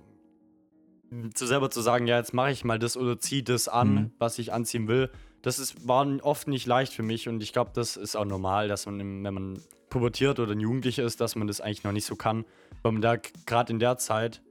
m, 1.11 1.35
zu 1.35 1.47
selber 1.47 1.71
zu 1.71 1.81
sagen, 1.83 2.07
ja, 2.07 2.17
jetzt 2.17 2.33
mache 2.33 2.51
ich 2.53 2.65
mal 2.65 2.79
das 2.79 2.97
oder 2.97 3.19
ziehe 3.19 3.43
das 3.43 3.69
an, 3.69 3.95
Mhm. 3.95 4.11
was 4.19 4.39
ich 4.39 4.53
anziehen 4.53 4.89
will. 4.89 5.11
Das 5.43 5.59
ist, 5.59 5.87
war 5.87 6.07
oft 6.23 6.49
nicht 6.49 6.67
leicht 6.67 6.93
für 6.95 7.03
mich 7.03 7.29
und 7.29 7.43
ich 7.43 7.53
glaube, 7.53 7.73
das 7.75 7.97
ist 7.99 8.17
auch 8.17 8.25
normal, 8.25 8.69
dass 8.69 8.87
man, 8.87 8.99
wenn 9.25 9.35
man 9.35 9.59
pubertiert 9.91 10.39
oder 10.41 10.53
ein 10.53 10.61
Jugendlicher 10.61 11.05
ist, 11.05 11.21
dass 11.21 11.37
man 11.37 11.47
das 11.49 11.61
eigentlich 11.61 11.85
noch 11.85 11.93
nicht 11.93 12.07
so 12.07 12.17
kann, 12.17 12.45
weil 12.83 12.93
man 12.93 13.03
da 13.03 13.17
gerade 13.47 13.73
in 13.73 13.79
der 13.79 13.99
Zeit 13.99 14.43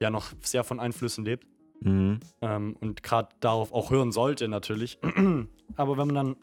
ja 0.00 0.10
noch 0.10 0.26
sehr 0.42 0.62
von 0.64 0.78
Einflüssen 0.80 1.24
lebt 1.24 1.46
Mhm. 1.80 2.20
ähm, 2.42 2.76
und 2.80 3.02
gerade 3.02 3.28
darauf 3.40 3.72
auch 3.72 3.90
hören 3.90 4.12
sollte 4.12 4.46
natürlich. 4.48 4.98
aber 5.76 5.96
wenn 5.96 6.06
man 6.08 6.14
dann 6.14 6.36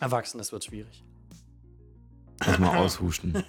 erwachsen 0.00 0.38
ist, 0.40 0.52
wird 0.52 0.62
es 0.62 0.66
schwierig. 0.66 1.04
Mal 2.60 2.76
aushusten. 2.84 3.42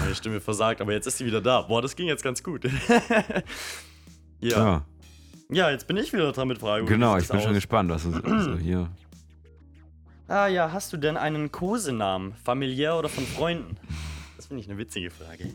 Meine 0.00 0.14
Stimme 0.14 0.40
versagt, 0.40 0.80
aber 0.80 0.92
jetzt 0.92 1.06
ist 1.06 1.18
sie 1.18 1.24
wieder 1.26 1.40
da. 1.40 1.62
Boah, 1.62 1.80
das 1.82 1.96
ging 1.96 2.06
jetzt 2.08 2.22
ganz 2.22 2.42
gut. 2.42 2.64
ja. 4.40 4.50
Ja, 4.58 4.84
ja, 5.50 5.70
jetzt 5.70 5.86
bin 5.86 5.96
ich 5.96 6.12
wieder 6.12 6.30
dran 6.32 6.48
mit 6.48 6.58
Fragen. 6.58 6.86
genau, 6.86 7.16
ich 7.16 7.26
bin 7.28 7.40
schon 7.40 7.50
aus? 7.50 7.54
gespannt, 7.54 7.90
was 7.90 8.02
du 8.04 8.12
so 8.42 8.56
hier. 8.58 8.88
Ah 10.30 10.46
ja, 10.46 10.72
hast 10.72 10.92
du 10.92 10.98
denn 10.98 11.16
einen 11.16 11.50
Kosenamen? 11.50 12.34
Familiär 12.44 12.98
oder 12.98 13.08
von 13.08 13.24
Freunden? 13.24 13.78
Das 14.36 14.48
finde 14.48 14.62
ich 14.62 14.68
eine 14.68 14.76
witzige 14.76 15.10
Frage. 15.10 15.54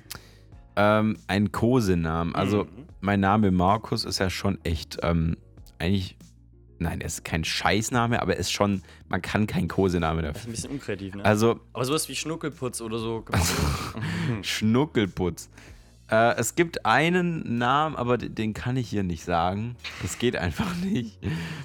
Ähm, 0.76 1.16
ein 1.28 1.52
Kosenamen. 1.52 2.34
Also, 2.34 2.64
Mhm. 2.64 2.88
mein 3.00 3.20
Name 3.20 3.52
Markus 3.52 4.04
ist 4.04 4.18
ja 4.18 4.32
schon 4.32 4.58
echt, 4.64 4.98
ähm, 5.04 5.38
eigentlich, 5.78 6.18
nein, 6.80 7.02
er 7.02 7.08
ist 7.08 7.24
kein 7.24 7.44
Scheißname, 7.44 8.22
aber 8.22 8.34
er 8.34 8.40
ist 8.40 8.52
schon, 8.52 8.82
man 9.08 9.22
kann 9.22 9.48
kein 9.48 9.68
Kosename 9.68 10.22
Das 10.22 10.32
ist 10.32 10.36
dafür. 10.36 10.50
ein 10.50 10.52
bisschen 10.52 10.72
unkreativ, 10.72 11.16
ne? 11.16 11.26
Also, 11.26 11.60
aber 11.74 11.86
sowas 11.86 12.10
wie 12.10 12.16
Schnuckelputz 12.16 12.82
oder 12.82 13.00
so. 13.00 13.24
nicht. 13.32 14.46
Schnuckelputz. 14.48 15.50
Äh, 16.10 16.36
es 16.36 16.56
gibt 16.56 16.86
einen 16.86 17.58
Namen, 17.58 17.96
aber 17.96 18.18
den, 18.18 18.54
kann 18.54 18.78
ich 18.78 18.90
hier 18.90 19.04
nicht 19.04 19.24
sagen. 19.24 19.76
Das 20.02 20.20
geht 20.20 20.36
einfach 20.36 20.76
nicht, 20.84 21.18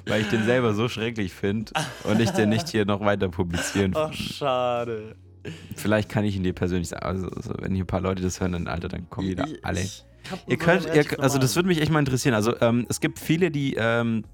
weil 0.07 0.23
ich 0.23 0.29
den 0.29 0.45
selber 0.45 0.75
so 0.75 0.89
schrecklich 0.89 1.33
finde 1.33 1.73
und 2.05 2.21
ich 2.21 2.31
den 2.31 2.49
nicht 2.49 2.69
hier 2.69 2.85
noch 2.85 3.01
weiter 3.01 3.29
publizieren 3.29 3.93
Ach, 3.97 4.13
schade. 4.13 5.17
Vielleicht 5.77 6.09
kann 6.09 6.25
ich 6.25 6.37
ihn 6.37 6.43
dir 6.43 6.53
persönlich 6.53 6.89
sagen. 6.89 7.05
Also, 7.05 7.29
also 7.29 7.55
wenn 7.59 7.75
hier 7.75 7.85
ein 7.85 7.87
paar 7.87 8.01
Leute 8.01 8.23
das 8.23 8.41
hören, 8.41 8.53
dann 8.53 8.69
Alter, 8.69 8.89
dann 8.89 9.09
kommen 9.11 9.29
wieder 9.29 9.47
alle. 9.63 9.81
Ihr 10.47 10.57
könnt, 10.59 10.87
ihr, 10.95 11.05
also 11.21 11.39
das 11.39 11.57
würde 11.57 11.69
mich 11.69 11.81
echt 11.81 11.91
mal 11.91 12.01
interessieren. 12.01 12.35
Also 12.35 12.61
ähm, 12.61 12.87
es 12.89 13.01
gibt 13.01 13.19
viele, 13.19 13.51
die 13.51 13.75
ähm, 13.79 14.25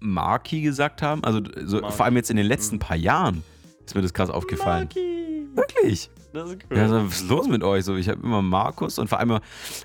Marki 0.00 0.60
gesagt 0.62 1.02
haben. 1.02 1.24
Also 1.24 1.40
so, 1.64 1.88
vor 1.90 2.04
allem 2.04 2.16
jetzt 2.16 2.30
in 2.30 2.36
den 2.36 2.46
letzten 2.46 2.78
paar 2.78 2.96
Jahren 2.96 3.42
ist 3.84 3.94
mir 3.94 4.02
das 4.02 4.14
krass 4.14 4.30
aufgefallen. 4.30 4.84
Marki. 4.84 5.46
Wirklich. 5.54 6.10
Das 6.32 6.50
ist 6.50 6.58
cool. 6.70 6.76
Ja, 6.76 6.88
so, 6.88 7.06
was 7.06 7.20
ist 7.22 7.28
los 7.28 7.48
mit 7.48 7.62
euch? 7.62 7.84
So, 7.84 7.96
ich 7.96 8.08
habe 8.08 8.22
immer 8.22 8.42
Markus 8.42 8.98
und 8.98 9.08
vor 9.08 9.18
allem 9.18 9.30
immer, 9.30 9.40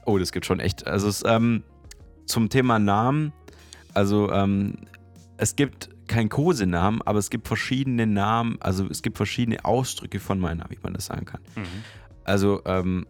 oh, 0.05 0.17
das 0.17 0.31
gibt 0.31 0.45
schon 0.45 0.59
echt. 0.59 0.85
Also 0.85 1.07
es, 1.07 1.23
ähm, 1.25 1.63
zum 2.25 2.49
Thema 2.49 2.77
Namen, 2.79 3.31
also 3.93 4.31
ähm, 4.31 4.75
es 5.37 5.55
gibt 5.55 5.89
keinen 6.07 6.29
Kosenamen, 6.29 7.01
aber 7.03 7.19
es 7.19 7.29
gibt 7.29 7.47
verschiedene 7.47 8.05
Namen, 8.05 8.57
also 8.59 8.85
es 8.87 9.01
gibt 9.01 9.17
verschiedene 9.17 9.63
Ausdrücke 9.63 10.19
von 10.19 10.39
meinem 10.39 10.57
Namen, 10.57 10.71
wie 10.71 10.79
man 10.83 10.93
das 10.93 11.05
sagen 11.05 11.25
kann. 11.25 11.41
Mhm. 11.55 11.63
Also, 12.25 12.61
ähm, 12.65 13.07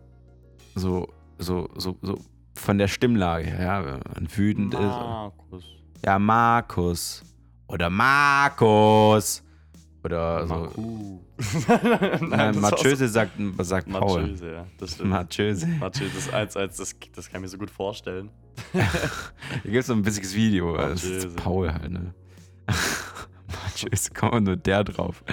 so, 0.76 1.08
so, 1.38 1.70
so, 1.76 1.98
so 2.02 2.20
von 2.54 2.78
der 2.78 2.88
Stimmlage, 2.88 3.46
her, 3.46 3.60
ja, 3.60 3.86
wenn 3.86 4.00
man 4.14 4.38
wütend 4.38 4.74
ist. 4.76 4.82
Ja, 6.04 6.18
Markus. 6.18 7.24
Oder 7.68 7.90
Markus. 7.90 9.44
Oder 10.04 10.48
so. 10.48 11.22
Nein, 12.22 12.54
das 12.54 12.56
Matschöse 12.56 13.08
sagt, 13.08 13.34
sagt 13.60 13.88
Paul. 13.92 14.22
Matschöse, 14.22 14.52
ja. 14.52 14.68
Das 14.80 14.94
stimmt. 14.94 15.10
Matschöse. 15.10 15.68
Matschöse, 15.68 16.12
das 16.16 16.34
1 16.34 16.58
1 16.58 16.78
das, 16.78 16.96
das 17.16 17.30
kann 17.30 17.40
ich 17.40 17.42
mir 17.44 17.48
so 17.50 17.58
gut 17.60 17.70
vorstellen. 17.70 18.32
Hier 18.72 18.82
gibt 19.64 19.78
es 19.78 19.88
so 19.88 19.94
ein 19.94 20.04
witziges 20.04 20.34
Video. 20.34 20.76
Das 20.76 21.04
Matschöse. 21.04 21.28
ist 21.28 21.36
Paul 21.36 21.72
halt, 21.72 21.92
ne? 21.92 22.16
Matschöse, 23.64 24.12
kommt 24.12 24.44
nur 24.44 24.56
der 24.56 24.84
drauf. 24.84 25.24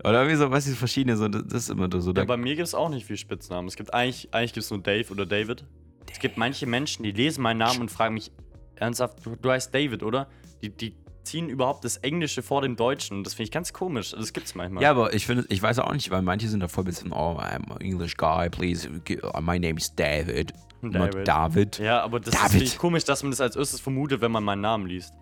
Oder 0.00 0.22
irgendwie 0.22 0.36
so, 0.36 0.50
was 0.50 0.66
ist 0.66 0.78
verschiedene, 0.78 1.16
so, 1.16 1.28
das 1.28 1.62
ist 1.62 1.70
immer 1.70 1.88
so. 2.00 2.12
Ja, 2.12 2.24
bei 2.24 2.36
mir 2.36 2.56
gibt 2.56 2.66
es 2.66 2.74
auch 2.74 2.88
nicht 2.88 3.06
viel 3.06 3.16
Spitznamen. 3.16 3.68
Es 3.68 3.76
gibt 3.76 3.94
eigentlich, 3.94 4.34
eigentlich 4.34 4.52
gibt 4.52 4.64
es 4.64 4.70
nur 4.70 4.82
Dave 4.82 5.12
oder 5.12 5.26
David. 5.26 5.64
Es 6.10 6.18
gibt 6.18 6.36
manche 6.38 6.66
Menschen, 6.66 7.04
die 7.04 7.12
lesen 7.12 7.42
meinen 7.42 7.58
Namen 7.58 7.82
und 7.82 7.90
fragen 7.90 8.14
mich 8.14 8.32
ernsthaft, 8.80 9.24
du, 9.24 9.36
du 9.36 9.50
heißt 9.50 9.74
David, 9.74 10.02
oder? 10.02 10.28
Die, 10.62 10.70
die 10.70 10.94
ziehen 11.24 11.48
überhaupt 11.48 11.84
das 11.84 11.98
Englische 11.98 12.42
vor 12.42 12.62
dem 12.62 12.76
Deutschen. 12.76 13.22
Das 13.22 13.34
finde 13.34 13.44
ich 13.44 13.50
ganz 13.50 13.72
komisch. 13.72 14.12
Das 14.12 14.32
gibt 14.32 14.46
es 14.46 14.54
manchmal. 14.54 14.82
ja, 14.82 14.90
aber 14.90 15.12
ich 15.12 15.26
finde, 15.26 15.44
ich 15.50 15.60
weiß 15.62 15.78
auch 15.80 15.92
nicht, 15.92 16.10
weil 16.10 16.22
manche 16.22 16.48
sind 16.48 16.60
da 16.60 16.68
voll 16.68 16.84
ein 16.84 16.86
bisschen, 16.86 17.12
oh, 17.12 17.38
I'm 17.38 17.70
an 17.70 17.80
English 17.80 18.16
guy, 18.16 18.48
please, 18.48 18.88
gi- 19.04 19.20
my 19.40 19.58
name 19.58 19.74
is 19.76 19.94
David, 19.94 20.52
not 20.80 20.94
David. 21.14 21.28
David. 21.28 21.78
Ja, 21.78 22.02
aber 22.02 22.18
das 22.20 22.32
David. 22.34 22.44
ist 22.46 22.50
finde 22.52 22.64
ich 22.64 22.78
komisch, 22.78 23.04
dass 23.04 23.22
man 23.22 23.30
das 23.30 23.40
als 23.40 23.56
erstes 23.56 23.80
vermutet, 23.80 24.20
wenn 24.22 24.32
man 24.32 24.42
meinen 24.44 24.62
Namen 24.62 24.86
liest. 24.86 25.12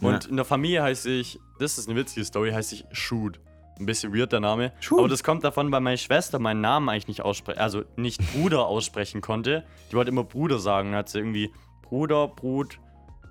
Und 0.00 0.24
Ja. 0.24 0.30
in 0.30 0.36
der 0.36 0.44
Familie 0.44 0.82
heiße 0.82 1.10
ich, 1.10 1.38
das 1.58 1.78
ist 1.78 1.88
eine 1.88 1.98
witzige 1.98 2.24
Story, 2.24 2.52
heiße 2.52 2.74
ich 2.76 2.84
Shoot. 2.92 3.40
Ein 3.78 3.86
bisschen 3.86 4.14
weird 4.14 4.32
der 4.32 4.40
Name. 4.40 4.72
Shoot. 4.80 5.00
Aber 5.00 5.08
das 5.08 5.22
kommt 5.24 5.42
davon, 5.44 5.70
weil 5.72 5.80
meine 5.80 5.98
Schwester 5.98 6.38
meinen 6.38 6.60
Namen 6.62 6.88
eigentlich 6.88 7.08
nicht 7.08 7.22
aussprechen, 7.22 7.58
also 7.58 7.82
nicht 7.96 8.20
Bruder 8.32 8.66
aussprechen 8.66 9.20
konnte. 9.20 9.64
Die 9.90 9.96
wollte 9.96 10.10
immer 10.10 10.24
Bruder 10.24 10.58
sagen. 10.58 10.90
Dann 10.92 10.98
hat 10.98 11.08
sie 11.10 11.18
irgendwie 11.18 11.50
Bruder, 11.82 12.28
Brut, 12.28 12.78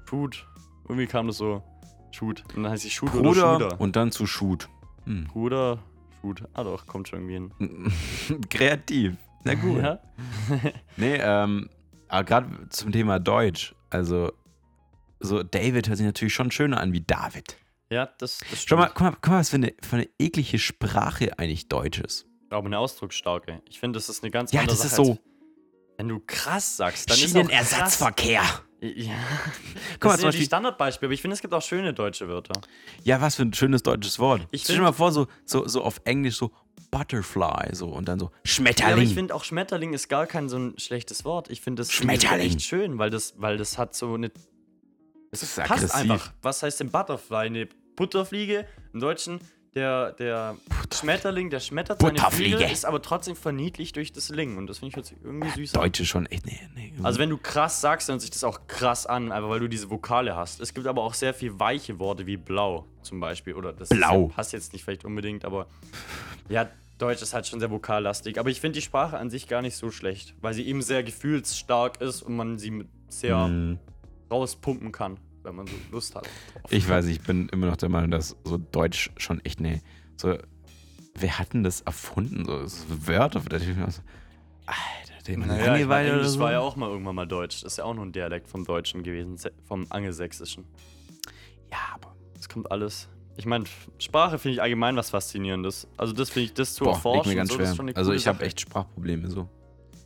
Shoot. 0.09 0.47
Irgendwie 0.87 1.07
kam 1.07 1.27
das 1.27 1.37
so. 1.37 1.63
Shoot. 2.11 2.43
Und 2.55 2.63
dann 2.63 2.71
heißt 2.71 2.85
ich 2.85 2.93
Shoot 2.93 3.13
oder 3.13 3.21
Bruder 3.23 3.59
Shooter. 3.59 3.81
und 3.81 3.95
dann 3.95 4.11
zu 4.11 4.25
Shoot. 4.27 4.69
Hm. 5.05 5.25
Bruder, 5.25 5.79
Shoot. 6.21 6.43
Ah 6.53 6.63
doch, 6.63 6.85
kommt 6.87 7.07
schon 7.07 7.29
irgendwie 7.29 7.51
hin. 7.59 8.41
Kreativ. 8.49 9.15
Na 9.43 9.53
gut. 9.55 9.81
Ja? 9.81 9.99
Nee, 10.97 11.15
ähm, 11.19 11.69
aber 12.07 12.23
gerade 12.23 12.69
zum 12.69 12.91
Thema 12.91 13.19
Deutsch, 13.19 13.75
also 13.89 14.31
so 15.19 15.43
David 15.43 15.87
hört 15.87 15.97
sich 15.97 16.05
natürlich 16.05 16.33
schon 16.33 16.51
schöner 16.51 16.79
an 16.79 16.93
wie 16.93 17.01
David. 17.01 17.57
ja, 17.89 18.05
das, 18.17 18.39
das 18.39 18.61
stimmt. 18.61 18.65
Schau 18.69 18.75
mal, 18.77 18.87
guck 18.89 19.01
mal, 19.01 19.11
guck 19.11 19.27
mal 19.31 19.39
was 19.39 19.49
für 19.49 19.57
eine, 19.57 19.73
für 19.81 19.97
eine 19.97 20.09
eklige 20.19 20.57
Sprache 20.59 21.37
eigentlich 21.37 21.67
Deutsch 21.67 21.99
ist. 21.99 22.27
Aber 22.49 22.67
eine 22.67 22.77
ausdrucksstarke. 22.79 23.61
Ich 23.69 23.79
finde, 23.79 23.97
das 23.97 24.07
ist 24.07 24.23
eine 24.23 24.31
ganz 24.31 24.51
Ja, 24.51 24.61
andere 24.61 24.77
das 24.77 24.85
ist 24.85 24.95
Sache. 24.95 25.05
so. 25.05 25.19
Wenn 25.97 26.07
du 26.09 26.19
krass 26.25 26.77
sagst, 26.77 27.09
dann 27.09 27.17
ist 27.17 27.35
auch 27.35 27.47
krass. 28.15 28.61
Ja. 28.81 29.13
Guck 29.13 29.13
mal, 29.13 29.13
das 29.13 29.15
zum 29.15 30.01
sind 30.01 30.07
ja 30.09 30.17
die 30.17 30.25
Beispiel- 30.25 30.45
Standardbeispiele, 30.45 31.07
aber 31.07 31.13
ich 31.13 31.21
finde, 31.21 31.33
es 31.35 31.41
gibt 31.41 31.53
auch 31.53 31.61
schöne 31.61 31.93
deutsche 31.93 32.27
Wörter. 32.27 32.59
Ja, 33.03 33.19
was 33.21 33.35
für 33.35 33.43
ein 33.43 33.53
schönes 33.53 33.81
deutsches 33.83 34.19
Wort. 34.19 34.47
Ich 34.51 34.63
Stell 34.63 34.75
dir 34.77 34.81
mal 34.83 34.91
vor, 34.93 35.11
so, 35.11 35.27
so, 35.45 35.67
so 35.67 35.81
auf 35.83 36.01
Englisch 36.05 36.35
so 36.35 36.51
Butterfly 36.91 37.73
so 37.73 37.87
und 37.89 38.07
dann 38.07 38.19
so 38.19 38.25
Ja, 38.25 38.31
aber 38.31 38.47
Schmetterling. 38.47 39.07
ich 39.07 39.13
finde 39.13 39.33
auch 39.35 39.43
Schmetterling 39.43 39.93
ist 39.93 40.07
gar 40.07 40.27
kein 40.27 40.49
so 40.49 40.57
ein 40.57 40.77
schlechtes 40.77 41.25
Wort. 41.25 41.49
Ich 41.49 41.61
finde 41.61 41.81
das 41.81 41.91
Schmetterling. 41.91 42.47
echt 42.47 42.61
schön, 42.61 42.97
weil 42.99 43.09
das, 43.09 43.33
weil 43.37 43.57
das 43.57 43.77
hat 43.77 43.95
so 43.95 44.13
eine. 44.13 44.31
das 45.31 45.43
ist 45.43 45.55
Passt 45.55 45.71
aggressiv. 45.71 45.95
einfach. 45.95 46.33
Was 46.41 46.61
heißt 46.63 46.79
denn 46.79 46.91
Butterfly? 46.91 47.45
Eine 47.47 47.67
Butterfliege 47.95 48.67
im 48.93 48.99
Deutschen, 48.99 49.39
der, 49.75 50.13
der 50.13 50.55
Schmetterling, 50.93 51.49
der 51.49 51.59
schmettert 51.59 51.99
seine 52.01 52.13
Butterfliege. 52.13 52.57
Flügel, 52.57 52.71
ist 52.71 52.85
aber 52.85 53.01
trotzdem 53.01 53.35
verniedlicht 53.35 53.95
durch 53.97 54.13
das 54.13 54.29
Lingen. 54.29 54.57
Und 54.57 54.67
das 54.67 54.79
finde 54.79 54.91
ich 54.91 54.95
jetzt 54.95 55.13
irgendwie 55.23 55.49
süß. 55.49 55.75
an. 55.75 55.81
Deutsche 55.81 56.05
schon 56.05 56.25
echt, 56.27 56.45
nee, 56.45 56.59
nee. 56.75 56.93
Also 57.03 57.19
wenn 57.19 57.29
du 57.29 57.37
krass 57.37 57.81
sagst, 57.81 58.07
dann 58.07 58.13
hört 58.13 58.21
sich 58.21 58.31
das 58.31 58.43
auch 58.45 58.67
krass 58.67 59.05
an, 59.05 59.31
einfach 59.31 59.49
weil 59.49 59.59
du 59.59 59.67
diese 59.67 59.89
Vokale 59.89 60.35
hast. 60.35 60.61
Es 60.61 60.73
gibt 60.73 60.87
aber 60.87 61.03
auch 61.03 61.13
sehr 61.13 61.33
viel 61.33 61.59
weiche 61.59 61.99
Worte 61.99 62.25
wie 62.25 62.37
blau 62.37 62.85
zum 63.01 63.19
Beispiel. 63.19 63.53
Oder 63.53 63.73
das 63.73 63.89
Blau. 63.89 64.27
Ja- 64.29 64.33
passt 64.35 64.53
jetzt 64.53 64.71
nicht 64.73 64.83
vielleicht 64.85 65.03
unbedingt, 65.03 65.43
aber 65.43 65.67
ja, 66.47 66.69
Deutsch 66.97 67.21
ist 67.21 67.33
halt 67.33 67.45
schon 67.45 67.59
sehr 67.59 67.69
vokallastig. 67.71 68.39
Aber 68.39 68.49
ich 68.49 68.61
finde 68.61 68.79
die 68.79 68.81
Sprache 68.81 69.17
an 69.17 69.29
sich 69.29 69.49
gar 69.49 69.61
nicht 69.61 69.75
so 69.75 69.91
schlecht, 69.91 70.33
weil 70.39 70.53
sie 70.53 70.65
eben 70.65 70.81
sehr 70.81 71.03
gefühlsstark 71.03 71.99
ist 71.99 72.21
und 72.21 72.37
man 72.37 72.57
sie 72.57 72.85
sehr 73.09 73.43
Hm, 73.43 73.77
rauspumpen 74.31 74.93
kann, 74.93 75.17
wenn 75.45 75.55
man 75.55 75.67
so 75.67 75.73
Lust 75.91 76.15
hat. 76.15 76.27
ich 76.69 76.87
weiß 76.89 77.05
nicht, 77.05 77.21
ich 77.21 77.27
bin 77.27 77.47
immer 77.49 77.67
noch 77.67 77.77
der 77.77 77.89
Meinung, 77.89 78.11
dass 78.11 78.35
so 78.43 78.57
Deutsch 78.57 79.11
schon 79.17 79.43
echt, 79.45 79.59
nee. 79.59 79.81
So, 80.17 80.37
wer 81.15 81.39
hat 81.39 81.53
denn 81.53 81.63
das 81.63 81.81
erfunden? 81.81 82.45
So, 82.45 82.65
so 82.67 83.07
Wörter, 83.07 83.39
da 83.41 83.57
ich 83.57 83.67
mir 83.67 83.89
so, 83.91 84.01
Alter, 84.65 85.23
den 85.27 85.41
Naja, 85.41 85.67
Langeweile 85.73 86.13
oder 86.15 86.27
so. 86.27 86.39
war 86.39 86.51
ja 86.51 86.59
auch 86.59 86.75
mal 86.75 86.89
irgendwann 86.89 87.15
mal 87.15 87.27
Deutsch. 87.27 87.61
Das 87.61 87.73
ist 87.73 87.77
ja 87.77 87.83
auch 87.85 87.93
nur 87.93 88.05
ein 88.05 88.11
Dialekt 88.11 88.47
vom 88.47 88.65
Deutschen 88.65 89.03
gewesen, 89.03 89.37
se- 89.37 89.51
vom 89.65 89.85
Angelsächsischen. 89.89 90.65
ja, 91.71 91.77
aber 91.93 92.15
Das 92.35 92.49
kommt 92.49 92.71
alles. 92.71 93.07
Ich 93.37 93.45
meine, 93.45 93.65
Sprache 93.99 94.39
finde 94.39 94.53
ich 94.55 94.61
allgemein 94.61 94.95
was 94.95 95.09
Faszinierendes. 95.09 95.87
Also 95.97 96.13
das 96.13 96.29
finde 96.29 96.45
ich, 96.45 96.53
das 96.53 96.73
zu 96.73 96.85
boah, 96.85 96.93
erforschen, 96.93 97.29
mir 97.31 97.35
ganz 97.35 97.49
so, 97.49 97.55
schwer. 97.57 97.69
ist 97.69 97.75
schon 97.75 97.87
eine 97.89 97.95
Also 97.97 98.13
ich 98.13 98.27
habe 98.27 98.43
echt 98.45 98.61
Sprachprobleme 98.61 99.29
so. 99.29 99.49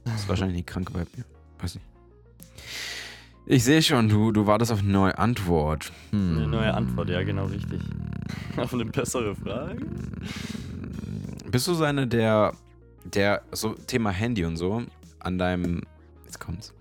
Das 0.03 0.21
ist 0.21 0.29
wahrscheinlich 0.29 0.57
die 0.57 0.63
Kranke 0.65 0.91
bei 0.93 0.99
mir. 1.15 1.25
Weiß 1.59 1.75
nicht. 1.75 1.85
Ich 3.51 3.63
sehe 3.63 3.81
schon, 3.81 4.09
du, 4.09 4.31
du 4.31 4.45
wartest 4.45 4.71
auf 4.71 4.81
eine 4.81 4.91
neue 4.91 5.17
Antwort. 5.17 5.91
Hm. 6.11 6.37
Eine 6.37 6.47
neue 6.47 6.71
Antwort, 6.71 7.09
ja, 7.09 7.23
genau 7.23 7.45
richtig. 7.45 7.81
Auf 8.57 8.75
eine 8.75 8.85
bessere 8.85 9.35
Frage? 9.35 9.87
Bist 11.49 11.67
du 11.67 11.73
so 11.73 11.83
eine 11.83 12.05
der, 12.05 12.53
der, 13.05 13.41
so 13.51 13.73
Thema 13.73 14.11
Handy 14.11 14.45
und 14.45 14.55
so, 14.55 14.83
an 15.19 15.39
deinem, 15.39 15.81
jetzt 16.25 16.39
kommt's, 16.39 16.75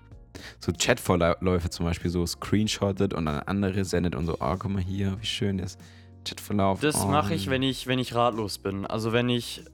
so 0.60 0.70
Chatverläufe 0.78 1.70
zum 1.70 1.86
Beispiel 1.86 2.10
so 2.10 2.26
screenshottet 2.26 3.14
und 3.14 3.28
an 3.28 3.40
andere 3.46 3.86
sendet 3.86 4.14
und 4.14 4.26
so, 4.26 4.36
oh, 4.38 4.56
guck 4.58 4.70
mal 4.70 4.82
hier, 4.82 5.16
wie 5.22 5.26
schön 5.26 5.56
das 5.56 5.78
Chatverlauf. 6.26 6.80
Das 6.80 7.02
oh. 7.02 7.08
mache 7.08 7.32
ich, 7.32 7.48
wenn 7.48 7.62
ich, 7.62 7.86
wenn 7.86 7.98
ich 7.98 8.14
ratlos 8.14 8.58
bin. 8.58 8.84
Also 8.84 9.12
wenn 9.12 9.30
ich. 9.30 9.64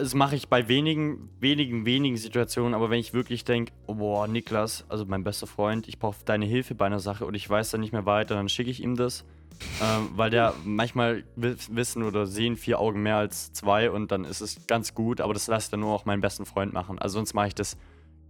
Das 0.00 0.14
mache 0.14 0.34
ich 0.36 0.48
bei 0.48 0.66
wenigen, 0.68 1.28
wenigen, 1.40 1.84
wenigen 1.84 2.16
Situationen, 2.16 2.74
aber 2.74 2.90
wenn 2.90 2.98
ich 2.98 3.12
wirklich 3.12 3.44
denke, 3.44 3.72
oh, 3.86 3.94
boah, 3.94 4.26
Niklas, 4.26 4.84
also 4.88 5.04
mein 5.06 5.22
bester 5.24 5.46
Freund, 5.46 5.86
ich 5.88 5.98
brauche 5.98 6.16
deine 6.24 6.46
Hilfe 6.46 6.74
bei 6.74 6.86
einer 6.86 7.00
Sache 7.00 7.26
und 7.26 7.34
ich 7.34 7.48
weiß 7.48 7.70
dann 7.70 7.80
nicht 7.80 7.92
mehr 7.92 8.06
weiter, 8.06 8.34
dann 8.34 8.48
schicke 8.48 8.70
ich 8.70 8.82
ihm 8.82 8.96
das. 8.96 9.24
Ähm, 9.82 10.08
weil 10.16 10.30
der 10.30 10.54
manchmal 10.64 11.22
wi- 11.36 11.54
wissen 11.70 12.02
oder 12.02 12.26
sehen 12.26 12.56
vier 12.56 12.78
Augen 12.80 13.02
mehr 13.02 13.16
als 13.16 13.52
zwei 13.52 13.90
und 13.90 14.10
dann 14.10 14.24
ist 14.24 14.40
es 14.40 14.66
ganz 14.66 14.94
gut, 14.94 15.20
aber 15.20 15.34
das 15.34 15.48
lasse 15.48 15.66
ich 15.66 15.70
dann 15.70 15.80
nur 15.80 15.90
auch 15.94 16.06
meinen 16.06 16.22
besten 16.22 16.46
Freund 16.46 16.72
machen. 16.72 16.98
Also 16.98 17.18
sonst 17.18 17.34
mache 17.34 17.48
ich 17.48 17.54
das 17.54 17.76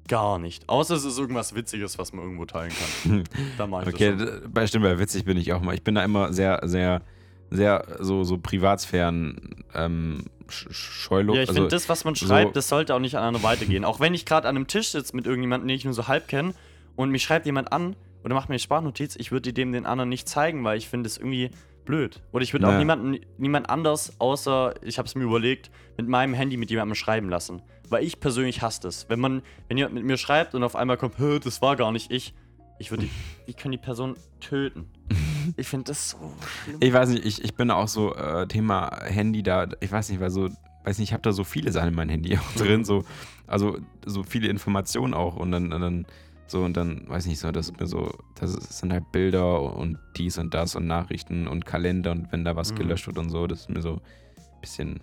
gar 0.08 0.40
nicht. 0.40 0.68
Außer 0.68 0.94
es 0.96 1.04
ist 1.04 1.18
irgendwas 1.18 1.54
Witziges, 1.54 1.98
was 1.98 2.12
man 2.12 2.24
irgendwo 2.24 2.46
teilen 2.46 2.72
kann. 3.04 3.24
dann 3.58 3.70
mache 3.70 3.88
ich 3.88 3.94
Okay, 3.94 4.16
das 4.16 4.28
schon. 4.40 4.52
bei 4.52 4.66
stimmt, 4.66 4.84
bei 4.84 4.98
witzig 4.98 5.24
bin 5.24 5.36
ich 5.36 5.52
auch 5.52 5.60
mal. 5.60 5.74
Ich 5.74 5.82
bin 5.84 5.94
da 5.94 6.02
immer 6.04 6.32
sehr, 6.32 6.60
sehr, 6.64 7.02
sehr 7.50 7.84
so, 8.00 8.24
so 8.24 8.38
Privatsphären 8.38 9.64
ähm, 9.74 10.24
sch- 10.48 10.72
scheulo. 10.72 11.34
Ja, 11.34 11.42
ich 11.42 11.48
also, 11.48 11.60
finde, 11.62 11.74
das, 11.74 11.88
was 11.88 12.04
man 12.04 12.14
so- 12.14 12.26
schreibt, 12.26 12.56
das 12.56 12.68
sollte 12.68 12.94
auch 12.94 12.98
nicht 13.00 13.16
an 13.16 13.24
andere 13.24 13.42
weitergehen. 13.42 13.84
Auch 13.84 14.00
wenn 14.00 14.14
ich 14.14 14.24
gerade 14.26 14.48
an 14.48 14.56
einem 14.56 14.66
Tisch 14.66 14.88
sitze 14.88 15.14
mit 15.16 15.26
irgendjemandem, 15.26 15.68
den 15.68 15.76
ich 15.76 15.84
nur 15.84 15.94
so 15.94 16.08
halb 16.08 16.28
kenne, 16.28 16.54
und 16.96 17.10
mich 17.10 17.22
schreibt 17.22 17.46
jemand 17.46 17.72
an 17.72 17.96
oder 18.24 18.34
macht 18.34 18.48
mir 18.48 18.54
eine 18.54 18.58
Sprachnotiz, 18.60 19.16
ich 19.16 19.32
würde 19.32 19.42
die 19.42 19.54
dem 19.54 19.72
den 19.72 19.86
anderen 19.86 20.08
nicht 20.10 20.28
zeigen, 20.28 20.62
weil 20.64 20.76
ich 20.78 20.88
finde 20.88 21.06
es 21.08 21.16
irgendwie 21.16 21.50
blöd. 21.86 22.20
Oder 22.32 22.42
ich 22.42 22.52
würde 22.52 22.68
auch 22.68 22.72
Ja. 22.72 22.78
niemanden, 22.78 23.18
niemand 23.38 23.70
anders, 23.70 24.12
außer 24.20 24.74
ich 24.82 24.98
habe 24.98 25.06
es 25.08 25.14
mir 25.14 25.24
überlegt, 25.24 25.70
mit 25.96 26.06
meinem 26.08 26.34
Handy 26.34 26.56
mit 26.56 26.70
jemandem 26.70 26.94
schreiben 26.94 27.28
lassen. 27.30 27.62
Weil 27.88 28.04
ich 28.04 28.20
persönlich 28.20 28.60
hasse 28.62 28.82
das. 28.82 29.08
Wenn 29.08 29.18
man, 29.18 29.42
wenn 29.68 29.76
jemand 29.78 29.94
mit 29.94 30.04
mir 30.04 30.16
schreibt 30.18 30.54
und 30.54 30.62
auf 30.62 30.76
einmal 30.76 30.96
kommt, 30.98 31.18
"Hä, 31.18 31.38
das 31.42 31.62
war 31.62 31.74
gar 31.76 31.90
nicht 31.90 32.10
ich, 32.12 32.34
ich 32.78 32.90
würde, 32.90 33.04
die- 33.04 33.10
ich 33.46 33.56
kann 33.56 33.72
die 33.72 33.78
Person 33.78 34.16
töten. 34.40 34.90
Ich 35.56 35.68
finde 35.68 35.84
das 35.86 36.10
so 36.10 36.18
schlimm. 36.64 36.78
Ich 36.80 36.92
weiß 36.92 37.08
nicht, 37.10 37.24
ich, 37.24 37.42
ich 37.44 37.54
bin 37.54 37.70
auch 37.70 37.88
so 37.88 38.14
äh, 38.14 38.46
Thema 38.48 38.90
Handy 39.04 39.42
da, 39.42 39.66
ich 39.80 39.90
weiß 39.92 40.08
nicht, 40.10 40.20
weil 40.20 40.30
so, 40.30 40.48
weiß 40.84 40.98
nicht, 40.98 41.08
ich 41.10 41.12
habe 41.12 41.22
da 41.22 41.32
so 41.32 41.44
viele 41.44 41.72
Sachen 41.72 41.88
in 41.90 41.94
meinem 41.94 42.10
Handy 42.10 42.36
auch 42.38 42.52
drin, 42.56 42.84
so, 42.84 43.04
also 43.46 43.78
so 44.06 44.22
viele 44.22 44.48
Informationen 44.48 45.14
auch 45.14 45.36
und 45.36 45.50
dann, 45.52 45.72
und 45.72 45.80
dann 45.80 46.06
so 46.46 46.64
und 46.64 46.76
dann, 46.76 47.08
weiß 47.08 47.26
nicht, 47.26 47.38
so, 47.38 47.52
das 47.52 47.68
ist 47.68 47.78
mir 47.80 47.86
so, 47.86 48.10
das 48.40 48.52
sind 48.52 48.92
halt 48.92 49.12
Bilder 49.12 49.60
und 49.76 49.98
dies 50.16 50.36
und 50.38 50.52
das 50.52 50.74
und 50.74 50.86
Nachrichten 50.86 51.46
und 51.46 51.64
Kalender 51.64 52.10
und 52.10 52.32
wenn 52.32 52.44
da 52.44 52.56
was 52.56 52.72
Mhm. 52.72 52.76
gelöscht 52.78 53.06
wird 53.06 53.18
und 53.18 53.30
so, 53.30 53.46
das 53.46 53.60
ist 53.60 53.70
mir 53.70 53.82
so 53.82 53.94
ein 53.94 54.60
bisschen 54.60 55.00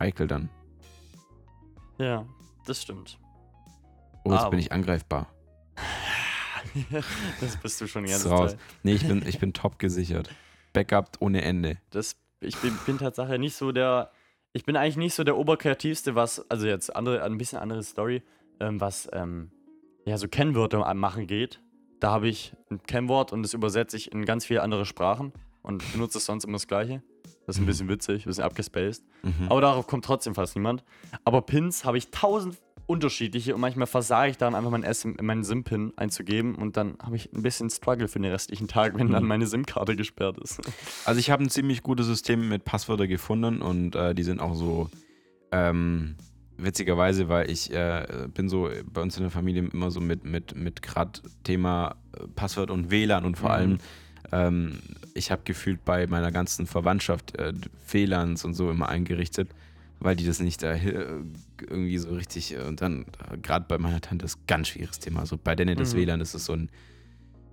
eikel 0.00 0.26
dann. 0.26 0.48
Ja, 1.98 2.24
das 2.66 2.82
stimmt. 2.82 3.18
Oh, 4.24 4.32
jetzt 4.32 4.40
Aber- 4.40 4.50
bin 4.50 4.58
ich 4.58 4.72
angreifbar. 4.72 5.28
das 7.40 7.56
bist 7.56 7.80
du 7.80 7.86
schon 7.86 8.06
ganze 8.06 8.28
raus. 8.28 8.56
Nee, 8.82 8.94
ich 8.94 9.06
bin, 9.06 9.26
ich 9.26 9.38
bin 9.38 9.52
top 9.52 9.78
gesichert. 9.78 10.30
Backup 10.72 11.16
ohne 11.20 11.42
Ende. 11.42 11.78
Das, 11.90 12.16
ich 12.40 12.56
bin, 12.58 12.76
bin 12.86 12.98
Tatsache 12.98 13.38
nicht 13.38 13.56
so 13.56 13.72
der. 13.72 14.10
Ich 14.52 14.64
bin 14.64 14.76
eigentlich 14.76 14.96
nicht 14.96 15.14
so 15.14 15.24
der 15.24 15.36
Oberkreativste, 15.36 16.14
was, 16.14 16.48
also 16.48 16.68
jetzt 16.68 16.94
andere, 16.94 17.24
ein 17.24 17.38
bisschen 17.38 17.58
andere 17.58 17.82
Story, 17.82 18.22
ähm, 18.60 18.80
was 18.80 19.08
ähm, 19.12 19.50
ja 20.04 20.16
so 20.16 20.28
Kennwörter 20.28 20.94
machen 20.94 21.26
geht. 21.26 21.60
Da 21.98 22.12
habe 22.12 22.28
ich 22.28 22.54
ein 22.70 22.80
Kennwort 22.82 23.32
und 23.32 23.42
das 23.42 23.52
übersetze 23.52 23.96
ich 23.96 24.12
in 24.12 24.24
ganz 24.24 24.46
viele 24.46 24.62
andere 24.62 24.84
Sprachen 24.84 25.32
und 25.62 25.82
benutze 25.92 26.18
es 26.18 26.26
sonst 26.26 26.44
immer 26.44 26.54
das 26.54 26.68
Gleiche. 26.68 27.02
Das 27.46 27.56
ist 27.56 27.62
ein 27.62 27.66
bisschen 27.66 27.88
witzig, 27.88 28.24
ein 28.24 28.28
bisschen 28.28 28.44
abgespaced. 28.44 29.04
Mhm. 29.22 29.48
Aber 29.48 29.60
darauf 29.60 29.86
kommt 29.86 30.04
trotzdem 30.04 30.34
fast 30.34 30.54
niemand. 30.54 30.84
Aber 31.24 31.42
Pins 31.42 31.84
habe 31.84 31.98
ich 31.98 32.10
tausend 32.10 32.58
unterschiedliche 32.86 33.54
und 33.54 33.60
manchmal 33.60 33.86
versage 33.86 34.30
ich 34.32 34.36
dann 34.36 34.54
einfach 34.54 34.70
mein 34.70 34.82
SM, 34.84 35.12
meinen 35.22 35.44
SIM-Pin 35.44 35.92
einzugeben 35.96 36.54
und 36.54 36.76
dann 36.76 36.96
habe 37.02 37.16
ich 37.16 37.32
ein 37.32 37.42
bisschen 37.42 37.70
Struggle 37.70 38.08
für 38.08 38.18
den 38.18 38.30
restlichen 38.30 38.68
Tag, 38.68 38.96
wenn 38.98 39.10
dann 39.10 39.22
Mhm. 39.22 39.28
meine 39.28 39.46
SIM-Karte 39.46 39.96
gesperrt 39.96 40.38
ist. 40.38 40.60
Also 41.04 41.18
ich 41.20 41.30
habe 41.30 41.42
ein 41.44 41.50
ziemlich 41.50 41.82
gutes 41.82 42.06
System 42.06 42.48
mit 42.48 42.64
Passwörter 42.64 43.06
gefunden 43.06 43.62
und 43.62 43.94
äh, 43.96 44.14
die 44.14 44.22
sind 44.22 44.40
auch 44.40 44.54
so 44.54 44.90
ähm, 45.52 46.16
witzigerweise, 46.56 47.28
weil 47.28 47.50
ich 47.50 47.72
äh, 47.72 48.28
bin 48.32 48.48
so 48.48 48.68
bei 48.92 49.00
uns 49.02 49.16
in 49.16 49.22
der 49.22 49.30
Familie 49.30 49.68
immer 49.72 49.90
so 49.90 50.00
mit, 50.00 50.24
mit, 50.24 50.54
mit 50.54 50.82
gerade 50.82 51.20
Thema 51.42 51.96
äh, 52.16 52.26
Passwort 52.34 52.70
und 52.70 52.90
WLAN 52.90 53.24
und 53.24 53.36
vor 53.36 53.50
Mhm. 53.50 53.54
allem 53.54 53.78
ähm, 54.32 54.78
ich 55.14 55.30
habe 55.30 55.42
gefühlt 55.44 55.84
bei 55.84 56.06
meiner 56.06 56.32
ganzen 56.32 56.66
Verwandtschaft 56.66 57.38
äh, 57.38 57.52
WLANs 57.90 58.44
und 58.44 58.54
so 58.54 58.70
immer 58.70 58.88
eingerichtet, 58.88 59.50
weil 60.04 60.16
die 60.16 60.26
das 60.26 60.38
nicht 60.38 60.62
äh, 60.62 60.78
irgendwie 61.62 61.96
so 61.98 62.10
richtig 62.10 62.54
äh, 62.54 62.60
und 62.60 62.82
dann 62.82 63.06
gerade 63.42 63.64
bei 63.66 63.78
meiner 63.78 64.00
Tante 64.00 64.26
ist 64.26 64.46
ganz 64.46 64.68
schwieriges 64.68 64.98
Thema. 64.98 65.24
So 65.24 65.38
bei 65.42 65.56
denen 65.56 65.76
das 65.78 65.94
Mhm. 65.94 65.98
WLAN, 65.98 66.20
das 66.20 66.34
ist 66.34 66.44
so 66.44 66.52
ein 66.52 66.68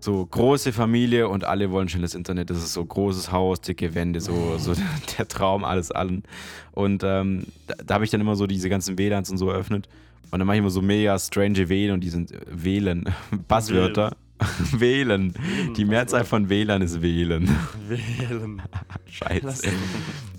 so 0.03 0.25
große 0.25 0.73
Familie 0.73 1.29
und 1.29 1.45
alle 1.45 1.71
wollen 1.71 1.87
schnelles 1.87 2.15
Internet. 2.15 2.49
Das 2.49 2.57
ist 2.57 2.73
so 2.73 2.83
großes 2.83 3.31
Haus, 3.31 3.61
dicke 3.61 3.93
Wände, 3.93 4.19
so, 4.19 4.57
so 4.57 4.73
der 5.17 5.27
Traum, 5.27 5.63
alles 5.63 5.91
allen. 5.91 6.23
Und 6.71 7.03
ähm, 7.05 7.45
da, 7.67 7.75
da 7.85 7.93
habe 7.93 8.03
ich 8.03 8.09
dann 8.09 8.19
immer 8.19 8.35
so 8.35 8.47
diese 8.47 8.67
ganzen 8.67 8.97
WLANs 8.97 9.29
und 9.29 9.37
so 9.37 9.49
eröffnet. 9.49 9.87
Und 10.31 10.39
dann 10.39 10.47
mache 10.47 10.55
ich 10.55 10.59
immer 10.59 10.71
so 10.71 10.81
mega 10.81 11.17
strange 11.19 11.69
Wählen 11.69 11.93
und 11.93 12.01
die 12.03 12.09
sind 12.09 12.31
äh, 12.31 12.39
Wählen. 12.49 13.05
Passwörter. 13.47 14.17
Wählen. 14.71 15.33
Die 15.75 15.85
Mehrzahl 15.85 16.23
von 16.23 16.49
WLAN 16.49 16.81
ist 16.81 17.01
Wählen. 17.01 17.49
Wählen. 17.87 18.61
Scheiße. 19.05 19.69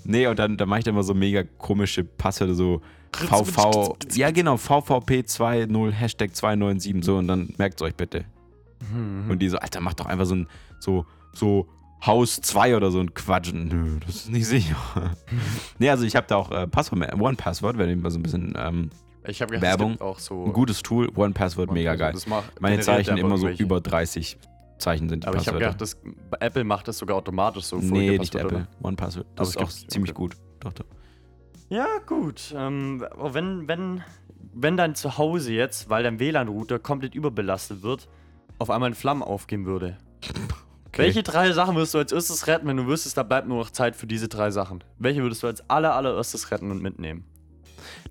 Nee, 0.03 0.27
und 0.27 0.37
dann, 0.39 0.57
dann 0.57 0.69
mache 0.69 0.79
ich 0.79 0.85
da 0.85 0.91
immer 0.91 1.03
so 1.03 1.13
mega 1.13 1.43
komische 1.43 2.03
Passwörter, 2.03 2.55
so 2.55 2.81
VV. 3.13 3.97
Ja, 4.13 4.31
genau, 4.31 4.55
VVP20 4.55 5.91
Hashtag 5.91 6.35
297. 6.35 7.03
So, 7.03 7.17
und 7.17 7.27
dann 7.27 7.53
merkt 7.57 7.79
es 7.79 7.87
euch 7.87 7.95
bitte. 7.95 8.25
Mhm. 8.91 9.29
Und 9.29 9.39
die 9.39 9.49
so, 9.49 9.57
Alter, 9.57 9.81
mach 9.81 9.93
doch 9.93 10.07
einfach 10.07 10.25
so 10.25 10.35
ein, 10.35 10.47
so, 10.79 11.05
so 11.33 11.67
Haus 12.05 12.41
2 12.41 12.75
oder 12.75 12.91
so 12.91 12.99
ein 12.99 13.13
Quatsch. 13.13 13.53
Nö, 13.53 13.99
das 14.05 14.15
ist 14.15 14.29
nicht 14.29 14.45
sicher. 14.45 14.75
nee, 15.79 15.89
also 15.89 16.03
ich 16.03 16.15
habe 16.15 16.27
da 16.27 16.35
auch 16.35 16.51
äh, 16.51 16.67
Passwort, 16.67 17.13
One 17.19 17.35
Password, 17.35 17.77
wenn 17.77 17.89
ich 17.89 17.97
mal 17.97 18.11
so 18.11 18.19
ein 18.19 18.23
bisschen 18.23 18.53
ähm, 18.57 18.89
Ich 19.27 19.41
habe 19.41 19.51
gedacht, 19.53 19.63
Werbung. 19.79 19.99
auch 20.01 20.19
so. 20.19 20.45
ein 20.45 20.53
gutes 20.53 20.81
Tool. 20.81 21.09
One 21.15 21.33
Password, 21.33 21.71
mega 21.71 21.95
geil. 21.95 22.13
Das 22.13 22.27
macht- 22.27 22.59
Meine 22.61 22.79
Zeichen 22.81 23.17
immer 23.17 23.37
so 23.37 23.47
über 23.47 23.79
30 23.81 24.37
Zeichen 24.79 25.07
sind 25.07 25.23
die 25.23 25.27
Aber 25.27 25.37
ich 25.37 25.47
habe 25.47 25.59
Passwörter. 25.59 25.77
gedacht, 25.77 26.25
das, 26.31 26.39
Apple 26.41 26.63
macht 26.65 26.87
das 26.87 26.97
sogar 26.97 27.15
automatisch 27.17 27.63
so. 27.65 27.77
nee, 27.77 28.17
nicht 28.17 28.33
Passwörter. 28.33 28.55
Apple. 28.61 28.67
One 28.81 28.95
Password. 28.97 29.25
Das 29.35 29.53
Das 29.53 29.55
ist 29.69 29.83
auch 29.83 29.87
ziemlich 29.89 30.11
okay. 30.11 30.17
gut. 30.19 30.35
Doch, 30.59 30.73
doch. 30.73 30.85
Ja, 31.69 31.87
gut. 32.05 32.53
Ähm, 32.57 33.05
aber 33.11 33.33
wenn, 33.33 33.67
wenn, 33.67 34.03
wenn 34.53 34.75
dein 34.77 34.95
Zuhause 34.95 35.53
jetzt, 35.53 35.89
weil 35.89 36.03
dein 36.03 36.19
WLAN-Router 36.19 36.79
komplett 36.79 37.15
überbelastet 37.15 37.81
wird, 37.81 38.09
auf 38.59 38.69
einmal 38.69 38.89
in 38.89 38.95
Flammen 38.95 39.23
aufgehen 39.23 39.65
würde. 39.65 39.97
Okay. 40.95 41.01
Welche 41.05 41.23
drei 41.23 41.51
Sachen 41.53 41.73
würdest 41.75 41.95
du 41.95 41.97
als 41.97 42.11
erstes 42.11 42.45
retten, 42.45 42.67
wenn 42.67 42.77
du 42.77 42.85
wüsstest, 42.85 43.17
da 43.17 43.23
bleibt 43.23 43.47
nur 43.47 43.57
noch 43.57 43.71
Zeit 43.71 43.95
für 43.95 44.05
diese 44.05 44.27
drei 44.27 44.51
Sachen? 44.51 44.83
Welche 44.99 45.23
würdest 45.23 45.41
du 45.41 45.47
als 45.47 45.67
aller, 45.67 45.95
allererstes 45.95 46.51
retten 46.51 46.69
und 46.69 46.83
mitnehmen? 46.83 47.25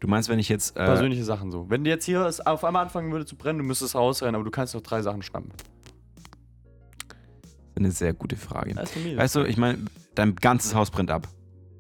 Du 0.01 0.09
meinst, 0.09 0.29
wenn 0.29 0.39
ich 0.39 0.49
jetzt. 0.49 0.77
Äh, 0.77 0.85
Persönliche 0.85 1.25
Sachen 1.25 1.51
so. 1.51 1.69
Wenn 1.71 1.85
dir 1.85 1.91
jetzt 1.91 2.05
hier 2.05 2.21
es 2.27 2.41
auf 2.41 2.65
einmal 2.65 2.83
anfangen 2.85 3.13
würde 3.13 3.27
zu 3.27 3.37
brennen, 3.37 3.59
du 3.59 3.65
müsstest 3.65 3.95
rausrennen, 3.95 4.35
aber 4.35 4.45
du 4.45 4.51
kannst 4.51 4.75
noch 4.75 4.83
drei 4.83 5.03
Sachen 5.03 5.23
schnappen. 5.23 5.51
eine 7.77 7.91
sehr 7.91 8.13
gute 8.13 8.37
Frage. 8.37 8.77
Weißt 8.77 9.35
du, 9.35 9.45
ich 9.45 9.57
meine, 9.57 9.79
dein 10.15 10.37
ganzes 10.37 10.75
Haus 10.75 10.91
brennt 10.91 11.11
ab. 11.11 11.27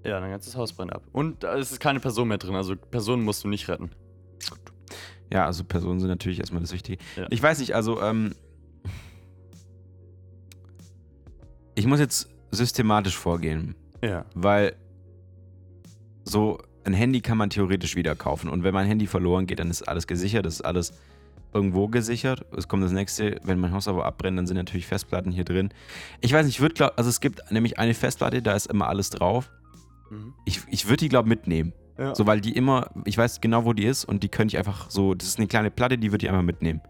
Ja, 0.04 0.18
dein 0.18 0.30
ganzes 0.30 0.56
Haus 0.56 0.72
brennt 0.72 0.92
ab. 0.92 1.02
Und 1.12 1.44
da 1.44 1.54
ist 1.54 1.78
keine 1.78 2.00
Person 2.00 2.26
mehr 2.28 2.38
drin, 2.38 2.56
also 2.56 2.74
Personen 2.74 3.22
musst 3.22 3.44
du 3.44 3.48
nicht 3.48 3.68
retten. 3.68 3.90
Ja, 5.32 5.46
also 5.46 5.62
Personen 5.64 6.00
sind 6.00 6.08
natürlich 6.08 6.40
erstmal 6.40 6.60
das 6.60 6.72
Wichtige. 6.72 7.00
Ja. 7.16 7.26
Ich 7.30 7.40
weiß 7.42 7.60
nicht, 7.60 7.74
also 7.74 8.02
ähm, 8.02 8.34
ich 11.74 11.86
muss 11.86 12.00
jetzt 12.00 12.28
systematisch 12.50 13.16
vorgehen, 13.16 13.74
Ja. 14.02 14.24
weil 14.34 14.74
so 16.24 16.58
ein 16.84 16.94
Handy 16.94 17.20
kann 17.20 17.38
man 17.38 17.50
theoretisch 17.50 17.96
wieder 17.96 18.14
kaufen 18.14 18.48
und 18.48 18.64
wenn 18.64 18.74
mein 18.74 18.86
Handy 18.86 19.06
verloren 19.06 19.46
geht, 19.46 19.58
dann 19.58 19.70
ist 19.70 19.82
alles 19.82 20.06
gesichert, 20.06 20.46
das 20.46 20.54
ist 20.54 20.62
alles 20.62 20.92
irgendwo 21.54 21.88
gesichert. 21.88 22.44
Es 22.56 22.68
kommt 22.68 22.82
das 22.82 22.92
nächste, 22.92 23.38
wenn 23.44 23.58
mein 23.58 23.72
Haus 23.72 23.88
aber 23.88 24.04
abbrennt, 24.04 24.38
dann 24.38 24.46
sind 24.46 24.56
natürlich 24.56 24.86
Festplatten 24.86 25.30
hier 25.32 25.44
drin. 25.44 25.70
Ich 26.20 26.32
weiß 26.32 26.46
nicht, 26.46 26.56
ich 26.56 26.60
würde 26.60 26.74
glaube, 26.74 26.96
also 26.96 27.10
es 27.10 27.20
gibt 27.20 27.50
nämlich 27.50 27.78
eine 27.78 27.94
Festplatte, 27.94 28.42
da 28.42 28.54
ist 28.54 28.66
immer 28.66 28.88
alles 28.88 29.10
drauf. 29.10 29.50
Mhm. 30.10 30.34
Ich, 30.44 30.60
ich 30.68 30.86
würde 30.86 30.98
die 30.98 31.08
glaube 31.08 31.28
mitnehmen. 31.28 31.72
Ja. 31.98 32.14
So, 32.14 32.26
weil 32.26 32.40
die 32.40 32.56
immer, 32.56 32.90
ich 33.04 33.18
weiß 33.18 33.40
genau, 33.40 33.64
wo 33.64 33.74
die 33.74 33.84
ist 33.84 34.04
und 34.04 34.22
die 34.22 34.28
könnte 34.28 34.54
ich 34.54 34.58
einfach 34.58 34.90
so, 34.90 35.14
das 35.14 35.28
ist 35.28 35.38
eine 35.38 35.46
kleine 35.46 35.70
Platte, 35.70 35.98
die 35.98 36.10
würde 36.10 36.24
ich 36.24 36.30
einfach 36.30 36.42
mitnehmen. 36.42 36.80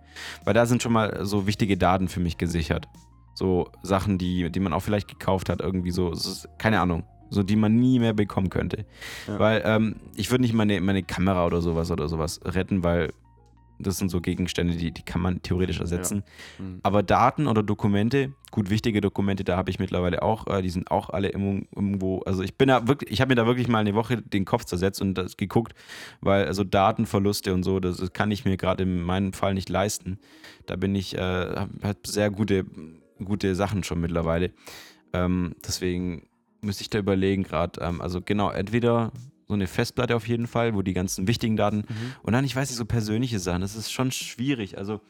Weil 0.45 0.55
da 0.55 0.64
sind 0.64 0.82
schon 0.82 0.93
mal 0.93 1.24
so 1.24 1.47
wichtige 1.47 1.76
Daten 1.76 2.09
für 2.09 2.20
mich 2.20 2.38
gesichert. 2.38 2.86
So 3.34 3.70
Sachen, 3.82 4.18
die, 4.18 4.51
die 4.51 4.61
man 4.61 4.72
auch 4.72 4.80
vielleicht 4.80 5.09
gekauft 5.09 5.49
hat, 5.49 5.61
irgendwie 5.61 5.90
so, 5.90 6.14
keine 6.59 6.80
Ahnung, 6.80 7.05
so 7.33 7.43
die 7.43 7.57
man 7.57 7.76
nie 7.76 7.99
mehr 7.99 8.12
bekommen 8.12 8.51
könnte. 8.51 8.85
Ja. 9.26 9.39
Weil 9.39 9.62
ähm, 9.64 9.97
ich 10.14 10.30
würde 10.30 10.43
nicht 10.43 10.55
meine, 10.55 10.80
meine 10.80 11.03
Kamera 11.03 11.47
oder 11.47 11.61
sowas 11.61 11.91
oder 11.91 12.09
sowas 12.09 12.41
retten, 12.45 12.85
weil 12.85 13.12
das 13.78 13.99
sind 13.99 14.11
so 14.11 14.20
Gegenstände, 14.20 14.76
die, 14.76 14.93
die 14.93 15.03
kann 15.03 15.20
man 15.20 15.43
theoretisch 15.43 15.80
ersetzen. 15.80 16.22
Mhm. 16.59 16.80
Aber 16.83 17.03
Daten 17.03 17.47
oder 17.47 17.62
Dokumente, 17.62 18.33
gut 18.51 18.70
wichtige 18.70 19.01
Dokumente, 19.01 19.45
da 19.45 19.57
habe 19.57 19.70
ich 19.70 19.78
mittlerweile 19.78 20.22
auch, 20.22 20.47
äh, 20.47 20.62
die 20.62 20.70
sind 20.70 20.91
auch 20.91 21.11
alle 21.11 21.30
irgendwo, 21.30 22.20
also 22.20 22.43
ich 22.43 22.57
bin 22.57 22.68
da 22.68 22.87
wirklich, 22.87 23.11
ich 23.11 23.20
habe 23.20 23.30
mir 23.30 23.37
da 23.37 23.47
wirklich 23.47 23.68
mal 23.68 23.78
eine 23.78 23.95
Woche 23.95 24.22
den 24.22 24.45
Kopf 24.45 24.64
zersetzt 24.64 25.01
und 25.01 25.14
das 25.14 25.37
geguckt, 25.37 25.74
weil 26.20 26.47
also 26.47 26.64
Datenverluste 26.64 27.53
und 27.53 27.62
so, 27.62 27.80
das, 27.80 27.97
das 27.97 28.12
kann 28.12 28.30
ich 28.30 28.45
mir 28.45 28.57
gerade 28.57 28.85
in 28.85 29.03
meinem 29.03 29.33
Fall 29.33 29.55
nicht 29.55 29.68
leisten. 29.68 30.18
Da 30.66 30.76
bin 30.76 30.95
ich, 30.95 31.16
äh, 31.16 31.20
habe 31.20 31.70
hab 31.83 32.07
sehr 32.07 32.30
gute, 32.30 32.64
gute 33.24 33.55
Sachen 33.55 33.83
schon 33.83 34.01
mittlerweile. 34.01 34.53
Ähm, 35.12 35.55
deswegen 35.66 36.22
müsste 36.63 36.83
ich 36.83 36.91
da 36.91 36.99
überlegen 36.99 37.43
gerade, 37.43 37.81
ähm, 37.81 38.01
also 38.01 38.21
genau, 38.23 38.51
entweder 38.51 39.13
so 39.49 39.55
eine 39.55 39.67
Festplatte 39.67 40.17
auf 40.17 40.27
jeden 40.29 40.47
Fall, 40.47 40.75
wo 40.75 40.83
die 40.83 40.93
ganzen 40.95 41.27
wichtigen 41.29 41.57
Daten 41.57 41.79
Mhm. 41.79 42.15
und 42.23 42.33
dann, 42.33 42.45
ich 42.45 42.55
weiß 42.57 42.71
nicht, 42.71 42.79
so 42.79 42.85
persönliche 42.87 43.39
Sachen, 43.39 43.61
das 43.61 43.77
ist 43.77 43.93
schon 43.93 44.11
schwierig. 44.13 44.79
Also, 44.79 45.01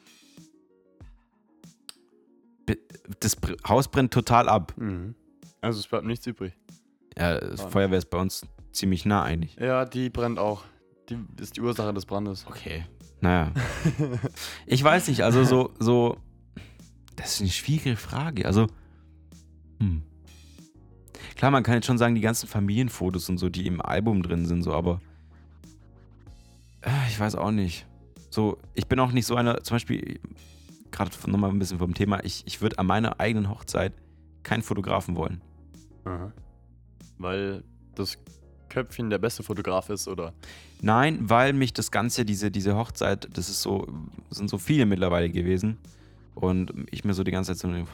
das 3.20 3.36
Haus 3.68 3.88
brennt 3.88 4.12
total 4.12 4.48
ab. 4.48 4.72
Mhm. 4.76 5.14
Also 5.60 5.78
es 5.80 5.86
bleibt 5.86 6.06
nichts 6.06 6.26
übrig. 6.26 6.54
Ja, 7.16 7.38
das 7.38 7.60
Ah. 7.60 7.68
Feuerwehr 7.68 7.98
ist 7.98 8.10
bei 8.10 8.18
uns 8.18 8.46
ziemlich 8.72 9.04
nah 9.04 9.22
eigentlich. 9.22 9.56
Ja, 9.60 9.84
die 9.84 10.10
brennt 10.10 10.38
auch. 10.38 10.64
Die 11.08 11.18
ist 11.40 11.56
die 11.56 11.60
Ursache 11.60 11.92
des 11.92 12.06
Brandes. 12.06 12.46
Okay. 12.48 12.86
Naja. 13.20 13.52
ich 14.66 14.82
weiß 14.82 15.08
nicht, 15.08 15.22
also 15.22 15.44
so, 15.44 15.70
so, 15.78 16.16
das 17.16 17.34
ist 17.34 17.40
eine 17.42 17.50
schwierige 17.50 17.96
Frage. 17.96 18.46
Also, 18.46 18.66
hm. 19.78 20.02
Klar, 21.36 21.50
man 21.50 21.62
kann 21.62 21.74
jetzt 21.74 21.86
schon 21.86 21.98
sagen, 21.98 22.14
die 22.14 22.20
ganzen 22.20 22.48
Familienfotos 22.48 23.28
und 23.28 23.38
so, 23.38 23.48
die 23.48 23.66
im 23.66 23.80
Album 23.80 24.22
drin 24.22 24.46
sind, 24.46 24.62
so, 24.62 24.72
aber 24.72 25.00
äh, 26.82 26.90
ich 27.08 27.18
weiß 27.18 27.34
auch 27.36 27.50
nicht. 27.50 27.86
So, 28.30 28.58
ich 28.74 28.86
bin 28.86 28.98
auch 29.00 29.12
nicht 29.12 29.26
so 29.26 29.36
einer, 29.36 29.62
zum 29.62 29.74
Beispiel, 29.74 30.20
gerade 30.90 31.10
nochmal 31.26 31.50
ein 31.50 31.58
bisschen 31.58 31.78
vom 31.78 31.94
Thema, 31.94 32.24
ich, 32.24 32.42
ich 32.46 32.60
würde 32.60 32.78
an 32.78 32.86
meiner 32.86 33.20
eigenen 33.20 33.50
Hochzeit 33.50 33.92
keinen 34.42 34.62
Fotografen 34.62 35.16
wollen. 35.16 35.40
Aha. 36.04 36.32
Weil 37.18 37.62
das 37.94 38.18
Köpfchen 38.68 39.10
der 39.10 39.18
beste 39.18 39.42
Fotograf 39.42 39.90
ist, 39.90 40.08
oder? 40.08 40.32
Nein, 40.80 41.18
weil 41.28 41.52
mich 41.52 41.72
das 41.72 41.90
Ganze, 41.90 42.24
diese, 42.24 42.50
diese 42.50 42.76
Hochzeit, 42.76 43.28
das 43.34 43.48
ist 43.48 43.62
so, 43.62 43.86
sind 44.30 44.48
so 44.48 44.58
viele 44.58 44.86
mittlerweile 44.86 45.30
gewesen. 45.30 45.78
Und 46.34 46.72
ich 46.90 47.04
mir 47.04 47.12
so 47.12 47.22
die 47.22 47.30
ganze 47.30 47.54
Zeit 47.54 47.58
so, 47.58 47.68
ist 47.68 47.88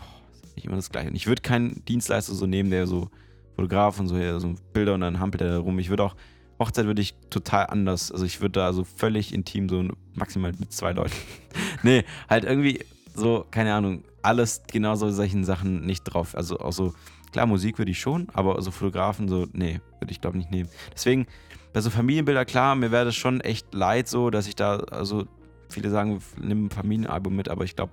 nicht 0.58 0.66
immer 0.66 0.76
das 0.76 0.90
Gleiche. 0.90 1.08
Und 1.08 1.16
ich 1.16 1.26
würde 1.26 1.42
keinen 1.42 1.84
Dienstleister 1.84 2.34
so 2.34 2.46
nehmen, 2.46 2.70
der 2.70 2.86
so 2.86 3.08
Fotograf 3.56 3.98
und 3.98 4.08
so, 4.08 4.16
ja, 4.16 4.38
so 4.38 4.54
Bilder 4.72 4.94
und 4.94 5.00
dann 5.00 5.20
hampelt 5.20 5.40
er 5.40 5.50
da 5.50 5.58
rum. 5.58 5.78
Ich 5.78 5.88
würde 5.88 6.04
auch, 6.04 6.16
Hochzeit 6.58 6.86
würde 6.86 7.00
ich 7.00 7.14
total 7.30 7.66
anders. 7.66 8.12
Also 8.12 8.24
ich 8.24 8.40
würde 8.40 8.60
da 8.60 8.72
so 8.72 8.84
völlig 8.84 9.32
intim, 9.32 9.68
so 9.68 9.88
maximal 10.14 10.52
mit 10.58 10.72
zwei 10.72 10.92
Leuten. 10.92 11.14
nee, 11.82 12.04
halt 12.28 12.44
irgendwie 12.44 12.84
so, 13.14 13.46
keine 13.50 13.72
Ahnung, 13.74 14.04
alles 14.22 14.62
genau 14.70 14.94
so 14.96 15.10
solchen 15.10 15.44
Sachen 15.44 15.86
nicht 15.86 16.04
drauf. 16.04 16.36
Also 16.36 16.58
auch 16.58 16.72
so, 16.72 16.94
klar, 17.32 17.46
Musik 17.46 17.78
würde 17.78 17.90
ich 17.90 18.00
schon, 18.00 18.28
aber 18.32 18.60
so 18.62 18.70
Fotografen, 18.70 19.28
so, 19.28 19.46
nee, 19.52 19.80
würde 20.00 20.12
ich 20.12 20.20
glaube 20.20 20.38
nicht 20.38 20.50
nehmen. 20.50 20.68
Deswegen, 20.92 21.26
bei 21.72 21.80
so 21.80 21.90
Familienbilder, 21.90 22.44
klar, 22.44 22.74
mir 22.74 22.90
wäre 22.90 23.04
das 23.04 23.16
schon 23.16 23.40
echt 23.40 23.72
leid 23.74 24.08
so, 24.08 24.30
dass 24.30 24.48
ich 24.48 24.56
da, 24.56 24.78
also 24.78 25.26
viele 25.68 25.90
sagen, 25.90 26.20
nimm 26.40 26.66
ein 26.66 26.70
Familienalbum 26.70 27.34
mit, 27.34 27.48
aber 27.48 27.64
ich 27.64 27.76
glaube, 27.76 27.92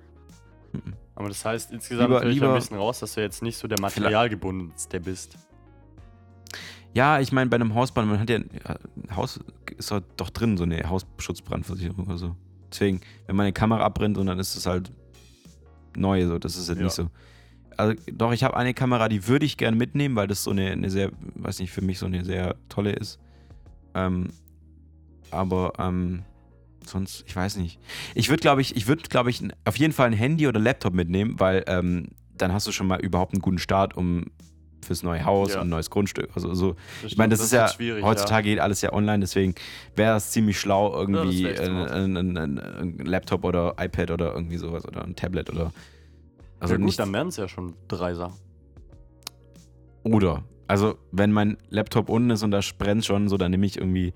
Aber 1.15 1.29
das 1.29 1.45
heißt, 1.45 1.71
insgesamt 1.71 2.09
Lieber- 2.09 2.25
lieber- 2.25 2.49
ein 2.49 2.55
bisschen 2.59 2.77
raus, 2.77 2.99
dass 2.99 3.13
du 3.13 3.21
jetzt 3.21 3.41
nicht 3.41 3.57
so 3.57 3.67
der 3.67 3.79
materialgebundenste 3.79 4.99
bist. 4.99 5.37
ja, 6.93 7.19
ich 7.19 7.31
meine, 7.31 7.49
bei 7.49 7.55
einem 7.55 7.73
Hausbrand, 7.73 8.09
man 8.09 8.19
hat 8.19 8.29
ja, 8.29 8.37
ein 8.37 9.15
Haus 9.15 9.39
ist 9.77 9.91
halt 9.91 10.03
doch 10.17 10.29
drin, 10.29 10.57
so 10.57 10.63
eine 10.63 10.87
Hausschutzbrandversicherung 10.89 12.05
oder 12.07 12.17
so. 12.17 12.35
Deswegen, 12.71 13.01
wenn 13.27 13.35
meine 13.35 13.53
Kamera 13.53 13.83
abbrennt 13.85 14.17
und 14.17 14.27
dann 14.27 14.39
ist 14.39 14.55
es 14.55 14.65
halt 14.65 14.91
neu, 15.95 16.25
so, 16.25 16.37
das 16.39 16.57
ist 16.57 16.67
jetzt 16.69 16.77
Ja. 16.79 16.83
nicht 16.85 16.93
so. 16.93 17.09
Also, 17.77 17.93
doch, 18.13 18.31
ich 18.31 18.43
habe 18.43 18.55
eine 18.55 18.73
Kamera, 18.73 19.09
die 19.09 19.27
würde 19.27 19.45
ich 19.45 19.57
gerne 19.57 19.75
mitnehmen, 19.77 20.15
weil 20.15 20.27
das 20.27 20.43
so 20.43 20.51
eine, 20.51 20.71
eine 20.71 20.89
sehr, 20.89 21.11
weiß 21.35 21.59
nicht, 21.59 21.71
für 21.71 21.81
mich 21.81 21.99
so 21.99 22.05
eine 22.05 22.23
sehr 22.23 22.55
tolle 22.69 22.91
ist. 22.93 23.19
Ähm, 23.93 24.29
aber, 25.31 25.73
ähm, 25.79 26.23
sonst, 26.89 27.23
ich 27.27 27.35
weiß 27.35 27.57
nicht. 27.57 27.79
Ich 28.13 28.29
würde, 28.29 28.41
glaube 28.41 28.61
ich, 28.61 28.75
ich 28.75 28.87
würde, 28.87 29.03
glaube 29.03 29.29
ich, 29.29 29.41
auf 29.65 29.77
jeden 29.77 29.93
Fall 29.93 30.07
ein 30.07 30.13
Handy 30.13 30.47
oder 30.47 30.59
Laptop 30.59 30.93
mitnehmen, 30.93 31.39
weil 31.39 31.63
ähm, 31.67 32.09
dann 32.37 32.51
hast 32.53 32.67
du 32.67 32.71
schon 32.71 32.87
mal 32.87 32.99
überhaupt 32.99 33.33
einen 33.33 33.41
guten 33.41 33.59
Start, 33.59 33.95
um 33.95 34.25
fürs 34.85 35.01
neue 35.01 35.25
Haus 35.25 35.53
Ja. 35.53 35.61
und 35.61 35.67
ein 35.67 35.69
neues 35.69 35.89
Grundstück. 35.89 36.29
Also 36.35 36.53
so, 36.53 36.75
Das 37.01 37.11
ich 37.11 37.17
meine, 37.17 37.31
das, 37.31 37.39
stimmt, 37.39 37.45
ist 37.47 37.51
ja 37.53 37.67
schwierig, 37.75 38.03
heutzutage 38.03 38.49
geht 38.49 38.59
alles 38.59 38.81
ja 38.81 38.93
online, 38.93 39.19
deswegen 39.19 39.55
wäre 39.95 40.15
es 40.17 40.29
ziemlich 40.31 40.59
schlau, 40.59 40.93
irgendwie 40.93 41.41
Ja, 41.43 41.53
das 41.53 41.59
ein, 41.61 42.17
ein, 42.17 42.37
ein, 42.37 42.59
ein 42.59 42.97
Laptop 42.99 43.43
oder 43.45 43.75
iPad 43.79 44.11
oder 44.11 44.33
irgendwie 44.33 44.57
sowas 44.57 44.85
oder 44.87 45.03
ein 45.03 45.15
Tablet 45.15 45.49
oder. 45.49 45.63
Ja. 45.63 45.71
Also 46.59 46.75
ja, 46.75 46.77
gut, 46.77 46.85
nicht, 46.85 46.99
dann 46.99 47.11
wären 47.13 47.29
es 47.29 47.37
ja 47.37 47.47
schon 47.47 47.73
drei 47.87 48.13
Sachen. 48.13 48.35
oder. 50.03 50.43
Also, 50.67 50.97
wenn 51.11 51.31
mein 51.31 51.57
Laptop 51.69 52.09
unten 52.09 52.31
ist 52.31 52.41
und 52.41 52.49
da 52.49 52.59
brennt 52.79 53.05
schon, 53.05 53.29
so, 53.29 53.37
dann 53.37 53.51
nehme 53.51 53.67
ich 53.67 53.77
irgendwie 53.77 54.13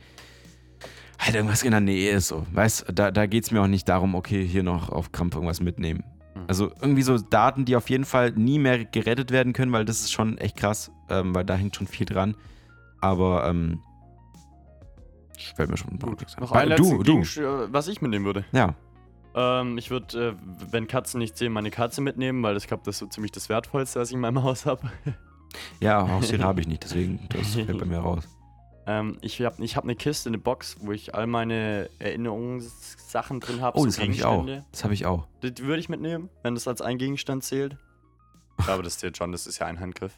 halt 1.20 1.36
irgendwas 1.36 1.64
in 1.64 1.72
der 1.72 1.82
Nähe 1.82 2.12
ist. 2.12 2.30
So. 2.30 2.46
Weißt 2.52 2.86
da, 2.94 3.12
da 3.12 3.26
geht 3.26 3.44
es 3.44 3.52
mir 3.52 3.62
auch 3.62 3.68
nicht 3.68 3.88
darum, 3.88 4.16
okay, 4.16 4.46
hier 4.46 4.64
noch 4.64 4.90
auf 4.90 5.12
Krampf 5.12 5.36
irgendwas 5.36 5.62
mitnehmen. 5.62 6.04
Mhm. 6.36 6.42
Also 6.48 6.72
irgendwie 6.82 7.02
so 7.04 7.18
Daten, 7.18 7.66
die 7.66 7.76
auf 7.76 7.90
jeden 7.90 8.06
Fall 8.06 8.32
nie 8.32 8.58
mehr 8.58 8.86
gerettet 8.86 9.32
werden 9.32 9.54
können, 9.54 9.72
weil 9.72 9.86
das 9.86 10.00
ist 10.00 10.12
schon 10.12 10.38
echt 10.38 10.56
krass, 10.56 10.92
ähm, 11.10 11.36
weil 11.36 11.44
da 11.44 11.56
hängt 11.56 11.76
schon 11.76 11.88
viel 11.88 12.06
dran. 12.06 12.36
Aber 13.02 13.48
ähm, 13.48 13.80
fällt 15.56 15.70
mir 15.70 15.78
schon 15.78 16.00
Gut, 16.00 16.26
noch 16.40 16.52
ein 16.52 16.76
du, 16.76 17.04
du. 17.04 17.20
Äh, 17.20 17.72
was 17.72 17.88
ich 17.88 18.02
mitnehmen 18.02 18.26
würde. 18.26 18.46
Ja. 18.52 18.76
Ähm, 19.36 19.78
ich 19.78 19.90
würde, 19.92 20.30
äh, 20.30 20.36
wenn 20.72 20.88
Katzen 20.88 21.20
nicht 21.20 21.38
sehen, 21.38 21.54
meine 21.54 21.72
Katze 21.72 22.02
mitnehmen, 22.02 22.42
weil 22.44 22.58
ich 22.58 22.68
glaube, 22.68 22.84
das 22.86 22.96
ist 22.96 23.00
so 23.00 23.06
ziemlich 23.08 23.32
das 23.32 23.50
Wertvollste, 23.50 24.00
was 24.00 24.10
ich 24.10 24.16
in 24.16 24.22
meinem 24.22 24.44
Haus 24.44 24.66
habe. 24.66 24.90
Ja, 25.80 26.08
Haustiere 26.08 26.44
habe 26.44 26.62
ich 26.62 26.68
nicht, 26.68 26.84
deswegen 26.84 27.20
das 27.30 27.56
fällt 27.56 27.78
bei 27.78 27.86
mir 27.86 28.00
raus. 28.00 28.28
Ähm, 28.90 29.20
ich 29.22 29.40
habe 29.40 29.64
ich 29.64 29.76
hab 29.76 29.84
eine 29.84 29.96
Kiste, 29.96 30.30
eine 30.30 30.40
Box, 30.40 30.78
wo 30.82 30.92
ich 30.92 31.14
all 31.14 31.28
meine 31.28 31.92
Erinnerungssachen 32.00 33.40
drin 33.40 33.62
habe. 33.62 33.78
Oh, 33.78 33.86
das 33.86 34.00
habe 34.00 34.12
ich 34.12 34.26
auch. 34.26 34.48
Das 34.72 34.84
habe 34.84 34.96
ich 34.96 35.06
auch. 35.06 35.28
Die, 35.44 35.54
die 35.54 35.64
würde 35.66 35.80
ich 35.80 35.90
mitnehmen, 35.90 36.30
wenn 36.42 36.56
das 36.56 36.68
als 36.68 36.82
ein 36.82 36.98
Gegenstand 36.98 37.44
zählt. 37.44 37.78
Ja, 38.66 38.74
aber 38.74 38.82
das 38.82 38.98
zählt 38.98 39.16
schon, 39.16 39.32
das 39.32 39.46
ist 39.46 39.60
ja 39.60 39.68
ein 39.68 39.80
Handgriff. 39.80 40.18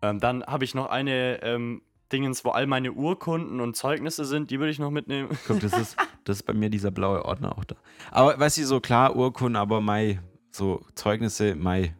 Ähm, 0.00 0.20
dann 0.20 0.42
habe 0.46 0.64
ich 0.64 0.74
noch 0.74 0.86
eine 0.86 1.42
ähm, 1.42 1.82
Dingens, 2.10 2.46
wo 2.46 2.50
all 2.50 2.66
meine 2.66 2.92
Urkunden 2.92 3.60
und 3.60 3.76
Zeugnisse 3.76 4.24
sind, 4.24 4.50
die 4.50 4.58
würde 4.58 4.70
ich 4.70 4.78
noch 4.78 4.90
mitnehmen. 4.90 5.28
Guck, 5.46 5.60
das 5.60 5.74
ist, 5.74 5.96
das 6.24 6.38
ist 6.38 6.44
bei 6.44 6.54
mir 6.54 6.70
dieser 6.70 6.90
blaue 6.90 7.26
Ordner 7.26 7.58
auch 7.58 7.64
da. 7.64 7.76
Aber 8.10 8.40
weißt 8.40 8.56
du, 8.56 8.64
so 8.64 8.80
klar, 8.80 9.16
Urkunden, 9.16 9.56
aber 9.56 9.82
Mai, 9.82 10.18
so 10.50 10.80
Zeugnisse, 10.94 11.54
Mai. 11.54 11.94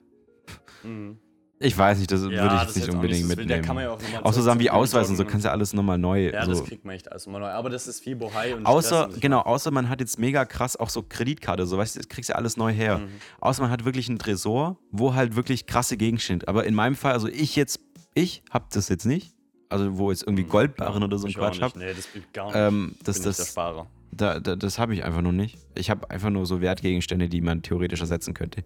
Mhm. 0.82 1.18
Ich 1.60 1.76
weiß 1.76 1.98
nicht, 1.98 2.10
das 2.12 2.20
würde 2.20 2.36
ich 2.36 2.40
das 2.62 2.76
nicht 2.76 2.88
unbedingt 2.88 3.22
so- 3.22 3.34
mitnehmen. 3.34 3.62
Kann 3.64 3.74
man 3.74 3.84
ja 3.84 3.90
auch 3.90 4.00
nochmal 4.00 4.22
auch 4.22 4.32
so 4.32 4.42
Sachen 4.42 4.60
wie 4.60 4.70
Ausweis 4.70 5.10
und 5.10 5.16
so 5.16 5.24
kannst 5.24 5.44
du 5.44 5.50
alles 5.50 5.72
nochmal 5.72 5.98
neu. 5.98 6.30
Ja, 6.30 6.44
so. 6.44 6.52
das 6.52 6.64
kriegt 6.64 6.84
man 6.84 6.94
echt 6.94 7.10
alles 7.10 7.26
immer 7.26 7.40
neu. 7.40 7.48
Aber 7.48 7.68
das 7.68 7.88
ist 7.88 8.02
viel 8.02 8.14
Bohai 8.14 8.54
und 8.54 8.64
Außer, 8.64 9.08
genau, 9.20 9.40
außer 9.40 9.72
man 9.72 9.88
hat 9.88 10.00
jetzt 10.00 10.18
mega 10.20 10.44
krass 10.44 10.76
auch 10.76 10.88
so 10.88 11.02
Kreditkarte, 11.02 11.66
so 11.66 11.76
weißt 11.76 11.96
du, 11.96 11.98
das 12.00 12.08
kriegst 12.08 12.30
du 12.30 12.36
alles 12.36 12.56
neu 12.56 12.72
her. 12.72 12.98
Mhm. 12.98 13.08
Außer 13.40 13.62
man 13.62 13.72
hat 13.72 13.84
wirklich 13.84 14.08
einen 14.08 14.20
Tresor, 14.20 14.78
wo 14.92 15.14
halt 15.14 15.34
wirklich 15.34 15.66
krasse 15.66 15.96
Gegenstände. 15.96 16.46
Aber 16.46 16.64
in 16.64 16.74
meinem 16.74 16.94
Fall, 16.94 17.12
also 17.12 17.26
ich 17.26 17.56
jetzt, 17.56 17.80
ich 18.14 18.42
hab 18.50 18.70
das 18.70 18.88
jetzt 18.88 19.04
nicht. 19.04 19.34
Also 19.70 19.98
wo 19.98 20.10
jetzt 20.10 20.22
irgendwie 20.22 20.44
Goldbarren 20.44 21.02
oder 21.02 21.18
so 21.18 21.26
ein 21.26 21.34
Quatsch 21.34 21.54
nicht. 21.54 21.62
hab. 21.62 21.76
Nee, 21.76 21.92
das 21.92 22.06
blieb 22.06 22.32
gar 22.32 22.46
nicht. 22.46 22.54
Ähm, 22.56 22.94
das, 23.04 23.16
Bin 23.20 23.28
nicht 23.28 23.38
der 23.38 23.44
das, 23.44 23.50
Sparer. 23.52 23.86
Da, 24.10 24.40
da, 24.40 24.56
das 24.56 24.78
habe 24.78 24.94
ich 24.94 25.04
einfach 25.04 25.22
nur 25.22 25.32
nicht. 25.32 25.58
Ich 25.74 25.90
habe 25.90 26.10
einfach 26.10 26.30
nur 26.30 26.46
so 26.46 26.60
Wertgegenstände, 26.60 27.28
die 27.28 27.40
man 27.40 27.62
theoretisch 27.62 28.00
ersetzen 28.00 28.34
könnte. 28.34 28.64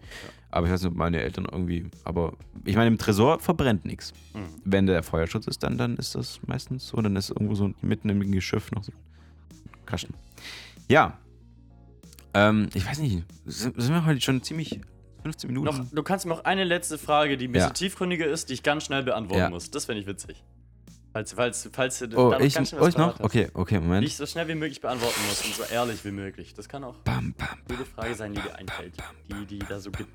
Aber 0.51 0.66
ich 0.66 0.72
weiß 0.72 0.82
nicht, 0.82 0.93
ob 0.93 0.97
meine 0.97 1.20
Eltern 1.20 1.47
irgendwie. 1.51 1.86
Aber 2.05 2.34
ich 2.64 2.76
meine, 2.76 2.88
im 2.88 2.99
Tresor 2.99 3.40
verbrennt 3.40 3.84
nichts. 3.84 4.12
Mhm. 4.34 4.40
Wenn 4.64 4.86
der 4.86 5.03
Feuerschutz 5.03 5.47
ist, 5.47 5.62
dann, 5.62 5.76
dann 5.78 5.97
ist 5.97 6.14
das 6.14 6.40
meistens 6.47 6.86
so. 6.88 6.97
Dann 7.01 7.16
ist 7.16 7.30
irgendwo 7.30 7.55
so 7.55 7.72
mitten 7.82 8.09
im 8.09 8.30
Geschiff 8.32 8.70
noch 8.72 8.84
so 8.84 8.93
ein 8.93 9.86
Kasten. 9.86 10.14
Ja. 10.88 11.18
Ähm, 12.34 12.68
ich 12.74 12.86
weiß 12.86 12.99
nicht. 13.01 13.24
Sind, 13.45 13.80
sind 13.80 13.93
wir 13.95 14.07
heute 14.07 14.20
schon 14.20 14.43
ziemlich 14.43 14.80
15 15.22 15.49
Minuten? 15.49 15.66
Noch, 15.66 15.84
du 15.90 16.03
kannst 16.03 16.24
mir 16.24 16.30
noch 16.30 16.45
eine 16.45 16.64
letzte 16.64 16.99
Frage, 16.99 17.36
die 17.36 17.49
ein 17.49 17.53
bisschen 17.53 17.68
Ja. 17.68 17.74
tiefgründiger 17.74 18.26
ist, 18.26 18.49
die 18.49 18.55
ich 18.55 18.62
ganz 18.62 18.84
schnell 18.84 19.03
beantworten 19.03 19.40
Ja. 19.43 19.51
muss. 19.51 19.70
Das 19.70 19.84
fände 19.86 20.01
ich 20.01 20.07
witzig. 20.07 20.43
Falls, 21.13 21.33
falls, 21.35 21.69
falls 21.73 21.99
du 21.99 22.17
oh, 22.17 22.39
ich, 22.41 22.55
ganz 22.55 22.71
schnell 22.71 22.81
oh, 22.81 22.87
ich 22.87 22.97
noch? 22.97 23.21
Okay, 23.21 23.51
okay, 23.53 23.79
Moment. 23.79 24.07
ich 24.07 24.17
so 24.17 24.25
schnell 24.25 24.49
wie 24.49 24.55
möglich 24.55 24.81
beantworten 24.81 25.21
muss 25.29 25.45
und 25.45 25.55
so 25.55 25.63
ehrlich 25.65 26.03
wie 26.07 26.11
möglich. 26.11 26.55
Das 26.55 26.69
kann 26.71 26.85
auch 26.85 26.97
Bam, 26.99 27.35
bam, 27.37 27.59
jede 27.69 27.85
Frage 27.85 28.15
sein, 28.15 28.33
die 28.33 28.41
dir 28.41 28.57
einfällt. 28.57 28.95
Die, 29.29 29.45
die 29.45 29.59
da 29.59 29.79
so 29.79 29.91
gibt. 29.91 30.11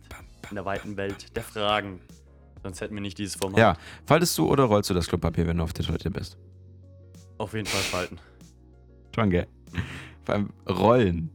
In 0.49 0.55
der 0.55 0.65
weiten 0.65 0.97
Welt 0.97 1.35
der 1.35 1.43
Fragen. 1.43 2.01
Sonst 2.63 2.81
hätten 2.81 2.95
wir 2.95 3.01
nicht 3.01 3.19
dieses 3.19 3.35
Format. 3.35 3.59
Ja, 3.59 3.77
faltest 4.05 4.35
du 4.39 4.47
oder 4.47 4.63
rollst 4.63 4.89
du 4.89 4.95
das 4.95 5.07
Klopapier, 5.07 5.45
wenn 5.45 5.57
du 5.57 5.63
auf 5.63 5.73
der 5.73 5.85
Toilette 5.85 6.09
bist? 6.09 6.37
Auf 7.37 7.53
jeden 7.53 7.67
Fall 7.67 7.81
falten. 7.81 8.19
Schon, 9.13 9.29
gell? 9.29 9.47
Vor 10.23 10.35
allem 10.35 10.49
rollen. 10.67 11.29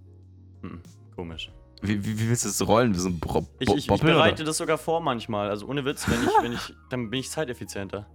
Hm, 0.62 0.80
komisch. 1.14 1.52
Wie, 1.82 2.04
wie, 2.04 2.18
wie 2.18 2.28
willst 2.28 2.44
du 2.44 2.48
das 2.48 2.66
rollen? 2.66 2.94
Wie 2.94 2.98
so 2.98 3.08
ein 3.08 3.14
Ich, 3.14 3.20
Bo 3.20 3.48
ich, 3.58 3.70
ich 3.70 3.86
Boppel, 3.86 4.12
bereite 4.12 4.42
oder? 4.42 4.44
das 4.44 4.58
sogar 4.58 4.78
vor 4.78 5.00
manchmal. 5.00 5.50
Also 5.50 5.66
ohne 5.66 5.84
Witz, 5.84 6.08
wenn 6.08 6.22
ich, 6.22 6.30
wenn 6.42 6.52
ich, 6.52 6.74
dann 6.90 7.10
bin 7.10 7.20
ich 7.20 7.30
zeiteffizienter. 7.30 8.06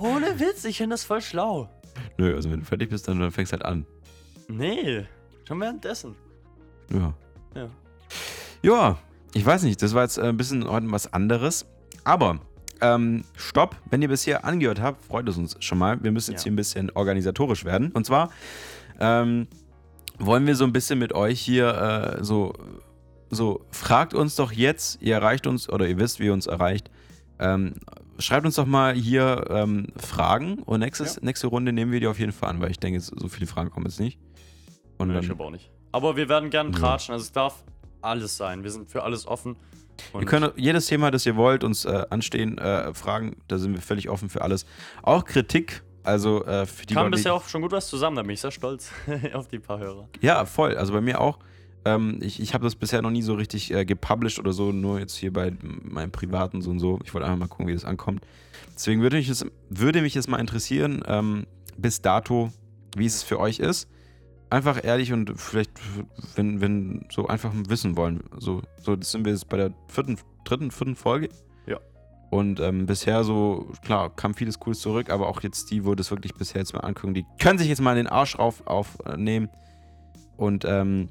Ohne 0.00 0.40
Witz, 0.40 0.64
ich 0.64 0.78
finde 0.78 0.94
das 0.94 1.04
voll 1.04 1.20
schlau. 1.20 1.68
Nö, 2.16 2.34
also 2.34 2.50
wenn 2.50 2.60
du 2.60 2.66
fertig 2.66 2.90
bist, 2.90 3.06
dann, 3.06 3.20
dann 3.20 3.30
fängst 3.30 3.52
du 3.52 3.56
halt 3.56 3.64
an. 3.64 3.86
Nee, 4.48 5.06
schon 5.46 5.60
währenddessen. 5.60 6.14
Ja. 6.92 7.14
Ja. 7.54 7.68
Ja, 8.62 8.98
ich 9.34 9.44
weiß 9.44 9.62
nicht, 9.62 9.80
das 9.82 9.94
war 9.94 10.02
jetzt 10.02 10.18
äh, 10.18 10.22
ein 10.22 10.36
bisschen 10.36 10.68
heute 10.68 10.90
was 10.90 11.12
anderes. 11.12 11.66
Aber, 12.04 12.40
ähm, 12.80 13.24
stopp, 13.36 13.76
wenn 13.90 14.00
ihr 14.02 14.08
bis 14.08 14.22
hier 14.24 14.44
angehört 14.44 14.80
habt, 14.80 15.04
freut 15.04 15.28
es 15.28 15.36
uns 15.36 15.56
schon 15.60 15.78
mal. 15.78 16.02
Wir 16.02 16.12
müssen 16.12 16.32
jetzt 16.32 16.40
Ja. 16.40 16.44
hier 16.44 16.52
ein 16.52 16.56
bisschen 16.56 16.90
organisatorisch 16.90 17.64
werden. 17.64 17.92
Und 17.92 18.06
zwar 18.06 18.30
ähm, 18.98 19.46
wollen 20.18 20.46
wir 20.46 20.56
so 20.56 20.64
ein 20.64 20.72
bisschen 20.72 20.98
mit 20.98 21.12
euch 21.14 21.40
hier 21.40 22.16
äh, 22.20 22.24
so, 22.24 22.54
so, 23.30 23.64
fragt 23.70 24.14
uns 24.14 24.34
doch 24.36 24.50
jetzt, 24.52 25.00
ihr 25.02 25.14
erreicht 25.14 25.46
uns 25.46 25.68
oder 25.68 25.86
ihr 25.86 25.98
wisst, 25.98 26.20
wie 26.20 26.26
ihr 26.26 26.32
uns 26.32 26.46
erreicht. 26.46 26.90
Ähm, 27.40 27.74
schreibt 28.18 28.44
uns 28.46 28.54
doch 28.56 28.66
mal 28.66 28.94
hier 28.94 29.46
ähm, 29.48 29.88
Fragen 29.96 30.58
und 30.62 30.80
nächstes, 30.80 31.20
nächste 31.22 31.46
Runde 31.46 31.72
nehmen 31.72 31.90
wir 31.90 32.00
die 32.00 32.06
auf 32.06 32.18
jeden 32.18 32.32
Fall 32.32 32.50
an, 32.50 32.60
weil 32.60 32.70
ich 32.70 32.78
denke, 32.78 33.00
so 33.00 33.28
viele 33.28 33.46
Fragen 33.46 33.70
kommen 33.70 33.86
jetzt 33.86 33.98
nicht. 33.98 34.18
Und 34.98 35.08
Nee, 35.08 35.14
dann, 35.14 35.24
ich 35.24 35.30
aber 35.30 35.46
auch 35.46 35.50
nicht. 35.50 35.70
Aber 35.92 36.16
wir 36.16 36.28
werden 36.28 36.50
gern 36.50 36.72
Ja. 36.72 36.78
tratschen. 36.78 37.14
Also 37.14 37.24
es 37.24 37.32
darf 37.32 37.64
alles 38.02 38.36
sein. 38.36 38.62
Wir 38.62 38.70
sind 38.70 38.90
für 38.90 39.02
alles 39.02 39.26
offen. 39.26 39.56
Und 40.12 40.20
Ihr 40.22 40.26
könnt 40.26 40.52
jedes 40.56 40.86
Thema, 40.86 41.10
das 41.10 41.26
ihr 41.26 41.36
wollt, 41.36 41.64
uns 41.64 41.84
äh, 41.84 42.04
anstehen, 42.10 42.58
äh, 42.58 42.92
fragen. 42.94 43.36
Da 43.48 43.58
sind 43.58 43.74
wir 43.74 43.80
völlig 43.82 44.08
offen 44.10 44.28
für 44.28 44.42
alles. 44.42 44.66
Auch 45.02 45.24
Kritik. 45.24 45.82
Also 46.02 46.44
äh, 46.46 46.64
für 46.66 46.86
die 46.86 46.94
kam 46.94 47.10
bisher 47.10 47.34
auch 47.34 47.46
schon 47.48 47.60
gut 47.62 47.72
was 47.72 47.88
zusammen. 47.88 48.16
Da 48.16 48.22
bin 48.22 48.30
ich 48.30 48.40
sehr 48.40 48.50
stolz 48.50 48.90
auf 49.34 49.48
die 49.48 49.58
paar 49.58 49.78
Hörer. 49.78 50.08
Ja, 50.20 50.44
voll. 50.46 50.76
Also 50.76 50.92
bei 50.92 51.00
mir 51.00 51.20
auch. 51.20 51.38
Ähm, 51.84 52.18
ich 52.20 52.40
ich 52.40 52.54
habe 52.54 52.64
das 52.64 52.74
bisher 52.74 53.02
noch 53.02 53.10
nie 53.10 53.22
so 53.22 53.34
richtig 53.34 53.72
äh, 53.72 53.84
gepublished 53.84 54.38
oder 54.38 54.52
so, 54.52 54.72
nur 54.72 54.98
jetzt 54.98 55.16
hier 55.16 55.32
bei 55.32 55.52
meinem 55.60 56.10
privaten 56.10 56.62
so 56.62 56.70
und 56.70 56.78
so. 56.78 56.98
Ich 57.04 57.14
wollte 57.14 57.26
einfach 57.26 57.38
mal 57.38 57.48
gucken, 57.48 57.66
wie 57.68 57.72
das 57.72 57.84
ankommt. 57.84 58.22
Deswegen 58.74 59.02
würde 59.02 59.16
mich 59.16 59.28
das, 59.28 59.46
würde 59.68 60.02
mich 60.02 60.14
das 60.14 60.28
mal 60.28 60.38
interessieren, 60.38 61.02
ähm, 61.06 61.46
bis 61.76 62.02
dato, 62.02 62.52
wie 62.96 63.06
es 63.06 63.22
für 63.22 63.38
euch 63.38 63.58
ist. 63.58 63.88
Einfach 64.50 64.82
ehrlich 64.82 65.12
und 65.12 65.38
vielleicht, 65.38 65.70
wenn, 66.34 66.60
wenn 66.60 67.06
so 67.10 67.28
einfach 67.28 67.52
wissen 67.68 67.96
wollen. 67.96 68.24
So, 68.38 68.62
so 68.82 68.96
das 68.96 69.12
sind 69.12 69.24
wir 69.24 69.32
jetzt 69.32 69.48
bei 69.48 69.56
der 69.56 69.72
vierten, 69.88 70.18
dritten, 70.44 70.70
vierten 70.70 70.96
Folge. 70.96 71.28
Ja. 71.66 71.78
Und 72.30 72.58
ähm, 72.58 72.86
bisher 72.86 73.22
so, 73.22 73.70
klar, 73.84 74.14
kam 74.14 74.34
vieles 74.34 74.58
Cooles 74.58 74.80
zurück, 74.80 75.10
aber 75.10 75.28
auch 75.28 75.42
jetzt 75.42 75.70
die, 75.70 75.84
wo 75.84 75.94
das 75.94 76.10
wirklich 76.10 76.34
bisher 76.34 76.60
jetzt 76.60 76.74
mal 76.74 76.80
angucken, 76.80 77.14
die 77.14 77.24
können 77.40 77.58
sich 77.58 77.68
jetzt 77.68 77.80
mal 77.80 77.94
den 77.94 78.08
Arsch 78.08 78.34
auf, 78.36 78.66
aufnehmen 78.66 79.48
und 80.36 80.64
ähm, 80.64 81.10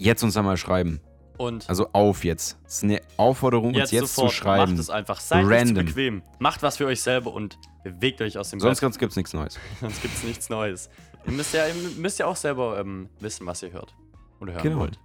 jetzt 0.00 0.22
uns 0.22 0.34
dann 0.34 0.44
mal 0.44 0.56
schreiben. 0.56 1.00
Und 1.38 1.68
Also 1.70 1.88
auf 1.92 2.24
jetzt. 2.24 2.58
Das 2.64 2.76
ist 2.78 2.84
eine 2.84 3.00
Aufforderung, 3.16 3.74
uns 3.74 3.90
jetzt 3.90 4.14
sofort 4.14 4.30
zu 4.32 4.36
schreiben. 4.36 4.72
macht 4.72 4.80
es 4.80 4.90
einfach. 4.90 5.20
Seid 5.20 5.46
Random. 5.46 5.86
bequem. 5.86 6.22
Macht 6.38 6.62
was 6.62 6.76
für 6.76 6.86
euch 6.86 7.00
selber 7.00 7.32
und 7.32 7.58
bewegt 7.82 8.20
euch 8.20 8.36
aus 8.36 8.50
dem 8.50 8.60
Sonst, 8.60 8.80
sonst 8.80 8.98
gibt 8.98 9.10
es 9.12 9.16
nichts 9.16 9.32
Neues. 9.32 9.58
Sonst 9.80 10.02
gibt 10.02 10.14
es 10.14 10.22
nichts 10.24 10.50
Neues. 10.50 10.90
Ihr 11.26 11.32
müsst 11.32 11.54
ja, 11.54 11.66
ihr 11.66 11.74
müsst 11.98 12.18
ja 12.18 12.26
auch 12.26 12.36
selber 12.36 12.78
ähm, 12.78 13.08
wissen, 13.20 13.46
was 13.46 13.62
ihr 13.62 13.72
hört. 13.72 13.94
Oder 14.40 14.52
hören 14.54 14.62
Genau. 14.62 14.78
wollt. 14.80 14.98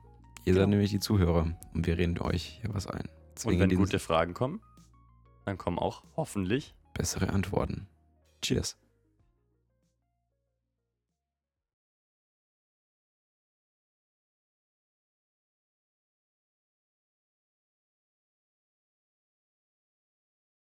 Ihr 0.43 0.53
Genau. 0.53 0.59
seid 0.63 0.69
nämlich 0.69 0.91
die 0.91 0.99
Zuhörer 0.99 1.47
und 1.73 1.87
wir 1.87 1.97
reden 1.97 2.19
euch 2.19 2.59
hier 2.61 2.73
was 2.73 2.87
ein. 2.87 2.99
Und 3.01 3.09
Deswegen 3.37 3.59
wenn 3.61 3.69
diese 3.69 3.81
gute 3.81 3.99
Fragen 3.99 4.33
kommen, 4.33 4.61
dann 5.45 5.57
kommen 5.57 5.79
auch 5.79 6.03
hoffentlich 6.17 6.73
bessere 6.93 7.29
Antworten. 7.29 7.87
Cheers. 8.41 8.77